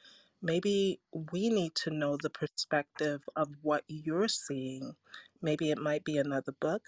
Maybe 0.41 1.01
we 1.33 1.49
need 1.49 1.75
to 1.83 1.91
know 1.91 2.17
the 2.17 2.31
perspective 2.31 3.23
of 3.35 3.49
what 3.63 3.83
you're 3.89 4.29
seeing. 4.29 4.95
Maybe 5.41 5.71
it 5.71 5.79
might 5.79 6.05
be 6.05 6.17
another 6.17 6.53
book. 6.53 6.83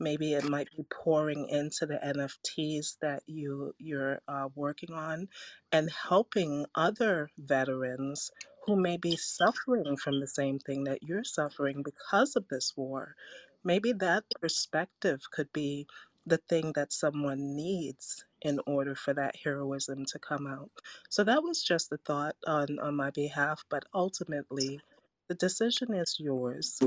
Maybe 0.00 0.34
it 0.34 0.44
might 0.48 0.70
be 0.76 0.84
pouring 0.90 1.48
into 1.50 1.86
the 1.86 2.00
NFTs 2.04 2.98
that 3.02 3.24
you 3.26 3.74
you're 3.78 4.20
uh, 4.28 4.48
working 4.56 4.94
on, 4.94 5.28
and 5.72 5.90
helping 5.90 6.66
other 6.76 7.30
veterans 7.38 8.30
who 8.66 8.76
may 8.76 8.96
be 8.98 9.16
suffering 9.16 9.98
from 9.98 10.20
the 10.20 10.28
same 10.28 10.60
thing 10.60 10.84
that 10.86 11.02
you're 11.04 11.24
suffering 11.24 11.82
because 11.84 12.36
of 12.36 12.48
this 12.48 12.74
war. 12.76 13.16
Maybe 13.64 13.92
that 13.92 14.24
perspective 14.40 15.22
could 15.32 15.52
be 15.52 15.86
the 16.26 16.38
thing 16.38 16.72
that 16.74 16.92
someone 16.92 17.56
needs 17.56 18.24
in 18.42 18.60
order 18.66 18.94
for 18.94 19.14
that 19.14 19.36
heroism 19.44 20.06
to 20.06 20.18
come 20.20 20.46
out. 20.46 20.70
So 21.10 21.24
that 21.24 21.42
was 21.42 21.62
just 21.64 21.92
a 21.92 21.98
thought 21.98 22.36
on, 22.46 22.78
on 22.80 22.96
my 22.96 23.10
behalf, 23.10 23.64
but 23.70 23.84
ultimately, 23.94 24.80
the 25.28 25.34
decision 25.36 25.94
is 25.94 26.16
yours. 26.20 26.80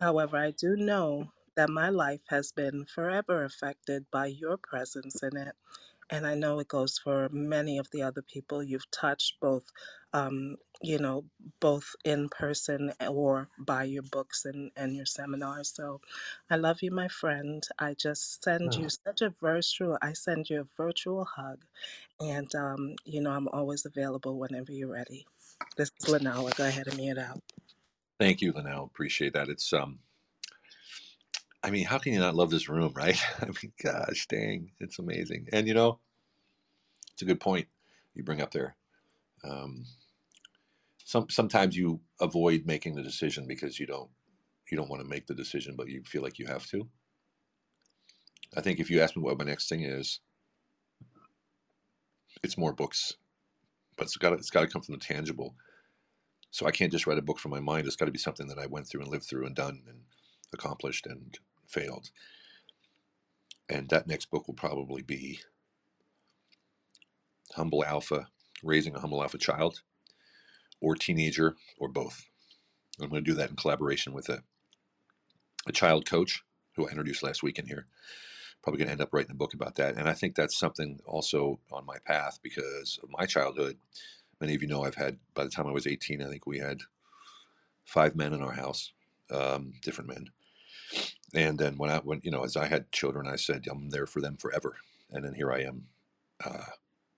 However, 0.00 0.38
I 0.38 0.52
do 0.52 0.76
know 0.76 1.32
that 1.56 1.70
my 1.70 1.90
life 1.90 2.22
has 2.28 2.52
been 2.52 2.86
forever 2.86 3.44
affected 3.44 4.06
by 4.12 4.26
your 4.26 4.58
presence 4.58 5.22
in 5.22 5.36
it. 5.36 5.54
And 6.10 6.26
I 6.26 6.34
know 6.34 6.58
it 6.60 6.68
goes 6.68 6.98
for 6.98 7.28
many 7.32 7.78
of 7.78 7.88
the 7.92 8.02
other 8.02 8.22
people 8.22 8.62
you've 8.62 8.90
touched, 8.90 9.40
both, 9.40 9.64
um, 10.12 10.56
you 10.82 10.98
know, 10.98 11.24
both 11.60 11.94
in 12.04 12.28
person 12.28 12.92
or 13.08 13.48
by 13.58 13.84
your 13.84 14.02
books 14.02 14.44
and, 14.44 14.72
and 14.76 14.96
your 14.96 15.06
seminars. 15.06 15.72
So 15.74 16.00
I 16.50 16.56
love 16.56 16.82
you, 16.82 16.90
my 16.90 17.08
friend. 17.08 17.62
I 17.78 17.94
just 17.94 18.42
send 18.44 18.76
you 18.76 18.88
such 18.88 19.22
a 19.22 19.34
virtual, 19.40 19.98
I 20.02 20.14
send 20.14 20.50
you 20.50 20.62
a 20.62 20.82
virtual 20.82 21.24
hug. 21.24 21.64
And, 22.20 22.54
um, 22.54 22.96
you 23.04 23.22
know, 23.22 23.32
I'm 23.32 23.48
always 23.48 23.86
available 23.86 24.38
whenever 24.38 24.72
you're 24.72 24.92
ready. 24.92 25.26
This 25.76 25.90
is 26.00 26.06
Lanella. 26.12 26.54
Go 26.56 26.66
ahead 26.66 26.88
and 26.88 26.96
mute 26.96 27.18
out. 27.18 27.40
Thank 28.18 28.42
you, 28.42 28.52
Linnell. 28.52 28.84
Appreciate 28.84 29.34
that. 29.34 29.48
It's 29.48 29.72
um, 29.72 30.00
I 31.62 31.70
mean, 31.70 31.84
how 31.84 31.98
can 31.98 32.12
you 32.12 32.20
not 32.20 32.34
love 32.34 32.50
this 32.50 32.68
room, 32.68 32.92
right? 32.94 33.20
I 33.40 33.46
mean, 33.46 33.72
gosh, 33.82 34.26
dang, 34.28 34.72
it's 34.80 34.98
amazing. 34.98 35.48
And 35.52 35.66
you 35.68 35.74
know, 35.74 35.98
it's 37.12 37.22
a 37.22 37.26
good 37.26 37.40
point 37.40 37.68
you 38.14 38.22
bring 38.22 38.40
up 38.40 38.50
there. 38.50 38.76
Um, 39.44 39.84
some 41.04 41.28
sometimes 41.28 41.76
you 41.76 42.00
avoid 42.20 42.66
making 42.66 42.94
the 42.94 43.02
decision 43.02 43.46
because 43.46 43.78
you 43.78 43.86
don't 43.86 44.10
you 44.70 44.76
don't 44.76 44.88
want 44.88 45.02
to 45.02 45.08
make 45.08 45.26
the 45.26 45.34
decision, 45.34 45.74
but 45.76 45.88
you 45.88 46.02
feel 46.04 46.22
like 46.22 46.38
you 46.38 46.46
have 46.46 46.66
to. 46.68 46.88
I 48.56 48.60
think 48.60 48.80
if 48.80 48.90
you 48.90 49.00
ask 49.00 49.16
me 49.16 49.22
what 49.22 49.38
my 49.38 49.44
next 49.44 49.68
thing 49.68 49.82
is, 49.82 50.20
it's 52.42 52.58
more 52.58 52.72
books, 52.72 53.14
but 53.96 54.04
it's 54.04 54.16
got 54.16 54.32
it's 54.32 54.50
got 54.50 54.62
to 54.62 54.66
come 54.66 54.82
from 54.82 54.94
the 54.94 55.00
tangible. 55.00 55.54
So 56.52 56.66
I 56.66 56.72
can't 56.72 56.90
just 56.90 57.06
write 57.06 57.18
a 57.18 57.22
book 57.22 57.38
from 57.38 57.52
my 57.52 57.60
mind. 57.60 57.86
It's 57.86 57.96
got 57.96 58.06
to 58.06 58.12
be 58.12 58.18
something 58.18 58.48
that 58.48 58.58
I 58.58 58.66
went 58.66 58.88
through 58.88 59.02
and 59.02 59.10
lived 59.10 59.24
through 59.24 59.46
and 59.46 59.54
done 59.54 59.82
and 59.86 60.00
accomplished 60.52 61.06
and 61.06 61.38
failed. 61.70 62.10
And 63.68 63.88
that 63.90 64.06
next 64.06 64.30
book 64.30 64.46
will 64.46 64.54
probably 64.54 65.02
be 65.02 65.40
Humble 67.54 67.84
Alpha, 67.84 68.28
Raising 68.62 68.94
a 68.94 69.00
Humble 69.00 69.22
Alpha 69.22 69.38
Child, 69.38 69.82
or 70.80 70.94
Teenager, 70.94 71.56
or 71.78 71.88
both. 71.88 72.24
I'm 73.00 73.08
going 73.08 73.24
to 73.24 73.30
do 73.30 73.36
that 73.36 73.50
in 73.50 73.56
collaboration 73.56 74.12
with 74.12 74.28
a, 74.28 74.42
a 75.66 75.72
child 75.72 76.06
coach 76.06 76.42
who 76.76 76.86
I 76.86 76.90
introduced 76.90 77.22
last 77.22 77.42
week 77.42 77.58
in 77.58 77.66
here. 77.66 77.86
Probably 78.62 78.78
going 78.78 78.88
to 78.88 78.92
end 78.92 79.00
up 79.00 79.12
writing 79.12 79.30
a 79.30 79.36
book 79.36 79.54
about 79.54 79.76
that. 79.76 79.96
And 79.96 80.08
I 80.08 80.12
think 80.12 80.34
that's 80.34 80.58
something 80.58 81.00
also 81.06 81.60
on 81.72 81.86
my 81.86 81.96
path 82.04 82.40
because 82.42 82.98
of 83.02 83.08
my 83.10 83.24
childhood. 83.24 83.78
Many 84.40 84.54
of 84.54 84.62
you 84.62 84.68
know 84.68 84.84
I've 84.84 84.94
had, 84.94 85.18
by 85.34 85.44
the 85.44 85.50
time 85.50 85.66
I 85.66 85.72
was 85.72 85.86
18, 85.86 86.22
I 86.22 86.28
think 86.28 86.46
we 86.46 86.58
had 86.58 86.78
five 87.84 88.14
men 88.16 88.32
in 88.32 88.42
our 88.42 88.52
house, 88.52 88.92
um, 89.30 89.72
different 89.82 90.08
men. 90.10 90.26
And 91.34 91.58
then 91.58 91.76
when 91.78 91.90
I, 91.90 91.98
when 91.98 92.20
you 92.24 92.30
know, 92.30 92.44
as 92.44 92.56
I 92.56 92.66
had 92.66 92.92
children, 92.92 93.28
I 93.28 93.36
said 93.36 93.66
I'm 93.70 93.90
there 93.90 94.06
for 94.06 94.20
them 94.20 94.36
forever. 94.36 94.76
And 95.10 95.24
then 95.24 95.34
here 95.34 95.52
I 95.52 95.62
am, 95.62 95.84
uh, 96.44 96.64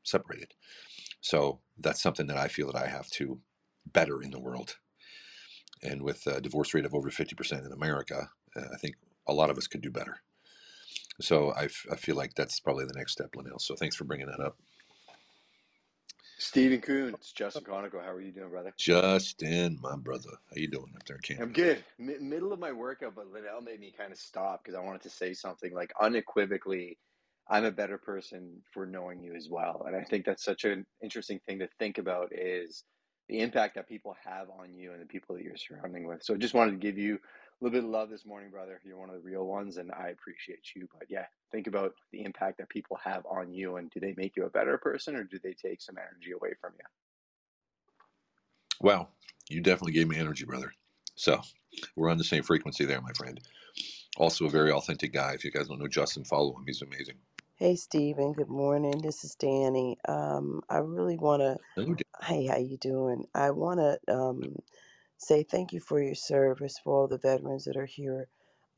separated. 0.05 0.55
So 1.21 1.61
that's 1.79 2.03
something 2.03 2.27
that 2.29 2.37
I 2.39 2.49
feel 2.49 2.69
that 2.73 2.83
I 2.83 2.89
have 2.89 3.09
to 3.13 3.41
better 3.93 4.23
in 4.23 4.31
the 4.33 4.41
world. 4.41 4.77
And 5.83 6.03
with 6.03 6.27
a 6.27 6.41
divorce 6.41 6.75
rate 6.75 6.87
of 6.87 6.95
over 6.95 7.11
50% 7.11 7.67
in 7.67 7.73
America, 7.73 8.31
uh, 8.57 8.67
I 8.73 8.77
think 8.79 8.97
a 9.29 9.35
lot 9.35 9.51
of 9.51 9.59
us 9.59 9.67
could 9.69 9.83
do 9.83 9.91
better. 9.91 10.19
So 11.21 11.51
I, 11.53 11.65
f- 11.65 11.87
I 11.93 11.97
feel 11.97 12.17
like 12.17 12.35
that's 12.35 12.61
probably 12.61 12.87
the 12.87 12.95
next 12.97 13.13
step, 13.13 13.31
Linnell. 13.37 13.59
So 13.59 13.75
thanks 13.77 13.97
for 13.97 14.05
bringing 14.05 14.27
that 14.27 14.41
up. 14.41 14.57
Stephen 16.43 16.81
Kuhn, 16.81 17.15
it's 17.15 17.33
Justin 17.35 17.65
Conoco. 17.65 18.03
How 18.03 18.13
are 18.13 18.21
you 18.21 18.33
doing, 18.33 18.51
brother? 18.51 18.75
Justin, 18.79 19.79
my 19.81 19.97
brother. 19.97 20.31
How 20.51 20.57
you 20.57 20.69
doing 20.69 20.93
up 20.97 21.05
there 21.07 21.17
in 21.17 21.23
Canada? 21.23 21.47
I'm 21.47 21.53
good. 21.53 21.85
M- 22.01 22.29
middle 22.29 22.53
of 22.53 22.59
my 22.59 22.73
workout, 22.73 23.15
but 23.15 23.29
Linnell 23.29 23.61
made 23.61 23.81
me 23.81 23.95
kind 23.97 24.13
of 24.13 24.19
stop 24.19 24.63
because 24.65 24.77
I 24.77 24.83
wanted 24.83 25.03
to 25.03 25.11
say 25.11 25.35
something 25.35 25.73
like 25.73 25.93
unequivocally, 26.01 26.99
I'm 27.49 27.65
a 27.65 27.71
better 27.71 27.99
person 27.99 28.63
for 28.73 28.87
knowing 28.87 29.23
you 29.23 29.35
as 29.35 29.49
well. 29.49 29.85
And 29.87 29.97
I 29.97 30.05
think 30.05 30.25
that's 30.25 30.45
such 30.45 30.65
an 30.65 30.87
interesting 31.03 31.41
thing 31.47 31.61
to 31.61 31.69
think 31.79 31.99
about 31.99 32.31
is 32.33 32.85
the 33.29 33.41
impact 33.41 33.77
that 33.77 33.89
people 33.89 34.17
have 34.25 34.49
on 34.51 34.75
you 34.75 34.93
and 34.93 35.01
the 35.01 35.07
people 35.07 35.37
that 35.37 35.45
you're 35.45 35.57
surrounding 35.57 36.07
with. 36.07 36.23
So 36.23 36.35
I 36.35 36.39
just 36.39 36.55
wanted 36.55 36.73
to 36.73 36.77
give 36.79 36.99
you 36.99 37.15
a 37.15 37.19
little 37.63 37.79
bit 37.79 37.85
of 37.85 37.91
love 37.91 38.11
this 38.11 38.27
morning, 38.27 38.51
brother. 38.51 38.81
You're 38.85 38.99
one 38.99 39.09
of 39.11 39.15
the 39.17 39.23
real 39.23 39.47
ones, 39.47 39.77
and 39.77 39.93
I 39.93 40.09
appreciate 40.09 40.65
you. 40.75 40.89
But 40.99 41.09
yeah, 41.11 41.27
think 41.53 41.67
about 41.69 41.95
the 42.13 42.25
impact 42.25 42.59
that 42.59 42.69
people 42.69 42.99
have 43.05 43.25
on 43.27 43.53
you, 43.53 43.77
and 43.77 43.91
do 43.91 44.01
they 44.01 44.15
make 44.17 44.37
you 44.37 44.45
a 44.47 44.51
better 44.51 44.79
person, 44.79 45.15
or 45.17 45.25
do 45.25 45.39
they 45.43 45.55
take 45.55 45.81
some 45.81 45.97
energy 45.99 46.33
away 46.33 46.55
from 46.61 46.73
you? 46.79 46.85
Well, 48.81 49.11
you 49.49 49.61
definitely 49.61 49.93
gave 49.93 50.09
me 50.09 50.19
energy, 50.19 50.45
brother. 50.45 50.73
So 51.15 51.41
we're 51.97 52.11
on 52.11 52.19
the 52.19 52.25
same 52.25 52.43
frequency 52.43 52.85
there, 52.85 53.01
my 53.01 53.13
friend. 53.13 53.41
Also, 54.17 54.47
a 54.47 54.51
very 54.51 54.73
authentic 54.73 55.13
guy. 55.13 55.35
If 55.35 55.45
you 55.45 55.51
guys 55.51 55.69
don't 55.69 55.79
know 55.79 55.89
Justin, 55.89 56.25
follow 56.25 56.55
him. 56.57 56.65
He's 56.67 56.83
amazing. 56.83 57.17
Hey 57.57 57.77
Stephen, 57.77 58.33
good 58.33 58.49
morning. 58.49 59.01
This 59.03 59.25
is 59.25 59.37
Danny. 59.37 59.97
Um, 60.09 60.63
I 60.69 60.79
really 60.79 61.17
want 61.17 61.43
to. 61.43 61.59
Hey, 62.25 62.47
how 62.47 62.59
you 62.59 62.77
doing? 62.79 63.27
I 63.35 63.53
want 63.53 63.81
to 63.81 64.13
um, 64.13 64.57
say 65.23 65.45
thank 65.45 65.73
you 65.73 65.81
for 65.81 66.03
your 66.03 66.17
service 66.17 66.79
for 66.79 66.95
all 66.95 67.09
the 67.09 67.19
veterans 67.19 67.65
that 67.67 67.77
are 67.77 67.87
here 67.87 68.29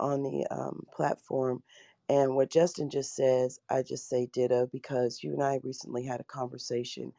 on 0.01 0.23
the 0.25 0.47
um, 0.51 0.85
platform. 0.95 1.65
And 2.09 2.37
what 2.37 2.51
Justin 2.51 2.91
just 2.91 3.17
says, 3.17 3.61
I 3.71 3.83
just 3.83 4.09
say 4.09 4.27
ditto 4.33 4.67
because 4.67 5.23
you 5.25 5.33
and 5.35 5.43
I 5.43 5.61
recently 5.65 6.05
had 6.05 6.21
a 6.21 6.25
conversation, 6.25 7.15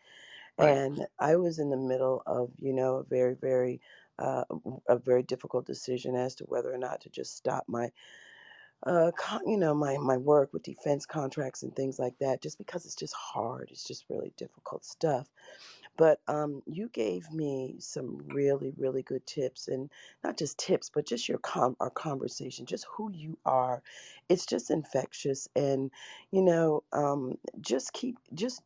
Right. 0.57 0.83
and 0.83 1.07
I 1.19 1.37
was 1.37 1.59
in 1.59 1.71
the 1.71 1.77
middle 1.77 2.23
of, 2.27 2.51
you 2.59 2.73
know, 2.73 2.97
a 2.97 3.03
very, 3.05 3.35
very, 3.35 3.81
uh, 4.19 4.45
a 4.89 4.97
very 4.99 5.23
difficult 5.23 5.65
decision 5.67 6.15
as 6.15 6.35
to 6.35 6.45
whether 6.45 6.73
or 6.73 6.77
not 6.79 7.01
to 7.01 7.09
just 7.09 7.37
stop 7.37 7.65
my 7.67 7.89
uh, 8.85 9.11
con- 9.17 9.47
you 9.47 9.57
know, 9.57 9.75
my 9.75 9.97
my 9.99 10.17
work 10.17 10.53
with 10.53 10.63
defense 10.63 11.05
contracts 11.05 11.63
and 11.63 11.75
things 11.75 11.99
like 11.99 12.17
that, 12.19 12.41
just 12.41 12.57
because 12.57 12.85
it's 12.85 12.95
just 12.95 13.13
hard. 13.15 13.69
It's 13.71 13.85
just 13.87 14.07
really 14.09 14.33
difficult 14.37 14.85
stuff. 14.85 15.29
But 15.97 16.21
um, 16.27 16.63
you 16.67 16.89
gave 16.89 17.31
me 17.31 17.77
some 17.79 18.19
really, 18.29 18.73
really 18.77 19.03
good 19.03 19.25
tips, 19.27 19.67
and 19.67 19.89
not 20.23 20.37
just 20.37 20.57
tips, 20.59 20.89
but 20.93 21.07
just 21.07 21.29
your 21.29 21.39
com- 21.39 21.77
our 21.79 21.91
conversation, 21.91 22.65
just 22.65 22.87
who 22.97 23.11
you 23.11 23.37
are. 23.45 23.83
It's 24.29 24.45
just 24.45 24.71
infectious, 24.71 25.47
and 25.55 25.91
you 26.31 26.43
know, 26.43 26.83
um, 26.93 27.35
just 27.61 27.93
keep 27.93 28.17
just 28.33 28.63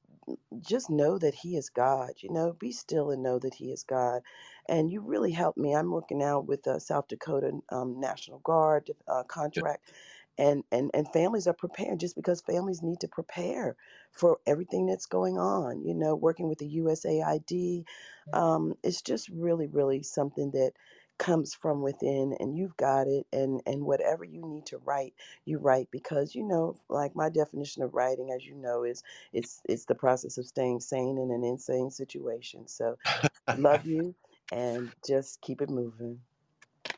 just 0.62 0.90
know 0.90 1.18
that 1.20 1.36
he 1.36 1.58
is 1.58 1.70
God. 1.70 2.12
You 2.18 2.32
know, 2.32 2.54
be 2.54 2.72
still 2.72 3.12
and 3.12 3.24
know 3.24 3.40
that 3.40 3.56
he 3.56 3.72
is 3.72 3.84
God. 3.84 4.22
And 4.70 4.92
you 4.92 5.02
really 5.02 5.32
helped 5.32 5.58
me. 5.58 5.76
I'm 5.76 5.92
working 5.92 6.20
now 6.20 6.40
with 6.42 6.68
uh, 6.68 6.80
South 6.80 7.08
Dakota 7.10 7.52
um, 7.72 8.00
National 8.00 8.40
Guard 8.40 8.92
uh, 9.08 9.24
contract, 9.24 9.92
and 10.40 10.64
and 10.72 10.90
and 10.94 11.12
families 11.12 11.48
are 11.48 11.54
prepared 11.54 12.00
just 12.00 12.16
because 12.16 12.42
families 12.42 12.82
need 12.82 13.02
to 13.02 13.08
prepare 13.08 13.76
for 14.12 14.40
everything 14.48 14.86
that's 14.86 15.06
going 15.06 15.38
on. 15.38 15.84
You 15.84 15.94
know, 15.94 16.16
working 16.16 16.48
with 16.48 16.60
the 16.60 16.78
USAID, 16.78 17.86
um, 18.34 18.76
it's 18.84 19.02
just 19.02 19.30
really, 19.30 19.68
really 19.68 20.02
something 20.02 20.52
that 20.52 20.72
comes 21.20 21.54
from 21.54 21.82
within 21.82 22.34
and 22.40 22.58
you've 22.58 22.78
got 22.78 23.06
it 23.08 23.28
and 23.34 23.62
and 23.66 23.84
whatever 23.84 24.24
you 24.24 24.42
need 24.48 24.66
to 24.66 24.78
write 24.78 25.14
you 25.44 25.58
write 25.58 25.90
because 25.92 26.34
you 26.34 26.42
know 26.42 26.78
like 26.88 27.14
my 27.14 27.28
definition 27.30 27.84
of 27.84 27.94
writing 27.94 28.32
as 28.34 28.46
you 28.46 28.56
know 28.56 28.84
is 28.86 29.04
it's 29.34 29.62
it's 29.68 29.84
the 29.84 29.94
process 29.96 30.38
of 30.38 30.46
staying 30.46 30.80
sane 30.80 31.18
in 31.18 31.30
an 31.30 31.44
insane 31.44 31.92
situation 31.92 32.66
so 32.70 32.98
love 33.58 33.86
you 33.86 34.16
and 34.54 34.90
just 35.06 35.42
keep 35.42 35.62
it 35.62 35.70
moving 35.70 36.22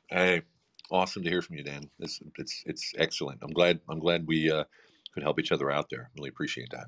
Hey, 0.08 0.44
awesome 0.92 1.24
to 1.24 1.30
hear 1.30 1.42
from 1.42 1.56
you, 1.56 1.64
Dan. 1.64 1.90
It's 2.00 2.20
it's 2.38 2.64
it's 2.66 2.94
excellent. 2.98 3.40
I'm 3.42 3.52
glad 3.52 3.80
I'm 3.90 4.00
glad 4.00 4.28
we 4.28 4.52
uh, 4.52 4.66
could 5.14 5.24
help 5.24 5.40
each 5.40 5.52
other 5.52 5.72
out 5.72 5.90
there. 5.90 6.10
Really 6.18 6.30
appreciate 6.30 6.70
that. 6.72 6.86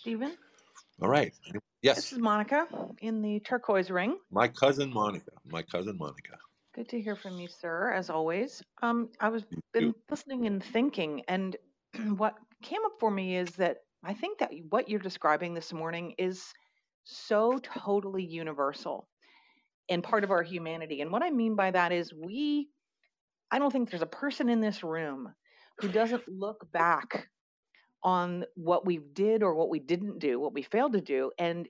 Stephen, 0.00 0.36
All 1.00 1.08
right. 1.08 1.32
Yes. 1.82 1.96
This 1.96 2.12
is 2.12 2.18
Monica 2.18 2.66
in 3.00 3.22
the 3.22 3.40
turquoise 3.40 3.90
ring. 3.90 4.18
my 4.30 4.48
cousin 4.48 4.92
Monica. 4.92 5.30
My 5.46 5.62
cousin 5.62 5.96
Monica. 5.98 6.36
Good 6.74 6.88
to 6.88 7.00
hear 7.00 7.14
from 7.14 7.38
you, 7.38 7.46
sir, 7.48 7.92
as 7.92 8.10
always. 8.10 8.62
Um, 8.82 9.08
I 9.20 9.28
was 9.28 9.44
been 9.72 9.94
listening 10.10 10.46
and 10.46 10.62
thinking, 10.62 11.22
and 11.28 11.56
what 12.16 12.34
came 12.62 12.80
up 12.84 12.92
for 12.98 13.10
me 13.10 13.36
is 13.36 13.50
that 13.52 13.78
I 14.02 14.14
think 14.14 14.38
that 14.38 14.50
what 14.70 14.88
you're 14.88 14.98
describing 14.98 15.54
this 15.54 15.72
morning 15.72 16.14
is 16.18 16.52
so 17.04 17.58
totally 17.62 18.24
universal 18.24 19.08
and 19.88 20.02
part 20.02 20.24
of 20.24 20.30
our 20.30 20.42
humanity. 20.42 21.00
And 21.00 21.10
what 21.10 21.22
I 21.22 21.30
mean 21.30 21.54
by 21.54 21.70
that 21.70 21.92
is 21.92 22.12
we 22.12 22.68
I 23.54 23.60
don't 23.60 23.70
think 23.70 23.88
there's 23.88 24.02
a 24.02 24.06
person 24.06 24.48
in 24.48 24.60
this 24.60 24.82
room 24.82 25.32
who 25.78 25.88
doesn't 25.88 26.26
look 26.26 26.66
back 26.72 27.28
on 28.02 28.44
what 28.56 28.84
we 28.84 28.96
did 28.96 29.44
or 29.44 29.54
what 29.54 29.70
we 29.70 29.78
didn't 29.78 30.18
do, 30.18 30.40
what 30.40 30.52
we 30.52 30.62
failed 30.62 30.94
to 30.94 31.00
do, 31.00 31.30
and 31.38 31.68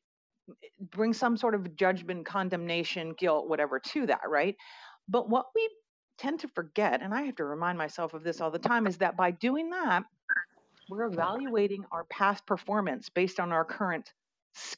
bring 0.80 1.12
some 1.12 1.36
sort 1.36 1.54
of 1.54 1.76
judgment, 1.76 2.24
condemnation, 2.24 3.12
guilt, 3.12 3.50
whatever 3.50 3.78
to 3.78 4.06
that, 4.06 4.22
right? 4.26 4.56
But 5.10 5.28
what 5.28 5.48
we 5.54 5.68
tend 6.16 6.40
to 6.40 6.48
forget, 6.48 7.02
and 7.02 7.12
I 7.12 7.20
have 7.24 7.36
to 7.36 7.44
remind 7.44 7.76
myself 7.76 8.14
of 8.14 8.24
this 8.24 8.40
all 8.40 8.50
the 8.50 8.58
time, 8.58 8.86
is 8.86 8.96
that 8.98 9.14
by 9.18 9.32
doing 9.32 9.68
that, 9.68 10.04
we're 10.88 11.04
evaluating 11.04 11.84
our 11.92 12.04
past 12.04 12.46
performance 12.46 13.10
based 13.10 13.38
on 13.38 13.52
our 13.52 13.66
current 13.66 14.10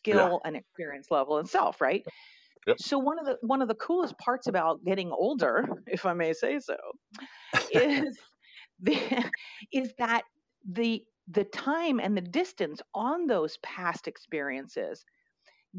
Yeah. 0.06 0.30
skill 0.32 0.40
and 0.44 0.56
experience 0.56 1.08
level 1.12 1.38
and 1.38 1.48
self, 1.48 1.80
right? 1.80 2.04
Yep. 2.66 2.78
So 2.78 2.98
one 2.98 3.18
of 3.18 3.26
the 3.26 3.38
one 3.42 3.62
of 3.62 3.68
the 3.68 3.74
coolest 3.74 4.18
parts 4.18 4.46
about 4.46 4.84
getting 4.84 5.10
older, 5.12 5.66
if 5.86 6.06
I 6.06 6.12
may 6.14 6.32
say 6.32 6.58
so, 6.58 6.76
is 7.70 8.18
the, 8.80 9.30
is 9.72 9.94
that 9.98 10.22
the 10.70 11.04
the 11.28 11.44
time 11.44 12.00
and 12.00 12.16
the 12.16 12.22
distance 12.22 12.80
on 12.94 13.26
those 13.26 13.58
past 13.58 14.08
experiences 14.08 15.04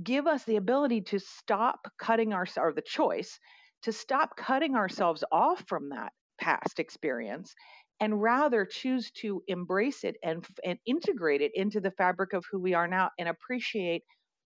give 0.04 0.28
us 0.28 0.44
the 0.46 0.58
ability 0.58 1.02
to 1.02 1.20
stop 1.20 1.88
cutting 2.00 2.34
our 2.34 2.46
or 2.58 2.74
the 2.74 2.82
choice 2.82 3.40
to 3.84 3.92
stop 3.92 4.36
cutting 4.38 4.76
ourselves 4.76 5.24
off 5.32 5.64
from 5.68 5.90
that 5.90 6.14
past 6.40 6.80
experience 6.80 7.54
and 8.00 8.22
rather 8.22 8.66
choose 8.66 9.12
to 9.12 9.42
embrace 9.48 10.04
it 10.04 10.16
and 10.24 10.46
and 10.66 10.80
integrate 10.86 11.42
it 11.42 11.52
into 11.56 11.80
the 11.82 11.92
fabric 11.92 12.34
of 12.34 12.46
who 12.52 12.60
we 12.62 12.74
are 12.74 12.88
now 12.88 13.10
and 13.20 13.30
appreciate 13.30 14.04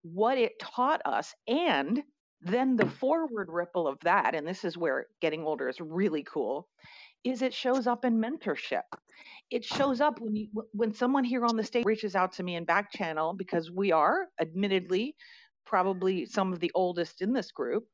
what 0.02 0.38
it 0.38 0.52
taught 0.60 1.00
us 1.06 1.34
and 1.48 2.02
then 2.44 2.76
the 2.76 2.84
mm. 2.84 2.92
forward 2.92 3.48
ripple 3.50 3.86
of 3.86 3.98
that 4.00 4.34
and 4.34 4.46
this 4.46 4.64
is 4.64 4.76
where 4.76 5.06
getting 5.20 5.44
older 5.44 5.68
is 5.68 5.80
really 5.80 6.24
cool 6.24 6.68
is 7.24 7.42
it 7.42 7.54
shows 7.54 7.86
up 7.86 8.04
in 8.04 8.20
mentorship. 8.20 8.82
It 9.50 9.64
shows 9.64 10.00
up 10.00 10.20
when 10.20 10.34
you 10.34 10.48
when 10.72 10.92
someone 10.92 11.24
here 11.24 11.44
on 11.44 11.56
the 11.56 11.64
stage 11.64 11.84
reaches 11.84 12.16
out 12.16 12.32
to 12.32 12.42
me 12.42 12.56
in 12.56 12.64
back 12.64 12.90
channel 12.92 13.34
because 13.34 13.70
we 13.70 13.92
are 13.92 14.26
admittedly 14.40 15.14
probably 15.64 16.26
some 16.26 16.52
of 16.52 16.60
the 16.60 16.72
oldest 16.74 17.22
in 17.22 17.32
this 17.32 17.52
group 17.52 17.84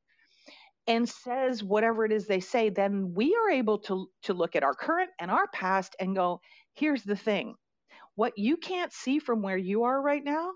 and 0.87 1.07
says 1.07 1.63
whatever 1.63 2.05
it 2.07 2.13
is 2.13 2.27
they 2.27 2.41
say 2.41 2.71
then 2.71 3.13
we 3.15 3.37
are 3.37 3.51
able 3.51 3.79
to 3.79 4.09
to 4.23 4.33
look 4.33 4.57
at 4.57 4.65
our 4.65 4.75
current 4.75 5.11
and 5.21 5.31
our 5.31 5.47
past 5.53 5.95
and 6.01 6.17
go 6.17 6.41
here's 6.75 7.03
the 7.03 7.17
thing. 7.17 7.55
What 8.15 8.33
you 8.37 8.57
can't 8.57 8.93
see 8.93 9.19
from 9.19 9.43
where 9.43 9.59
you 9.59 9.85
are 9.85 10.01
right 10.01 10.25
now 10.25 10.53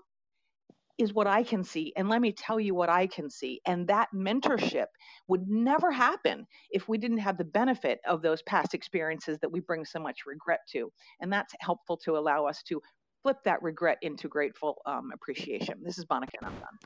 is 0.97 1.13
what 1.13 1.27
I 1.27 1.43
can 1.43 1.63
see. 1.63 1.93
And 1.97 2.09
let 2.09 2.21
me 2.21 2.31
tell 2.31 2.59
you 2.59 2.75
what 2.75 2.89
I 2.89 3.07
can 3.07 3.29
see. 3.29 3.61
And 3.67 3.87
that 3.87 4.09
mentorship 4.15 4.87
would 5.27 5.47
never 5.49 5.91
happen 5.91 6.47
if 6.71 6.87
we 6.89 6.97
didn't 6.97 7.19
have 7.19 7.37
the 7.37 7.45
benefit 7.45 7.99
of 8.07 8.21
those 8.21 8.41
past 8.43 8.73
experiences 8.73 9.39
that 9.41 9.51
we 9.51 9.59
bring 9.61 9.85
so 9.85 9.99
much 9.99 10.25
regret 10.25 10.61
to. 10.71 10.91
And 11.21 11.33
that's 11.33 11.53
helpful 11.59 11.97
to 12.05 12.17
allow 12.17 12.45
us 12.45 12.63
to 12.63 12.81
flip 13.23 13.37
that 13.45 13.61
regret 13.63 13.97
into 14.01 14.27
grateful 14.27 14.81
um, 14.85 15.11
appreciation. 15.13 15.79
This 15.83 15.97
is 15.97 16.05
Monica, 16.09 16.33
and 16.41 16.47
I'm 16.47 16.59
done. 16.59 16.79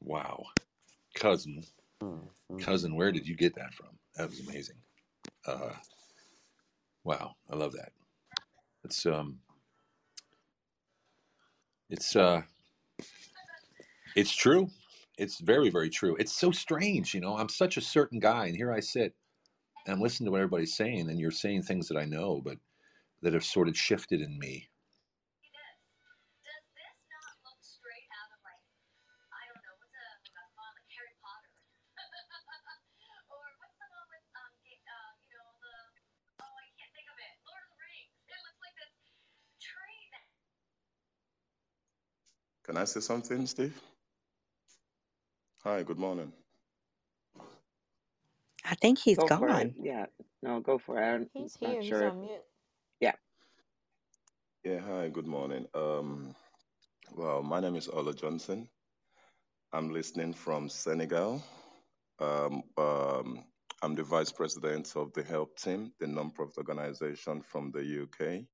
Wow. 0.00 0.44
Cousin. 1.14 1.62
Cousin, 2.58 2.96
where 2.96 3.12
did 3.12 3.26
you 3.26 3.36
get 3.36 3.54
that 3.56 3.74
from? 3.74 3.88
That 4.16 4.28
was 4.30 4.40
amazing. 4.40 4.76
Uh, 5.46 5.72
wow, 7.04 7.32
I 7.50 7.56
love 7.56 7.72
that. 7.72 7.92
It's 8.84 9.06
um 9.06 9.40
it's 11.90 12.16
uh 12.16 12.42
it's 14.16 14.34
true. 14.34 14.68
It's 15.18 15.40
very, 15.40 15.70
very 15.70 15.90
true. 15.90 16.16
It's 16.18 16.32
so 16.32 16.50
strange, 16.52 17.14
you 17.14 17.20
know. 17.20 17.36
I'm 17.36 17.48
such 17.48 17.76
a 17.76 17.82
certain 17.82 18.18
guy, 18.20 18.46
and 18.46 18.56
here 18.56 18.72
I 18.72 18.80
sit 18.80 19.14
and 19.86 19.94
I'm 19.94 20.00
listening 20.02 20.26
to 20.26 20.30
what 20.32 20.40
everybody's 20.40 20.76
saying, 20.76 21.10
and 21.10 21.18
you're 21.20 21.30
saying 21.30 21.62
things 21.62 21.88
that 21.88 21.98
I 21.98 22.04
know, 22.04 22.40
but 22.44 22.58
that 23.22 23.34
have 23.34 23.44
sort 23.44 23.68
of 23.68 23.76
shifted 23.76 24.20
in 24.20 24.38
me. 24.38 24.68
Can 42.64 42.76
I 42.76 42.84
say 42.84 43.00
something, 43.00 43.46
Steve? 43.46 43.80
Hi, 45.64 45.82
good 45.82 45.98
morning. 45.98 46.32
I 48.64 48.76
think 48.76 48.98
he's 49.00 49.18
Go 49.18 49.28
for 49.28 49.50
it. 49.50 49.70
gone. 49.70 49.74
Yeah. 49.80 50.06
No, 50.42 50.60
go 50.60 50.78
for 50.78 50.98
it. 51.02 51.06
I'm 51.06 51.28
He's 51.34 51.58
not 51.62 51.72
here. 51.72 51.82
He's 51.82 52.00
sure. 52.00 52.02
on 52.02 52.20
mute. 52.20 52.42
Yeah. 53.00 53.14
Yeah, 54.64 54.80
hi, 54.80 55.08
good 55.10 55.26
morning. 55.26 55.66
Um, 55.74 56.36
well, 57.16 57.42
my 57.42 57.60
name 57.60 57.76
is 57.76 57.88
Ola 57.88 58.14
Johnson. 58.14 58.68
I'm 59.72 59.90
listening 59.90 60.34
from 60.34 60.68
Senegal. 60.68 61.42
Um, 62.20 62.62
um, 62.78 63.44
I'm 63.82 63.94
the 63.96 64.04
vice 64.04 64.32
president 64.32 64.94
of 64.96 65.12
the 65.14 65.22
Help 65.24 65.56
Team, 65.58 65.92
the 66.00 66.08
non-profit 66.08 66.58
organization 66.58 67.42
from 67.42 67.72
the 67.72 68.04
UK. 68.04 68.46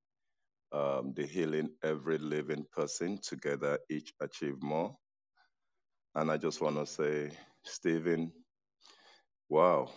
Um, 0.73 1.15
the 1.15 1.27
Healing 1.27 1.71
Every 1.85 2.19
Living 2.19 2.67
Person 2.73 3.19
Together 3.23 3.79
Each 3.91 4.13
Achieve 4.21 4.63
More. 4.63 4.97
And 6.19 6.31
I 6.33 6.39
just 6.39 6.61
want 6.61 6.77
to 6.79 6.87
say, 6.87 7.31
Stephen, 7.65 8.33
wow, 9.49 9.91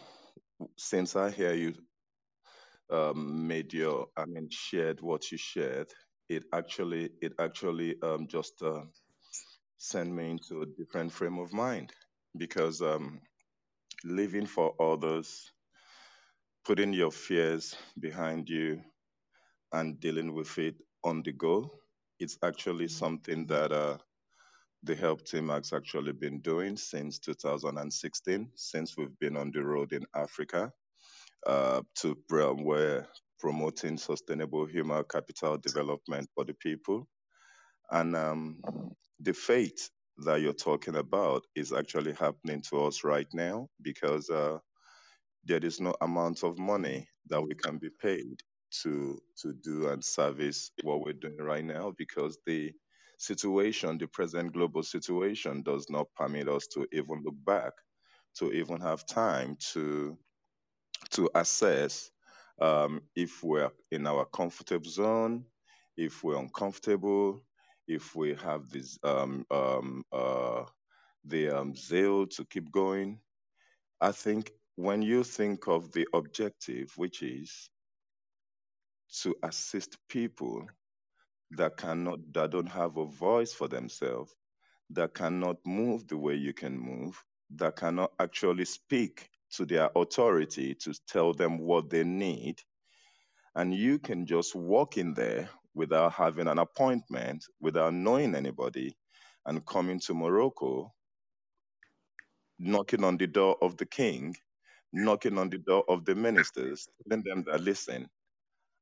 since 0.78 1.16
I 1.16 1.32
hear 1.32 1.54
you 1.54 1.76
um, 2.92 3.48
made 3.48 3.74
your, 3.74 4.08
I 4.18 4.26
mean, 4.26 4.50
shared 4.52 5.02
what 5.02 5.32
you 5.32 5.38
shared, 5.38 5.90
it 6.30 6.46
actually, 6.54 7.12
it 7.22 7.34
actually 7.40 7.96
um, 8.04 8.28
just 8.28 8.62
uh, 8.64 8.82
sent 9.78 10.12
me 10.12 10.32
into 10.32 10.64
a 10.64 10.68
different 10.68 11.12
frame 11.14 11.40
of 11.40 11.54
mind. 11.54 11.92
Because 12.38 12.82
um, 12.82 13.22
living 14.06 14.48
for 14.48 14.76
others, 14.82 15.52
putting 16.66 16.94
your 16.94 17.12
fears 17.12 17.76
behind 18.00 18.50
you, 18.50 18.82
and 19.74 20.00
dealing 20.02 20.34
with 20.34 20.58
it 20.60 20.76
on 21.04 21.24
the 21.24 21.34
go, 21.34 21.72
it's 22.20 22.38
actually 22.44 22.88
something 22.90 23.48
that 23.48 23.72
uh, 23.74 23.98
the 24.84 24.96
help 24.96 25.26
team 25.26 25.50
has 25.50 25.74
actually 25.74 26.14
been 26.14 26.42
doing 26.42 26.78
since 26.78 27.20
2016, 27.20 28.52
since 28.56 28.98
we've 28.98 29.18
been 29.20 29.38
on 29.38 29.52
the 29.54 29.64
road 29.64 29.94
in 29.94 30.06
Africa 30.16 30.72
uh, 31.48 31.82
to 31.98 32.18
um, 32.34 32.64
where 32.64 33.08
promoting 33.40 33.98
sustainable 33.98 34.66
human 34.68 35.04
capital 35.06 35.58
development 35.58 36.30
for 36.36 36.46
the 36.46 36.54
people. 36.56 37.08
And 37.92 38.16
um, 38.16 38.62
the 39.20 39.34
fate 39.34 39.90
that 40.26 40.42
you're 40.42 40.54
talking 40.54 40.96
about 40.98 41.44
is 41.56 41.74
actually 41.74 42.14
happening 42.14 42.64
to 42.72 42.86
us 42.86 43.04
right 43.04 43.28
now 43.34 43.68
because 43.82 44.30
uh, 44.30 44.60
there 45.46 45.66
is 45.66 45.82
no 45.82 45.96
amount 46.02 46.44
of 46.44 46.60
money 46.60 47.08
that 47.30 47.42
we 47.42 47.56
can 47.56 47.80
be 47.80 47.90
paid 48.02 48.42
to 48.84 49.20
to 49.42 49.54
do 49.54 49.90
and 49.90 50.04
service 50.06 50.72
what 50.84 51.02
we're 51.02 51.14
doing 51.14 51.38
right 51.40 51.66
now 51.66 51.94
because 51.98 52.38
the 52.48 52.72
situation, 53.22 53.98
the 53.98 54.08
present 54.08 54.54
global 54.54 54.84
situation, 54.84 55.64
does 55.64 55.90
not 55.90 56.08
permit 56.16 56.50
us 56.50 56.68
to 56.68 56.88
even 56.92 57.24
look 57.24 57.36
back, 57.46 57.74
to 58.38 58.52
even 58.52 58.82
have 58.82 59.06
time 59.06 59.58
to 59.74 60.18
to 61.12 61.30
assess 61.36 62.12
um, 62.62 63.02
if 63.16 63.44
we're 63.44 63.72
in 63.92 64.08
our 64.08 64.26
comfortable 64.26 64.90
zone, 64.90 65.46
if 65.98 66.24
we're 66.24 66.38
uncomfortable, 66.38 67.44
if 67.88 68.16
we 68.16 68.36
have 68.36 68.70
this 68.70 68.98
um, 69.04 69.46
um, 69.52 70.04
uh, 70.12 70.64
the 71.26 71.50
um, 71.50 71.76
zeal 71.76 72.28
to 72.28 72.46
keep 72.46 72.72
going. 72.72 73.20
I 74.00 74.12
think 74.12 74.52
when 74.76 75.02
you 75.02 75.24
think 75.24 75.68
of 75.68 75.92
the 75.92 76.08
objective, 76.14 76.92
which 76.98 77.22
is 77.22 77.70
to 79.22 79.36
assist 79.44 79.98
people 80.10 80.68
that 81.58 81.78
cannot, 81.78 82.20
that 82.34 82.52
don't 82.52 82.70
have 82.70 82.98
a 82.98 83.06
voice 83.06 83.54
for 83.54 83.68
themselves, 83.68 84.36
that 84.92 85.14
cannot 85.14 85.58
move 85.66 86.08
the 86.08 86.18
way 86.18 86.36
you 86.36 86.54
can 86.54 86.78
move, 86.78 87.22
that 87.56 87.76
cannot 87.76 88.12
actually 88.20 88.66
speak 88.66 89.30
to 89.52 89.66
their 89.66 89.90
authority 89.96 90.76
to 90.76 90.94
tell 91.08 91.34
them 91.34 91.60
what 91.60 91.90
they 91.90 92.04
need, 92.04 92.62
and 93.56 93.74
you 93.74 94.00
can 94.00 94.26
just 94.26 94.56
walk 94.56 94.98
in 94.98 95.14
there 95.14 95.50
without 95.76 96.14
having 96.14 96.48
an 96.48 96.60
appointment, 96.60 97.46
without 97.62 97.94
knowing 97.94 98.36
anybody, 98.36 98.96
and 99.46 99.66
come 99.66 99.90
into 99.90 100.14
Morocco, 100.14 100.94
knocking 102.60 103.04
on 103.04 103.18
the 103.18 103.28
door 103.28 103.58
of 103.62 103.78
the 103.78 103.86
king, 103.86 104.36
knocking 104.94 105.38
on 105.38 105.50
the 105.50 105.58
door 105.60 105.84
of 105.90 106.06
the 106.06 106.16
ministers, 106.16 106.88
telling 107.10 107.24
them 107.24 107.44
that, 107.48 107.62
listen, 107.62 108.08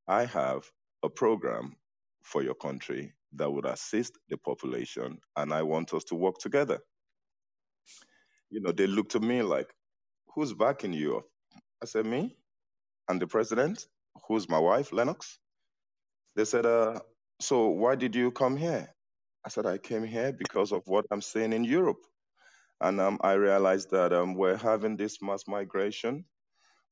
I 0.08 0.26
have 0.26 0.64
a 1.02 1.08
program 1.08 1.76
for 2.22 2.42
your 2.42 2.54
country 2.54 3.14
that 3.34 3.50
would 3.50 3.66
assist 3.66 4.18
the 4.28 4.36
population, 4.36 5.18
and 5.36 5.52
I 5.52 5.62
want 5.62 5.94
us 5.94 6.04
to 6.04 6.14
work 6.14 6.38
together. 6.38 6.80
You 8.50 8.60
know, 8.60 8.72
they 8.72 8.86
looked 8.86 9.12
to 9.12 9.20
me 9.20 9.42
like, 9.42 9.72
who's 10.34 10.52
backing 10.52 10.92
you? 10.92 11.22
I 11.82 11.86
said, 11.86 12.06
me 12.06 12.36
and 13.08 13.20
the 13.20 13.26
president, 13.26 13.86
who's 14.26 14.48
my 14.48 14.58
wife, 14.58 14.92
Lennox. 14.92 15.38
They 16.36 16.44
said, 16.44 16.66
uh, 16.66 17.00
so 17.40 17.68
why 17.68 17.94
did 17.94 18.14
you 18.14 18.30
come 18.30 18.56
here? 18.56 18.88
I 19.44 19.48
said, 19.48 19.66
I 19.66 19.78
came 19.78 20.04
here 20.04 20.32
because 20.32 20.72
of 20.72 20.82
what 20.86 21.06
I'm 21.10 21.22
seeing 21.22 21.52
in 21.52 21.64
Europe. 21.64 22.04
And 22.80 23.00
um, 23.00 23.18
I 23.22 23.32
realized 23.34 23.90
that 23.90 24.12
um, 24.12 24.34
we're 24.34 24.56
having 24.56 24.96
this 24.96 25.22
mass 25.22 25.44
migration. 25.46 26.24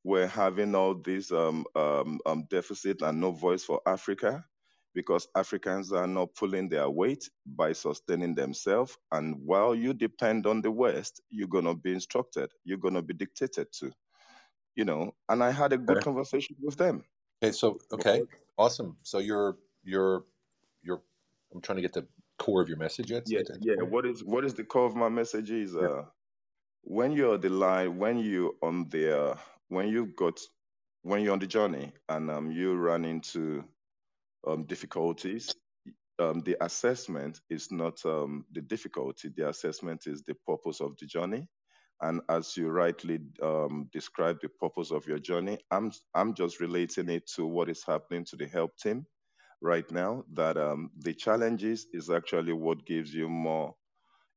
We're 0.04 0.26
having 0.26 0.74
all 0.74 0.94
this 0.94 1.32
um, 1.32 1.64
um, 1.74 2.20
um, 2.24 2.44
deficit 2.48 3.02
and 3.02 3.20
no 3.20 3.32
voice 3.32 3.64
for 3.64 3.80
Africa 3.86 4.44
because 4.94 5.28
Africans 5.36 5.92
are 5.92 6.06
not 6.08 6.34
pulling 6.34 6.68
their 6.68 6.90
weight 6.90 7.30
by 7.46 7.72
sustaining 7.72 8.34
themselves. 8.34 8.98
And 9.12 9.36
while 9.46 9.74
you 9.74 9.94
depend 9.94 10.46
on 10.46 10.62
the 10.62 10.70
West, 10.72 11.22
you're 11.30 11.48
going 11.48 11.66
to 11.66 11.74
be 11.76 11.92
instructed, 11.94 12.52
you're 12.64 12.78
going 12.78 12.94
to 12.94 13.02
be 13.02 13.14
dictated 13.14 13.72
to, 13.80 13.92
you 14.76 14.84
know. 14.84 15.12
And 15.28 15.44
I 15.44 15.52
had 15.52 15.72
a 15.72 15.78
good 15.78 16.00
Okay. 16.00 16.02
conversation 16.02 16.56
with 16.60 16.76
them. 16.78 17.04
Okay. 17.42 17.52
So 17.52 17.78
okay, 17.92 18.22
awesome. 18.58 18.98
So 19.02 19.18
you're 19.18 19.58
you're 19.84 20.26
you're. 20.82 21.02
I'm 21.54 21.60
trying 21.62 21.76
to 21.76 21.82
get 21.82 21.94
the 21.94 22.08
core 22.38 22.62
of 22.62 22.68
your 22.68 22.78
message. 22.78 23.10
Yet. 23.10 23.26
Yeah, 23.26 23.42
yeah. 23.60 23.82
What 23.82 24.06
is 24.06 24.24
what 24.24 24.44
is 24.44 24.54
the 24.54 24.64
core 24.64 24.86
of 24.86 24.96
my 24.96 25.08
message 25.10 25.50
is 25.50 25.76
uh 25.76 26.06
when 26.82 27.12
you're 27.12 27.38
the 27.38 27.50
line, 27.50 27.98
when 27.98 28.18
you 28.18 28.58
on 28.62 28.88
the 28.90 29.20
uh, 29.32 29.38
when 29.68 29.88
you've 29.88 30.16
got 30.16 30.40
when 31.02 31.22
you're 31.22 31.32
on 31.34 31.40
the 31.40 31.46
journey 31.48 31.92
and 32.08 32.30
um 32.30 32.52
you 32.52 32.74
run 32.76 33.04
into 33.04 33.64
um 34.48 34.64
difficulties, 34.66 35.56
um 36.18 36.40
the 36.42 36.56
assessment 36.64 37.40
is 37.50 37.70
not 37.72 38.04
um 38.06 38.46
the 38.52 38.62
difficulty, 38.62 39.28
the 39.30 39.48
assessment 39.48 40.06
is 40.06 40.22
the 40.24 40.34
purpose 40.46 40.80
of 40.80 40.96
the 40.98 41.06
journey. 41.06 41.48
And 42.00 42.22
as 42.28 42.56
you 42.56 42.70
rightly 42.70 43.20
um, 43.42 43.88
described 43.92 44.40
the 44.42 44.50
purpose 44.50 44.92
of 44.92 45.06
your 45.06 45.18
journey, 45.20 45.58
I'm 45.70 45.92
I'm 46.14 46.34
just 46.34 46.60
relating 46.60 47.08
it 47.10 47.26
to 47.36 47.46
what 47.46 47.70
is 47.70 47.84
happening 47.84 48.24
to 48.26 48.36
the 48.36 48.46
help 48.48 48.76
team 48.78 49.06
right 49.62 49.90
now. 49.92 50.24
That 50.34 50.56
um, 50.58 50.90
the 50.98 51.14
challenges 51.14 51.86
is 51.92 52.10
actually 52.10 52.54
what 52.54 52.86
gives 52.86 53.14
you 53.14 53.28
more 53.28 53.76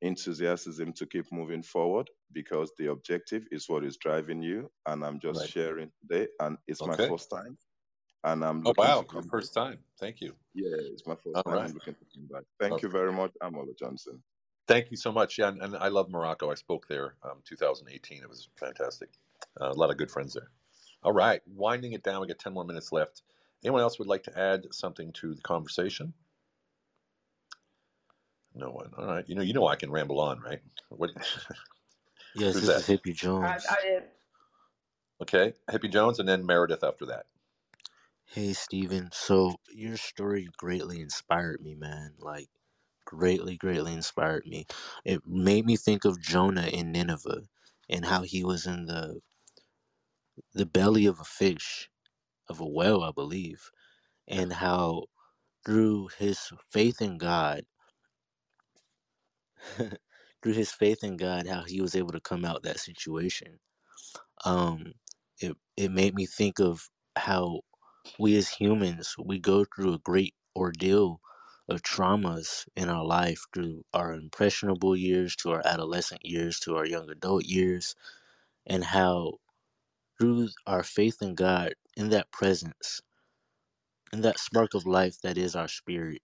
enthusiasm 0.01 0.93
to 0.93 1.05
keep 1.05 1.31
moving 1.31 1.63
forward 1.63 2.09
because 2.31 2.71
the 2.77 2.87
objective 2.91 3.47
is 3.51 3.69
what 3.69 3.83
is 3.85 3.97
driving 3.97 4.41
you. 4.43 4.71
And 4.85 5.03
I'm 5.05 5.19
just 5.19 5.41
Right. 5.41 5.53
sharing 5.53 5.91
today, 6.01 6.29
and 6.39 6.57
it's 6.67 6.85
my 6.85 6.97
first 6.97 7.29
time, 7.29 7.57
and 8.23 8.43
I'm 8.43 8.63
Oh 8.65 8.69
looking 8.69 8.77
wow, 8.77 9.01
to 9.01 9.07
your 9.13 9.23
first 9.23 9.53
time. 9.53 9.83
Thank 9.99 10.21
you. 10.21 10.35
Yeah, 10.53 10.75
it's 10.93 11.07
my 11.07 11.15
first 11.15 11.35
All 11.35 11.43
time. 11.45 11.53
right. 11.53 11.69
I'm 11.69 11.73
looking 11.73 11.95
to 11.95 12.05
come 12.13 12.27
back. 12.27 12.43
Thank 12.59 12.75
Okay. 12.75 12.83
you 12.83 12.89
very 12.89 13.13
much. 13.13 13.31
I'm 13.41 13.55
Johnson. 13.79 14.23
Thank 14.67 14.91
you 14.91 14.97
so 14.97 15.11
much. 15.11 15.37
Yeah, 15.37 15.49
and, 15.49 15.61
and 15.61 15.75
I 15.77 15.87
love 15.89 16.09
Morocco. 16.09 16.51
I 16.51 16.55
spoke 16.55 16.87
there 16.87 17.15
um, 17.23 17.41
2018. 17.45 18.21
It 18.23 18.29
was 18.29 18.49
fantastic. 18.57 19.09
Uh, 19.59 19.69
a 19.69 19.73
lot 19.73 19.89
of 19.89 19.97
good 19.97 20.11
friends 20.11 20.33
there. 20.33 20.51
All 21.03 21.13
right, 21.13 21.41
winding 21.47 21.93
it 21.93 22.03
down. 22.03 22.21
We 22.21 22.27
got 22.27 22.39
10 22.39 22.53
more 22.53 22.65
minutes 22.65 22.91
left. 22.91 23.23
Anyone 23.63 23.81
else 23.81 23.97
would 23.99 24.07
like 24.07 24.23
to 24.23 24.39
add 24.39 24.67
something 24.71 25.11
to 25.13 25.33
the 25.35 25.41
conversation? 25.41 26.13
No 28.53 28.71
one. 28.71 28.93
All 28.97 29.05
right. 29.07 29.27
You 29.27 29.35
know, 29.35 29.41
you 29.41 29.53
know 29.53 29.67
I 29.67 29.75
can 29.75 29.91
ramble 29.91 30.19
on, 30.19 30.39
right? 30.41 30.61
What? 30.89 31.11
Yes, 32.33 32.53
Who's 32.53 32.61
this 32.61 32.69
that? 32.69 32.77
is 32.77 32.87
Hippie 32.87 33.15
Jones. 33.15 33.65
Okay, 35.21 35.53
Hippie 35.69 35.91
Jones, 35.91 36.19
and 36.19 36.29
then 36.29 36.45
Meredith 36.45 36.83
after 36.83 37.05
that. 37.07 37.27
Hey, 38.31 38.53
Steven. 38.53 39.09
So 39.13 39.55
your 39.73 39.97
story 39.97 40.49
greatly 40.57 41.01
inspired 41.01 41.61
me, 41.61 41.75
man. 41.75 42.15
Like, 42.19 42.49
greatly, 43.05 43.57
greatly 43.57 43.93
inspired 43.93 44.45
me. 44.47 44.65
It 45.05 45.21
made 45.27 45.65
me 45.65 45.77
think 45.77 46.05
of 46.05 46.21
Jonah 46.21 46.67
in 46.67 46.91
Nineveh 46.91 47.43
and 47.89 48.05
how 48.05 48.23
he 48.23 48.43
was 48.43 48.67
in 48.67 48.85
the 48.87 49.21
the 50.53 50.65
belly 50.67 51.05
of 51.07 51.19
a 51.19 51.25
fish, 51.25 51.89
of 52.49 52.59
a 52.61 52.67
whale, 52.67 53.03
I 53.03 53.11
believe, 53.11 53.71
and 54.27 54.53
how 54.53 55.05
through 55.65 56.09
his 56.19 56.51
faith 56.71 57.01
in 57.01 57.17
God, 57.17 57.63
through 59.77 60.53
his 60.53 60.71
faith 60.71 61.03
in 61.03 61.17
God, 61.17 61.47
how 61.47 61.63
he 61.63 61.81
was 61.81 61.95
able 61.95 62.11
to 62.13 62.21
come 62.21 62.45
out 62.45 62.63
that 62.63 62.79
situation. 62.79 63.59
Um, 64.45 64.93
it 65.41 65.57
it 65.77 65.91
made 65.91 66.15
me 66.15 66.25
think 66.27 66.59
of 66.59 66.89
how 67.17 67.61
we 68.19 68.35
as 68.37 68.49
humans 68.49 69.15
we 69.23 69.39
go 69.39 69.65
through 69.65 69.93
a 69.93 69.99
great 69.99 70.35
ordeal 70.55 71.21
of 71.69 71.81
traumas 71.83 72.65
in 72.75 72.89
our 72.89 73.05
life 73.05 73.45
through 73.53 73.83
our 73.93 74.13
impressionable 74.13 74.95
years 74.95 75.35
to 75.35 75.51
our 75.51 75.61
adolescent 75.65 76.25
years 76.25 76.59
to 76.59 76.75
our 76.77 76.85
young 76.85 77.09
adult 77.09 77.45
years 77.45 77.95
and 78.67 78.83
how 78.85 79.33
through 80.19 80.49
our 80.67 80.83
faith 80.83 81.17
in 81.21 81.35
God 81.35 81.73
in 81.97 82.09
that 82.09 82.31
presence 82.31 83.01
in 84.13 84.21
that 84.21 84.39
spark 84.39 84.73
of 84.75 84.85
life 84.87 85.17
that 85.23 85.37
is 85.37 85.55
our 85.55 85.67
spirit 85.69 86.21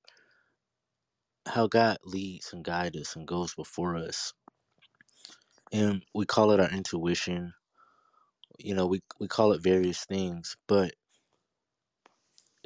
how 1.47 1.67
God 1.67 1.97
leads 2.05 2.53
and 2.53 2.63
guides 2.63 2.97
us 2.97 3.15
and 3.15 3.27
goes 3.27 3.53
before 3.55 3.97
us. 3.97 4.33
And 5.73 6.03
we 6.15 6.25
call 6.25 6.51
it 6.51 6.59
our 6.59 6.69
intuition. 6.69 7.53
You 8.59 8.75
know 8.75 8.87
we, 8.87 9.01
we 9.19 9.27
call 9.27 9.53
it 9.53 9.63
various 9.63 10.05
things 10.05 10.57
but 10.67 10.93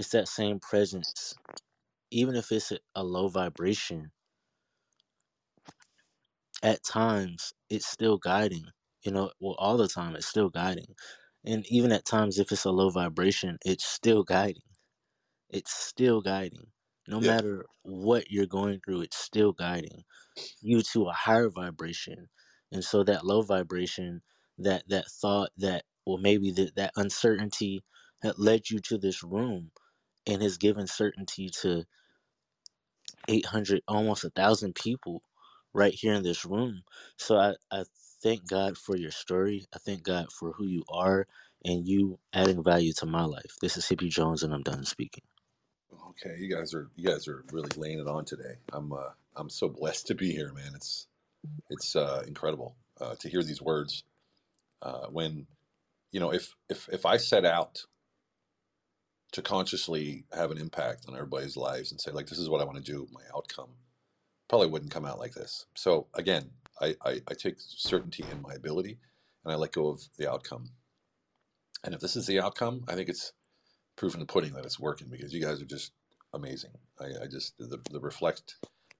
it's 0.01 0.11
that 0.11 0.29
same 0.29 0.59
presence 0.59 1.35
even 2.11 2.35
if 2.35 2.51
it's 2.51 2.71
a, 2.71 2.79
a 2.95 3.03
low 3.03 3.29
vibration 3.29 4.11
at 6.63 6.83
times 6.83 7.53
it's 7.69 7.87
still 7.87 8.17
guiding 8.17 8.65
you 9.03 9.11
know 9.11 9.31
well 9.39 9.55
all 9.59 9.77
the 9.77 9.87
time 9.87 10.15
it's 10.15 10.27
still 10.27 10.49
guiding. 10.49 10.95
And 11.45 11.65
even 11.69 11.91
at 11.91 12.05
times 12.05 12.39
if 12.39 12.51
it's 12.51 12.65
a 12.65 12.71
low 12.71 12.89
vibration 12.89 13.57
it's 13.65 13.85
still 13.85 14.23
guiding. 14.23 14.63
It's 15.49 15.73
still 15.73 16.21
guiding. 16.21 16.71
No 17.07 17.19
Yeah. 17.19 17.31
matter 17.31 17.65
what 17.83 18.31
you're 18.31 18.47
going 18.47 18.81
through 18.81 19.01
it's 19.01 19.17
still 19.17 19.53
guiding 19.53 20.03
you 20.61 20.81
to 20.93 21.07
a 21.07 21.13
higher 21.13 21.49
vibration. 21.49 22.29
And 22.71 22.83
so 22.83 23.03
that 23.03 23.25
low 23.25 23.41
vibration 23.43 24.21
that 24.57 24.87
that 24.89 25.07
thought 25.07 25.51
that 25.57 25.85
well 26.05 26.17
maybe 26.17 26.51
that 26.51 26.75
that 26.75 26.93
uncertainty 26.97 27.81
that 28.23 28.39
led 28.39 28.69
you 28.69 28.79
to 28.81 28.97
this 28.97 29.23
room 29.23 29.71
and 30.27 30.41
has 30.41 30.57
given 30.57 30.87
certainty 30.87 31.49
to 31.49 31.85
800 33.29 33.83
almost 33.87 34.25
a 34.25 34.31
thousand 34.31 34.75
people 34.75 35.23
right 35.73 35.93
here 35.93 36.13
in 36.13 36.23
this 36.23 36.45
room 36.45 36.83
so 37.17 37.37
I, 37.37 37.55
I 37.71 37.85
thank 38.23 38.47
god 38.49 38.77
for 38.77 38.97
your 38.97 39.11
story 39.11 39.65
i 39.75 39.79
thank 39.79 40.03
god 40.03 40.31
for 40.31 40.53
who 40.53 40.65
you 40.65 40.83
are 40.89 41.27
and 41.65 41.87
you 41.87 42.19
adding 42.33 42.63
value 42.63 42.93
to 42.95 43.07
my 43.07 43.25
life 43.25 43.57
this 43.61 43.77
is 43.77 43.85
hippie 43.85 44.09
jones 44.09 44.43
and 44.43 44.53
i'm 44.53 44.63
done 44.63 44.85
speaking 44.85 45.23
Okay, 46.09 46.35
you 46.39 46.53
guys 46.53 46.73
are 46.73 46.89
you 46.95 47.07
guys 47.09 47.27
are 47.27 47.45
really 47.51 47.69
laying 47.77 47.99
it 47.99 48.07
on 48.07 48.25
today. 48.25 48.57
I'm 48.73 48.93
uh, 48.93 49.11
I'm 49.35 49.49
so 49.49 49.69
blessed 49.69 50.07
to 50.07 50.15
be 50.15 50.31
here, 50.31 50.53
man. 50.53 50.73
It's 50.75 51.07
it's 51.69 51.95
uh, 51.95 52.23
incredible 52.27 52.75
uh, 53.01 53.15
to 53.19 53.29
hear 53.29 53.43
these 53.43 53.61
words. 53.61 54.03
Uh, 54.81 55.07
when 55.07 55.47
you 56.11 56.19
know, 56.19 56.33
if 56.33 56.55
if 56.69 56.89
if 56.91 57.05
I 57.05 57.17
set 57.17 57.45
out 57.45 57.85
to 59.31 59.41
consciously 59.41 60.25
have 60.33 60.51
an 60.51 60.57
impact 60.57 61.05
on 61.07 61.15
everybody's 61.15 61.57
lives 61.57 61.91
and 61.91 62.01
say 62.01 62.11
like, 62.11 62.27
this 62.27 62.39
is 62.39 62.49
what 62.49 62.61
I 62.61 62.65
want 62.65 62.77
to 62.77 62.91
do, 62.91 63.07
my 63.11 63.21
outcome 63.35 63.69
probably 64.49 64.67
wouldn't 64.67 64.91
come 64.91 65.05
out 65.05 65.19
like 65.19 65.33
this. 65.33 65.65
So 65.75 66.07
again, 66.13 66.49
I, 66.81 66.95
I, 67.05 67.21
I 67.27 67.33
take 67.33 67.55
certainty 67.57 68.25
in 68.29 68.41
my 68.41 68.53
ability, 68.53 68.97
and 69.45 69.53
I 69.53 69.55
let 69.55 69.71
go 69.71 69.87
of 69.87 70.01
the 70.17 70.29
outcome. 70.29 70.71
And 71.83 71.95
if 71.95 72.01
this 72.01 72.15
is 72.17 72.27
the 72.27 72.41
outcome, 72.41 72.83
I 72.87 72.95
think 72.95 73.07
it's 73.07 73.31
proof 73.95 74.13
in 74.13 74.19
the 74.19 74.25
pudding 74.25 74.53
that 74.53 74.65
it's 74.65 74.79
working 74.79 75.07
because 75.09 75.33
you 75.33 75.41
guys 75.41 75.61
are 75.61 75.65
just 75.65 75.93
amazing. 76.33 76.71
I, 76.99 77.23
I 77.23 77.27
just 77.27 77.57
the, 77.57 77.79
the 77.91 77.99
reflect 77.99 78.55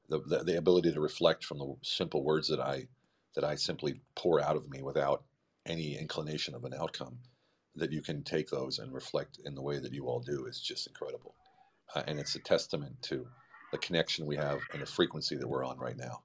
the, 0.10 0.20
the 0.20 0.44
the 0.44 0.58
ability 0.58 0.94
to 0.94 1.02
reflect 1.02 1.44
from 1.44 1.60
the 1.60 1.76
simple 1.82 2.24
words 2.24 2.48
that 2.48 2.60
I 2.60 2.88
that 3.36 3.44
I 3.44 3.56
simply 3.56 4.02
pour 4.16 4.42
out 4.42 4.56
of 4.56 4.70
me 4.70 4.82
without 4.82 5.24
any 5.66 5.98
inclination 5.98 6.56
of 6.56 6.66
an 6.66 6.74
outcome. 6.74 7.18
That 7.76 7.92
you 7.92 8.02
can 8.02 8.24
take 8.24 8.50
those 8.50 8.80
and 8.80 8.94
reflect 8.94 9.40
in 9.46 9.56
the 9.56 9.62
way 9.62 9.80
that 9.80 9.94
you 9.94 10.08
all 10.08 10.20
do 10.20 10.46
is 10.46 10.60
just 10.60 10.88
incredible, 10.88 11.36
uh, 11.96 12.04
and 12.06 12.20
it's 12.20 12.36
a 12.36 12.40
testament 12.40 13.02
to 13.04 13.26
the 13.72 13.78
connection 13.78 14.26
we 14.26 14.36
have 14.36 14.60
and 14.74 14.82
the 14.82 14.86
frequency 14.86 15.38
that 15.38 15.48
we're 15.48 15.66
on 15.66 15.78
right 15.80 15.96
now. 15.96 16.22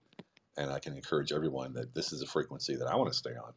And 0.57 0.71
I 0.71 0.81
can 0.81 0.95
encourage 0.95 1.33
everyone 1.33 1.75
that 1.75 1.95
this 1.95 2.13
is 2.13 2.23
a 2.23 2.27
frequency 2.27 2.75
that 2.77 2.89
I 2.89 2.97
want 2.97 3.13
to 3.13 3.17
stay 3.17 3.31
on. 3.31 3.53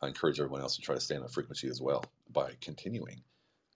I 0.00 0.06
encourage 0.06 0.38
everyone 0.38 0.60
else 0.60 0.76
to 0.76 0.82
try 0.82 0.94
to 0.94 1.00
stay 1.00 1.16
on 1.16 1.22
that 1.22 1.32
frequency 1.32 1.68
as 1.68 1.80
well 1.80 2.04
by 2.32 2.52
continuing 2.60 3.22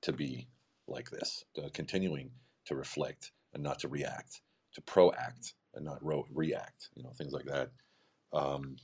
to 0.03 0.13
be 0.13 0.47
like 0.87 1.11
this, 1.11 1.45
to 1.55 1.69
continuing 1.71 2.31
to 2.67 2.77
reflect 2.77 3.33
and 3.55 3.63
not 3.63 3.81
to 3.81 3.89
react, 3.89 4.41
to 4.75 4.81
proact 4.83 5.55
and 5.75 5.85
not 5.85 6.05
ro- 6.05 6.27
react, 6.33 6.91
you 6.95 7.03
know, 7.03 7.11
things 7.11 7.33
like 7.33 7.47
that. 7.47 7.71
Um, 8.33 8.77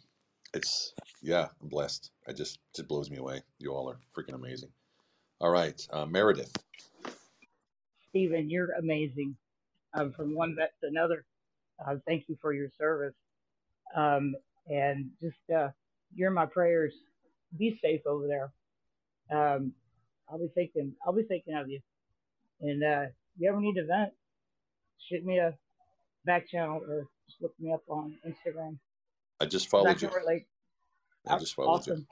it's 0.54 0.94
yeah, 1.22 1.48
I'm 1.60 1.68
blessed. 1.68 2.10
It 2.26 2.36
just 2.36 2.58
just 2.74 2.88
blows 2.88 3.10
me 3.10 3.18
away. 3.18 3.42
You 3.58 3.72
all 3.72 3.88
are 3.90 3.98
freaking 4.16 4.34
amazing. 4.34 4.70
All 5.40 5.50
right, 5.50 5.80
uh, 5.92 6.06
Meredith. 6.06 6.52
Stephen, 8.10 8.50
you're 8.50 8.72
amazing. 8.72 9.36
Um, 9.94 10.12
from 10.12 10.34
one 10.34 10.54
vet 10.56 10.72
to 10.82 10.88
another. 10.88 11.24
Uh, 11.84 11.96
thank 12.06 12.24
you 12.28 12.36
for 12.40 12.52
your 12.52 12.68
service. 12.78 13.14
Um, 13.96 14.34
and 14.68 15.10
just 15.22 15.36
uh, 15.54 15.68
you're 16.14 16.30
my 16.30 16.46
prayers. 16.46 16.92
Be 17.58 17.78
safe 17.82 18.02
over 18.06 18.26
there. 18.26 18.52
Um, 19.30 19.72
I'll 20.28 20.38
be 20.38 20.50
thinking. 20.54 20.94
I'll 21.06 21.14
be 21.14 21.22
thinking 21.22 21.54
of 21.54 21.68
you. 21.68 21.80
And 22.60 22.82
uh, 22.82 23.02
if 23.02 23.12
you 23.38 23.48
ever 23.48 23.60
need 23.60 23.74
to 23.74 23.86
vent, 23.86 24.12
shoot 25.08 25.24
me 25.24 25.38
a 25.38 25.54
back 26.24 26.48
channel 26.48 26.82
or 26.86 27.06
just 27.26 27.40
look 27.40 27.54
me 27.58 27.72
up 27.72 27.82
on 27.88 28.14
Instagram. 28.26 28.76
I 29.40 29.46
just 29.46 29.68
followed 29.68 30.00
you. 30.02 30.10
relate. 30.10 30.46
I 31.26 31.38
just 31.38 31.54
followed 31.54 31.86
you. 31.86 32.04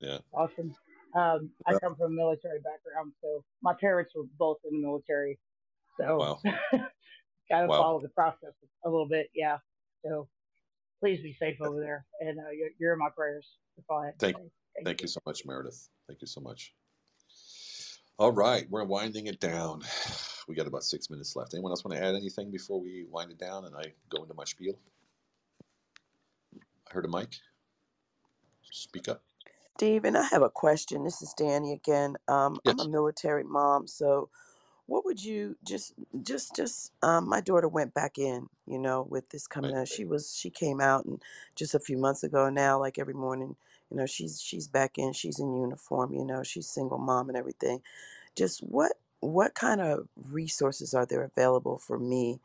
Yeah. 0.00 0.18
awesome. 0.32 0.74
Um, 1.14 1.50
I 1.66 1.78
come 1.78 1.94
from 1.94 2.12
a 2.12 2.14
military 2.14 2.58
background, 2.58 3.12
so 3.22 3.44
my 3.62 3.74
parents 3.80 4.12
were 4.16 4.24
both 4.36 4.58
in 4.68 4.80
the 4.80 4.86
military, 4.86 5.38
so 5.98 6.18
Wow. 6.18 6.40
kind 7.50 7.64
of 7.64 7.68
Wow. 7.68 7.78
follow 7.82 8.00
the 8.00 8.08
process 8.08 8.52
a 8.84 8.90
little 8.90 9.06
bit. 9.06 9.30
Yeah. 9.34 9.58
So 10.04 10.28
please 11.00 11.22
be 11.22 11.32
safe 11.34 11.60
over 11.60 11.80
there, 11.80 12.04
and 12.20 12.38
uh, 12.40 12.50
you're, 12.50 12.70
you're 12.78 12.92
in 12.94 12.98
my 12.98 13.10
prayers. 13.10 13.46
That's 13.76 13.86
all 13.88 14.00
I 14.00 14.06
have 14.06 14.14
to 14.14 14.18
Thank. 14.18 14.36
Thank 14.36 14.86
thank 14.86 15.00
you. 15.02 15.04
you 15.04 15.08
so 15.08 15.20
much, 15.24 15.46
Meredith. 15.46 15.88
Thank 16.08 16.20
you 16.20 16.26
so 16.26 16.40
much. 16.40 16.74
All 18.18 18.32
right, 18.32 18.68
we're 18.70 18.84
winding 18.84 19.26
it 19.26 19.40
down. 19.40 19.82
We 20.46 20.54
got 20.54 20.66
about 20.66 20.84
six 20.84 21.08
minutes 21.08 21.36
left. 21.36 21.54
Anyone 21.54 21.72
else 21.72 21.86
want 21.86 21.96
to 21.96 22.04
add 22.04 22.14
anything 22.14 22.50
before 22.50 22.78
we 22.78 23.06
wind 23.10 23.30
it 23.30 23.38
down 23.38 23.64
and 23.64 23.74
I 23.74 23.94
go 24.10 24.22
into 24.22 24.34
my 24.34 24.44
spiel? 24.44 24.74
I 26.90 26.94
heard 26.94 27.06
a 27.06 27.08
mic. 27.08 27.36
Speak 28.72 29.08
up. 29.08 29.22
Stephen, 29.78 30.16
I 30.16 30.22
have 30.24 30.42
a 30.42 30.50
question. 30.50 31.04
This 31.04 31.22
is 31.22 31.34
Danny 31.34 31.72
again. 31.72 32.16
Um, 32.28 32.60
I'm 32.66 32.80
a 32.80 32.84
military 32.86 33.44
mom, 33.44 33.88
so 33.88 34.30
what 34.86 35.04
would 35.06 35.24
you 35.24 35.56
just 35.64 35.94
just 36.22 36.56
just 36.56 36.92
um 37.02 37.28
my 37.28 37.40
daughter 37.40 37.68
went 37.68 37.94
back 37.94 38.18
in, 38.18 38.48
you 38.66 38.78
know, 38.78 39.06
with 39.10 39.30
this 39.30 39.46
coming 39.48 39.74
Right. 39.74 39.82
out. 39.82 39.88
She 39.88 40.04
was 40.04 40.36
she 40.36 40.50
came 40.50 40.80
out 40.80 41.06
and 41.06 41.22
just 41.56 41.74
a 41.74 41.80
few 41.80 41.98
months 41.98 42.24
ago 42.24 42.50
now, 42.50 42.78
like 42.80 42.98
every 42.98 43.14
morning, 43.14 43.56
you 43.90 43.96
know, 43.98 44.06
she's 44.06 44.40
she's 44.42 44.68
back 44.68 44.98
in, 44.98 45.12
she's 45.14 45.40
in 45.40 45.54
uniform, 45.54 46.14
you 46.14 46.24
know, 46.26 46.42
she's 46.44 46.68
single 46.68 46.98
mom 46.98 47.28
and 47.30 47.38
everything. 47.38 47.82
Just 48.36 48.60
what 48.62 48.94
what 49.20 49.54
kind 49.54 49.80
of 49.82 50.08
resources 50.16 50.94
are 50.94 51.06
there 51.06 51.24
available 51.24 51.78
for 51.78 51.98
me 51.98 52.40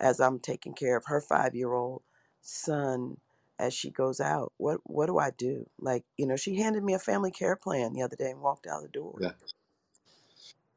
as 0.00 0.20
I'm 0.20 0.38
taking 0.40 0.74
care 0.74 0.96
of 0.96 1.06
her 1.06 1.20
five 1.20 1.54
year 1.54 1.72
old 1.72 2.02
son 2.42 3.18
as 3.60 3.74
she 3.74 3.90
goes 3.90 4.20
out? 4.20 4.52
What 4.56 4.80
what 4.84 5.06
do 5.06 5.18
I 5.18 5.30
do? 5.30 5.68
Like, 5.78 6.04
you 6.16 6.26
know, 6.26 6.36
she 6.36 6.56
handed 6.56 6.82
me 6.82 6.94
a 6.94 6.98
family 6.98 7.30
care 7.30 7.56
plan 7.56 7.92
the 7.92 8.02
other 8.02 8.16
day 8.16 8.30
and 8.30 8.40
walked 8.40 8.66
out 8.66 8.82
the 8.82 8.88
door. 8.88 9.18
Yeah. 9.20 9.32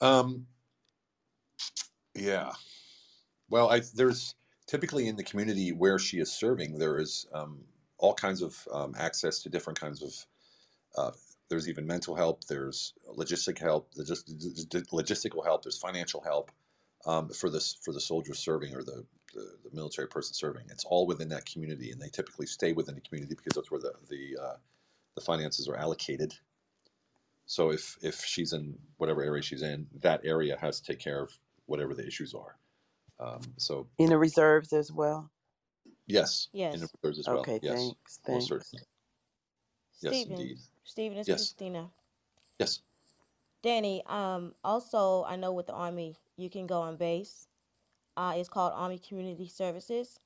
Um, 0.02 0.48
yeah. 2.14 2.52
Well, 3.50 3.70
I, 3.70 3.82
there's 3.96 4.36
typically 4.68 5.08
in 5.08 5.16
the 5.16 5.24
community 5.24 5.72
where 5.72 5.98
she 5.98 6.20
is 6.20 6.32
serving, 6.32 6.78
there 6.78 7.00
is 7.00 7.26
um, 7.34 7.60
all 7.98 8.14
kinds 8.14 8.42
of 8.42 8.68
um, 8.72 8.96
access 8.98 9.40
to 9.44 9.50
different 9.50 9.80
kinds 9.80 10.04
of. 10.04 10.14
Uh, 10.96 11.12
there's 11.50 11.70
even 11.70 11.86
mental 11.86 12.16
help. 12.16 12.44
There's 12.46 12.94
logistic 13.18 13.60
help. 13.60 13.94
Just 14.06 14.28
logistical 14.92 15.44
help. 15.44 15.64
There's 15.64 15.78
financial 15.78 16.22
help 16.22 16.52
um, 17.06 17.30
for 17.30 17.50
this 17.50 17.78
for 17.82 17.94
the 17.94 18.02
soldiers 18.02 18.40
serving 18.40 18.76
or 18.76 18.84
the, 18.84 19.06
the 19.34 19.58
the 19.64 19.72
military 19.76 20.08
person 20.08 20.34
serving. 20.34 20.68
It's 20.70 20.86
all 20.86 21.08
within 21.08 21.30
that 21.30 21.46
community, 21.46 21.92
and 21.92 22.02
they 22.02 22.10
typically 22.10 22.46
stay 22.48 22.74
within 22.74 22.96
the 22.96 23.02
community 23.02 23.36
because 23.36 23.54
that's 23.56 23.72
where 23.72 23.82
the 23.82 23.94
the 24.10 24.38
uh, 24.42 24.58
the 25.16 25.22
finances 25.22 25.68
are 25.68 25.76
allocated. 25.78 26.34
So 27.46 27.72
if 27.72 27.98
if 28.02 28.24
she's 28.24 28.54
in 28.54 28.80
whatever 28.98 29.24
area 29.24 29.42
she's 29.44 29.62
in, 29.64 29.88
that 30.02 30.22
area 30.26 30.58
has 30.58 30.80
to 30.82 30.86
take 30.86 31.00
care 31.00 31.22
of 31.22 31.38
whatever 31.66 31.94
the 31.94 32.06
issues 32.08 32.34
are. 32.34 32.58
Um, 33.20 33.42
so 33.58 33.88
In 34.00 34.10
the 34.10 34.18
reserves 34.18 34.74
as 34.74 34.92
well. 34.92 35.32
yes, 36.08 36.50
Yes. 36.54 36.74
in 36.76 36.82
Yes. 36.82 36.92
the 36.92 36.98
reserves 37.02 37.20
as 37.20 37.28
well. 37.28 37.40
Okay, 37.42 37.60
Yes, 37.62 37.76
thanks, 37.76 38.20
most 38.28 38.48
thanks. 38.48 38.48
certainly. 38.48 38.86
Yes, 40.02 40.24
Stephen, 40.24 40.38
indeed. 40.40 40.58
Stephen, 40.84 41.18
it's 41.18 41.28
Yes, 41.28 41.40
Christina. 41.40 41.92
yes. 42.60 42.82
Danny, 43.62 44.04
um, 44.08 44.56
also, 44.64 45.24
I 45.26 45.36
know 45.38 45.54
with 45.54 45.68
the 45.68 45.74
Army, 45.74 46.18
you 46.38 46.50
can 46.50 46.68
go 46.68 46.82
on 46.82 46.98
base. 46.98 47.48
Uh, 48.16 48.34
it's 48.36 48.50
called 48.50 48.74
Army 48.76 49.00
Community 49.00 49.48
Services, 49.48 50.20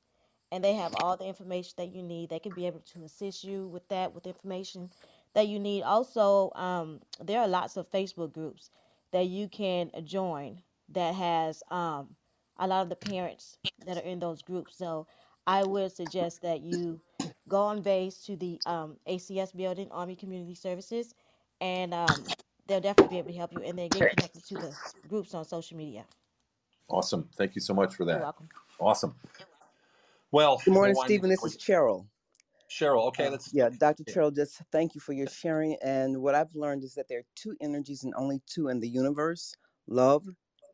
and 0.52 0.64
they 0.64 0.74
have 0.76 0.94
all 1.02 1.18
the 1.18 1.26
information 1.26 1.74
that 1.78 1.94
you 1.94 2.04
need. 2.04 2.30
They 2.30 2.40
can 2.40 2.54
be 2.54 2.68
able 2.68 2.82
to 2.94 3.04
assist 3.04 3.44
you 3.44 3.68
with 3.68 3.88
that, 3.90 4.14
with 4.14 4.28
information 4.28 4.90
that 5.34 5.48
you 5.48 5.60
need. 5.60 5.84
Also, 5.84 6.52
um, 6.56 7.00
there 7.24 7.40
are 7.40 7.48
lots 7.48 7.78
of 7.78 7.90
Facebook 7.92 8.34
groups 8.34 8.72
that 9.12 9.28
you 9.28 9.48
can 9.48 9.92
join 10.04 10.62
that 10.90 11.16
has 11.16 11.64
um, 11.72 12.16
a 12.58 12.68
lot 12.68 12.82
of 12.82 12.90
the 12.90 12.96
parents 12.96 13.58
that 13.86 13.98
are 13.98 14.08
in 14.08 14.20
those 14.20 14.42
groups. 14.42 14.78
So 14.78 15.08
I 15.46 15.64
would 15.64 15.92
suggest 15.92 16.42
that 16.42 16.62
you 16.62 17.00
go 17.48 17.62
on 17.62 17.82
base 17.82 18.18
to 18.26 18.36
the 18.36 18.60
um, 18.66 18.98
ACS 19.08 19.56
building, 19.56 19.90
Army 19.92 20.16
Community 20.16 20.56
Services, 20.56 21.14
and 21.62 21.94
um, 21.94 22.26
they'll 22.68 22.82
definitely 22.82 23.16
be 23.16 23.20
able 23.20 23.32
to 23.32 23.38
help 23.38 23.54
you. 23.54 23.64
And 23.64 23.78
then 23.78 23.90
get 23.90 24.16
connected 24.16 24.46
to 24.46 24.54
the 24.56 24.76
groups 25.08 25.34
on 25.34 25.46
social 25.46 25.78
media. 25.78 26.04
Awesome. 26.90 27.30
Thank 27.36 27.56
you 27.56 27.62
so 27.62 27.74
much 27.74 27.96
for 27.96 28.06
that. 28.06 28.12
You're 28.12 28.20
that. 28.20 28.24
welcome. 28.24 28.50
Awesome. 28.80 29.16
Well, 30.32 30.60
Good 30.66 30.74
morning. 30.74 30.96
Stephen. 30.96 31.30
This 31.30 31.46
is 31.46 31.58
Cheryl. 31.58 32.10
Cheryl. 32.70 33.08
Okay, 33.10 33.28
Uh, 33.28 33.32
let's. 33.32 33.54
yeah, 33.54 33.70
Dr. 33.70 34.04
yeah. 34.08 34.16
Cheryl, 34.16 34.36
just 34.36 34.62
thank 34.72 34.96
you 34.96 35.02
for 35.02 35.14
your 35.14 35.28
sharing. 35.28 35.78
And 35.84 36.22
what 36.22 36.36
I've 36.36 36.56
learned 36.56 36.84
is 36.84 36.96
that 36.96 37.08
there 37.10 37.20
are 37.20 37.28
two 37.36 37.56
energies 37.62 38.04
and 38.04 38.14
only 38.16 38.42
two 38.48 38.68
in 38.70 38.80
the 38.82 38.90
universe 38.90 39.56
love 39.88 40.28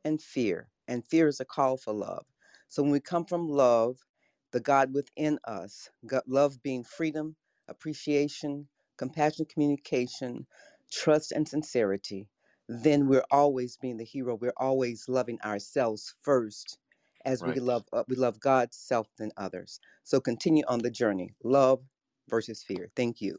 and 0.05 0.21
fear. 0.21 0.69
And 0.87 1.05
fear 1.05 1.27
is 1.27 1.39
a 1.39 1.45
call 1.45 1.77
for 1.77 1.93
love. 1.93 2.27
So 2.69 2.83
when 2.83 2.91
we 2.91 2.99
come 3.01 3.25
from 3.25 3.49
love, 3.49 4.05
the 4.51 4.59
God 4.61 4.93
within 4.93 5.39
us, 5.45 5.91
God, 6.05 6.23
love 6.27 6.63
being 6.63 6.83
freedom, 6.83 7.37
appreciation, 7.67 8.69
compassion, 8.97 9.45
communication, 9.45 10.47
trust, 10.91 11.31
and 11.31 11.47
sincerity, 11.47 12.29
then 12.73 13.07
we're 13.07 13.25
always 13.31 13.77
being 13.77 13.97
the 13.97 14.05
hero. 14.05 14.35
We're 14.35 14.53
always 14.57 15.09
loving 15.09 15.41
ourselves 15.41 16.15
first 16.21 16.79
as 17.25 17.43
we 17.45 17.53
love 17.61 17.85
uh, 17.93 18.03
we 18.07 18.15
love 18.17 18.39
God, 18.39 18.73
self, 18.73 19.09
and 19.19 19.33
others. 19.37 19.79
So 20.03 20.19
continue 20.21 20.63
on 20.67 20.79
the 20.79 20.91
journey. 20.91 21.35
Love 21.43 21.81
versus 22.29 22.63
fear. 22.63 22.89
Thank 22.95 23.21
you. 23.21 23.37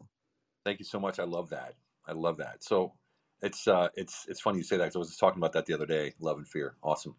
Thank 0.65 0.79
you 0.81 0.85
so 0.87 1.01
much. 1.01 1.19
I 1.21 1.25
love 1.25 1.51
that. 1.51 1.75
I 2.07 2.13
love 2.13 2.39
that. 2.39 2.65
So 2.65 2.95
it's 3.43 3.69
uh 3.69 3.91
it's 3.97 4.27
it's 4.29 4.41
funny 4.41 4.59
you 4.59 4.65
say 4.65 4.79
that 4.79 4.87
'cause 4.87 4.97
I 4.97 5.01
was 5.01 5.09
just 5.09 5.21
talking 5.21 5.41
about 5.41 5.53
that 5.55 5.67
the 5.67 5.75
other 5.75 5.87
day. 5.87 6.15
Love 6.21 6.39
and 6.39 6.49
fear. 6.49 6.77
Awesome. 6.83 7.17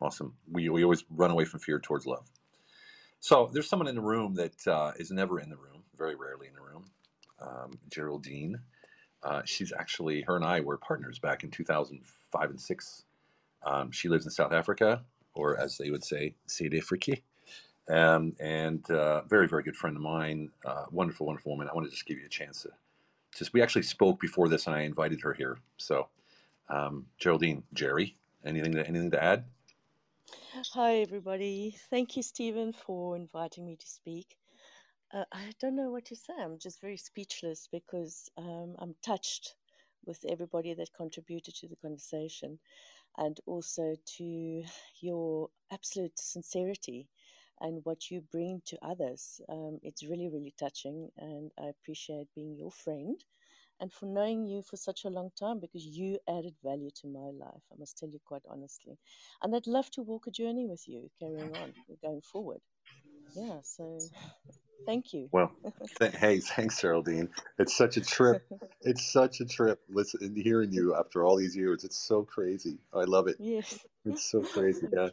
Awesome. 0.00 0.36
We 0.50 0.68
we 0.70 0.84
always 0.84 1.04
run 1.10 1.30
away 1.30 1.44
from 1.46 1.60
fear 1.60 1.80
towards 1.80 2.06
love. 2.06 2.30
So 3.20 3.50
there's 3.52 3.68
someone 3.68 3.88
in 3.88 3.96
the 3.96 4.02
room 4.02 4.34
that 4.34 4.66
uh, 4.66 4.92
is 4.96 5.10
never 5.10 5.40
in 5.40 5.50
the 5.50 5.56
room, 5.56 5.84
very 5.96 6.14
rarely 6.14 6.48
in 6.48 6.54
the 6.54 6.62
room. 6.62 6.90
Um, 7.40 7.80
Geraldine. 7.90 8.60
Uh, 9.22 9.42
she's 9.44 9.72
actually 9.72 10.22
her 10.22 10.36
and 10.36 10.44
I 10.44 10.60
were 10.60 10.76
partners 10.76 11.18
back 11.18 11.44
in 11.44 11.50
2005 11.50 12.50
and 12.50 12.60
six. 12.60 13.04
Um, 13.64 13.90
she 13.90 14.08
lives 14.08 14.24
in 14.24 14.30
South 14.30 14.52
Africa, 14.52 15.02
or 15.34 15.58
as 15.58 15.76
they 15.76 15.90
would 15.90 16.04
say, 16.04 16.34
South 16.46 16.74
Africa. 16.74 17.16
Um, 17.88 18.34
and 18.38 18.88
uh, 18.90 19.22
very, 19.22 19.48
very 19.48 19.62
good 19.62 19.76
friend 19.76 19.96
of 19.96 20.02
mine. 20.02 20.50
Uh, 20.64 20.84
wonderful, 20.90 21.26
wonderful 21.26 21.52
woman. 21.52 21.68
I 21.68 21.74
want 21.74 21.86
to 21.86 21.90
just 21.90 22.06
give 22.06 22.18
you 22.18 22.26
a 22.26 22.30
chance 22.30 22.62
to 22.62 22.70
just. 23.36 23.52
We 23.52 23.62
actually 23.62 23.82
spoke 23.82 24.20
before 24.20 24.48
this, 24.48 24.66
and 24.66 24.76
I 24.76 24.82
invited 24.82 25.22
her 25.22 25.32
here. 25.32 25.58
So, 25.78 26.08
um, 26.68 27.06
Geraldine, 27.18 27.62
Jerry, 27.72 28.16
anything 28.44 28.72
to 28.72 28.86
anything 28.86 29.10
to 29.12 29.22
add? 29.22 29.44
Hi, 30.74 30.96
everybody. 30.96 31.76
Thank 31.88 32.16
you, 32.16 32.22
Stephen, 32.22 32.72
for 32.74 33.16
inviting 33.16 33.64
me 33.64 33.76
to 33.76 33.86
speak. 33.86 34.36
Uh, 35.12 35.24
I 35.32 35.52
don't 35.60 35.76
know 35.76 35.90
what 35.90 36.04
to 36.06 36.16
say. 36.16 36.34
I'm 36.38 36.58
just 36.58 36.80
very 36.80 36.96
speechless 36.96 37.68
because 37.72 38.28
um, 38.36 38.74
I'm 38.78 38.94
touched 39.02 39.54
with 40.04 40.24
everybody 40.28 40.74
that 40.74 40.92
contributed 40.94 41.54
to 41.56 41.68
the 41.68 41.76
conversation 41.76 42.58
and 43.18 43.38
also 43.46 43.96
to 44.18 44.64
your 45.00 45.50
absolute 45.72 46.18
sincerity 46.18 47.08
and 47.60 47.80
what 47.84 48.10
you 48.10 48.22
bring 48.32 48.62
to 48.66 48.78
others. 48.82 49.40
Um, 49.48 49.78
it's 49.82 50.04
really, 50.04 50.28
really 50.28 50.54
touching, 50.58 51.10
and 51.18 51.50
I 51.58 51.66
appreciate 51.68 52.28
being 52.34 52.56
your 52.56 52.70
friend 52.70 53.22
and 53.80 53.92
for 53.92 54.06
knowing 54.06 54.46
you 54.46 54.62
for 54.62 54.76
such 54.76 55.04
a 55.04 55.10
long 55.10 55.30
time 55.38 55.60
because 55.60 55.86
you 55.86 56.18
added 56.28 56.54
value 56.64 56.90
to 57.02 57.08
my 57.08 57.30
life. 57.46 57.62
I 57.72 57.76
must 57.78 57.98
tell 57.98 58.08
you 58.10 58.20
quite 58.26 58.42
honestly. 58.48 58.98
And 59.42 59.54
I'd 59.54 59.66
love 59.66 59.90
to 59.92 60.02
walk 60.02 60.26
a 60.26 60.30
journey 60.32 60.66
with 60.66 60.88
you 60.88 61.10
carrying 61.20 61.52
on, 61.54 61.74
going 62.02 62.22
forward. 62.22 62.60
Yeah, 63.34 63.60
so 63.62 64.10
thank 64.86 65.12
you. 65.12 65.28
Well, 65.32 65.52
th- 66.00 66.14
hey, 66.16 66.40
thanks, 66.40 66.80
Geraldine. 66.80 67.28
It's 67.58 67.76
such 67.76 67.96
a 67.96 68.00
trip. 68.00 68.44
It's 68.82 69.12
such 69.12 69.40
a 69.40 69.44
trip. 69.44 69.80
Listen, 69.88 70.34
hearing 70.36 70.72
you 70.72 70.94
after 70.94 71.24
all 71.24 71.36
these 71.36 71.56
years, 71.56 71.84
it's 71.84 71.96
so 71.98 72.22
crazy. 72.22 72.78
I 72.94 73.04
love 73.04 73.28
it. 73.28 73.36
yes. 73.38 73.84
It's 74.04 74.24
so 74.30 74.42
crazy. 74.42 74.86
Yeah, 74.92 75.08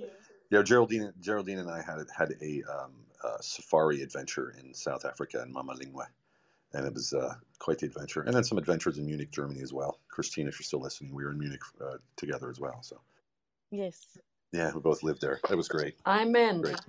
yeah. 0.51 0.61
Geraldine, 0.61 1.11
Geraldine, 1.19 1.57
and 1.59 1.69
I 1.69 1.81
had 1.81 1.97
had 2.15 2.33
a 2.41 2.63
um, 2.71 2.91
uh, 3.23 3.37
safari 3.41 4.01
adventure 4.03 4.55
in 4.59 4.73
South 4.73 5.03
Africa 5.03 5.41
in 5.41 5.51
Mabalingwe, 5.53 6.05
and 6.73 6.85
it 6.85 6.93
was 6.93 7.13
uh, 7.13 7.33
quite 7.59 7.79
the 7.79 7.87
adventure. 7.87 8.21
And 8.21 8.33
then 8.33 8.43
some 8.43 8.57
adventures 8.59 8.97
in 8.99 9.05
Munich, 9.07 9.31
Germany 9.31 9.61
as 9.61 9.73
well. 9.73 9.99
Christine, 10.07 10.47
if 10.47 10.59
you're 10.59 10.65
still 10.65 10.81
listening, 10.81 11.13
we 11.15 11.23
were 11.25 11.31
in 11.31 11.39
Munich 11.39 11.61
uh, 11.81 11.97
together 12.15 12.49
as 12.49 12.59
well. 12.59 12.77
So 12.83 13.01
Yes. 13.71 14.05
yeah, 14.53 14.71
we 14.73 14.79
both 14.81 15.01
lived 15.03 15.19
there. 15.21 15.39
It 15.49 15.55
was 15.55 15.67
great. 15.67 15.95
I'm 16.05 16.35
in. 16.35 16.61
Great. 16.61 16.79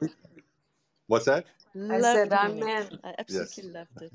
What's 1.09 1.27
that? 1.27 1.47
I 1.91 2.01
said 2.01 2.33
I'm 2.33 2.53
Munich. 2.53 2.69
in. 2.69 3.01
I 3.05 3.15
Yes. 3.29 3.61
absolutely 3.61 3.65
loved 3.65 4.03
it. 4.03 4.13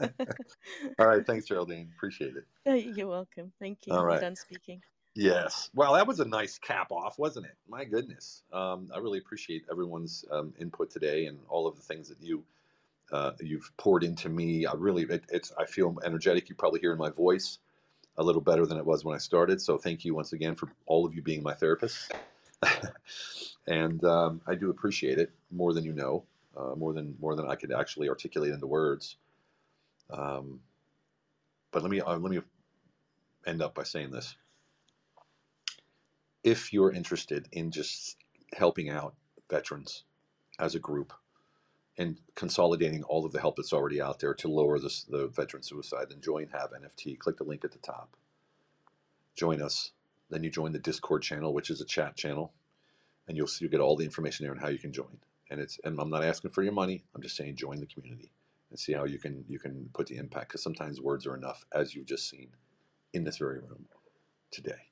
All 0.98 1.06
right. 1.06 1.26
Thanks, 1.26 1.46
Geraldine. 1.46 1.92
Appreciate 1.96 2.36
it. 2.36 2.46
You're 2.66 3.08
welcome. 3.08 3.52
Thank 3.60 3.86
you. 3.86 3.94
All 3.94 4.04
I'm 4.06 4.18
done 4.18 4.36
speaking. 4.36 4.82
Yes. 5.14 5.70
Well, 5.74 5.94
that 5.94 6.06
was 6.06 6.20
a 6.20 6.24
nice 6.24 6.58
cap 6.58 6.92
off, 6.92 7.18
wasn't 7.18 7.46
it? 7.46 7.56
My 7.68 7.84
goodness. 7.84 8.44
Um, 8.52 8.90
I 8.94 8.98
really 8.98 9.18
appreciate 9.18 9.66
everyone's 9.70 10.24
um, 10.30 10.54
input 10.58 10.90
today 10.90 11.26
and 11.26 11.40
all 11.48 11.66
of 11.66 11.76
the 11.76 11.82
things 11.82 12.08
that 12.08 12.22
you 12.22 12.44
uh, 13.12 13.32
you've 13.40 13.70
poured 13.76 14.04
into 14.04 14.28
me. 14.30 14.66
I 14.66 14.74
really, 14.74 15.04
it, 15.04 15.24
it's. 15.30 15.52
I 15.58 15.66
feel 15.66 15.98
energetic. 16.04 16.48
You 16.48 16.54
probably 16.56 16.80
hear 16.80 16.92
in 16.92 16.98
my 16.98 17.10
voice 17.10 17.58
a 18.18 18.24
little 18.24 18.42
better 18.42 18.66
than 18.66 18.78
it 18.78 18.86
was 18.86 19.04
when 19.04 19.14
I 19.14 19.18
started. 19.18 19.60
So 19.60 19.78
thank 19.78 20.04
you 20.04 20.14
once 20.14 20.32
again 20.32 20.54
for 20.56 20.70
all 20.86 21.06
of 21.06 21.14
you 21.14 21.22
being 21.22 21.42
my 21.42 21.54
therapists. 21.54 22.10
and 23.66 24.04
um, 24.04 24.42
I 24.46 24.54
do 24.54 24.70
appreciate 24.70 25.18
it 25.18 25.32
more 25.50 25.74
than 25.74 25.84
you 25.84 25.92
know, 25.92 26.24
uh, 26.56 26.74
more 26.76 26.92
than 26.92 27.16
more 27.20 27.34
than 27.34 27.46
I 27.46 27.54
could 27.54 27.72
actually 27.72 28.08
articulate 28.08 28.52
into 28.52 28.66
words. 28.66 29.16
Um, 30.10 30.60
but 31.70 31.82
let 31.82 31.90
me 31.90 32.00
uh, 32.00 32.18
let 32.18 32.30
me 32.30 32.40
end 33.46 33.62
up 33.62 33.74
by 33.74 33.82
saying 33.82 34.10
this 34.10 34.36
if 36.42 36.72
you're 36.72 36.92
interested 36.92 37.48
in 37.52 37.70
just 37.70 38.16
helping 38.52 38.90
out 38.90 39.14
veterans 39.48 40.04
as 40.58 40.74
a 40.74 40.78
group 40.78 41.12
and 41.98 42.18
consolidating 42.34 43.02
all 43.04 43.24
of 43.24 43.32
the 43.32 43.40
help 43.40 43.56
that's 43.56 43.72
already 43.72 44.00
out 44.00 44.18
there 44.18 44.34
to 44.34 44.48
lower 44.48 44.78
this, 44.78 45.04
the 45.04 45.28
veteran 45.28 45.62
suicide, 45.62 46.06
then 46.08 46.20
join 46.20 46.48
Have 46.48 46.70
NFT. 46.70 47.18
Click 47.18 47.36
the 47.36 47.44
link 47.44 47.64
at 47.64 47.72
the 47.72 47.78
top. 47.78 48.16
Join 49.36 49.60
us. 49.60 49.92
Then 50.30 50.42
you 50.42 50.50
join 50.50 50.72
the 50.72 50.78
Discord 50.78 51.22
channel, 51.22 51.52
which 51.52 51.68
is 51.68 51.80
a 51.80 51.84
chat 51.84 52.16
channel, 52.16 52.52
and 53.28 53.36
you'll 53.36 53.46
see 53.46 53.64
you 53.64 53.70
get 53.70 53.80
all 53.80 53.96
the 53.96 54.04
information 54.04 54.44
there 54.44 54.54
on 54.54 54.60
how 54.60 54.68
you 54.68 54.78
can 54.78 54.92
join. 54.92 55.18
And 55.52 55.60
it's 55.60 55.78
and 55.84 56.00
I'm 56.00 56.10
not 56.10 56.24
asking 56.24 56.52
for 56.52 56.64
your 56.64 56.72
money. 56.72 57.04
I'm 57.14 57.22
just 57.22 57.36
saying 57.36 57.56
join 57.56 57.80
the 57.80 57.86
community 57.86 58.32
and 58.70 58.80
see 58.80 58.94
how 58.94 59.04
you 59.04 59.20
can 59.20 59.44
you 59.48 59.60
can 59.60 59.90
put 59.94 60.08
the 60.08 60.16
impact. 60.16 60.48
Because 60.50 60.64
sometimes 60.64 61.00
words 61.02 61.26
are 61.26 61.36
enough, 61.36 61.66
as 61.74 61.94
you've 61.94 62.06
just 62.06 62.30
seen 62.30 62.50
in 63.12 63.24
this 63.24 63.38
very 63.38 63.60
room 63.60 63.86
today. 64.50 64.91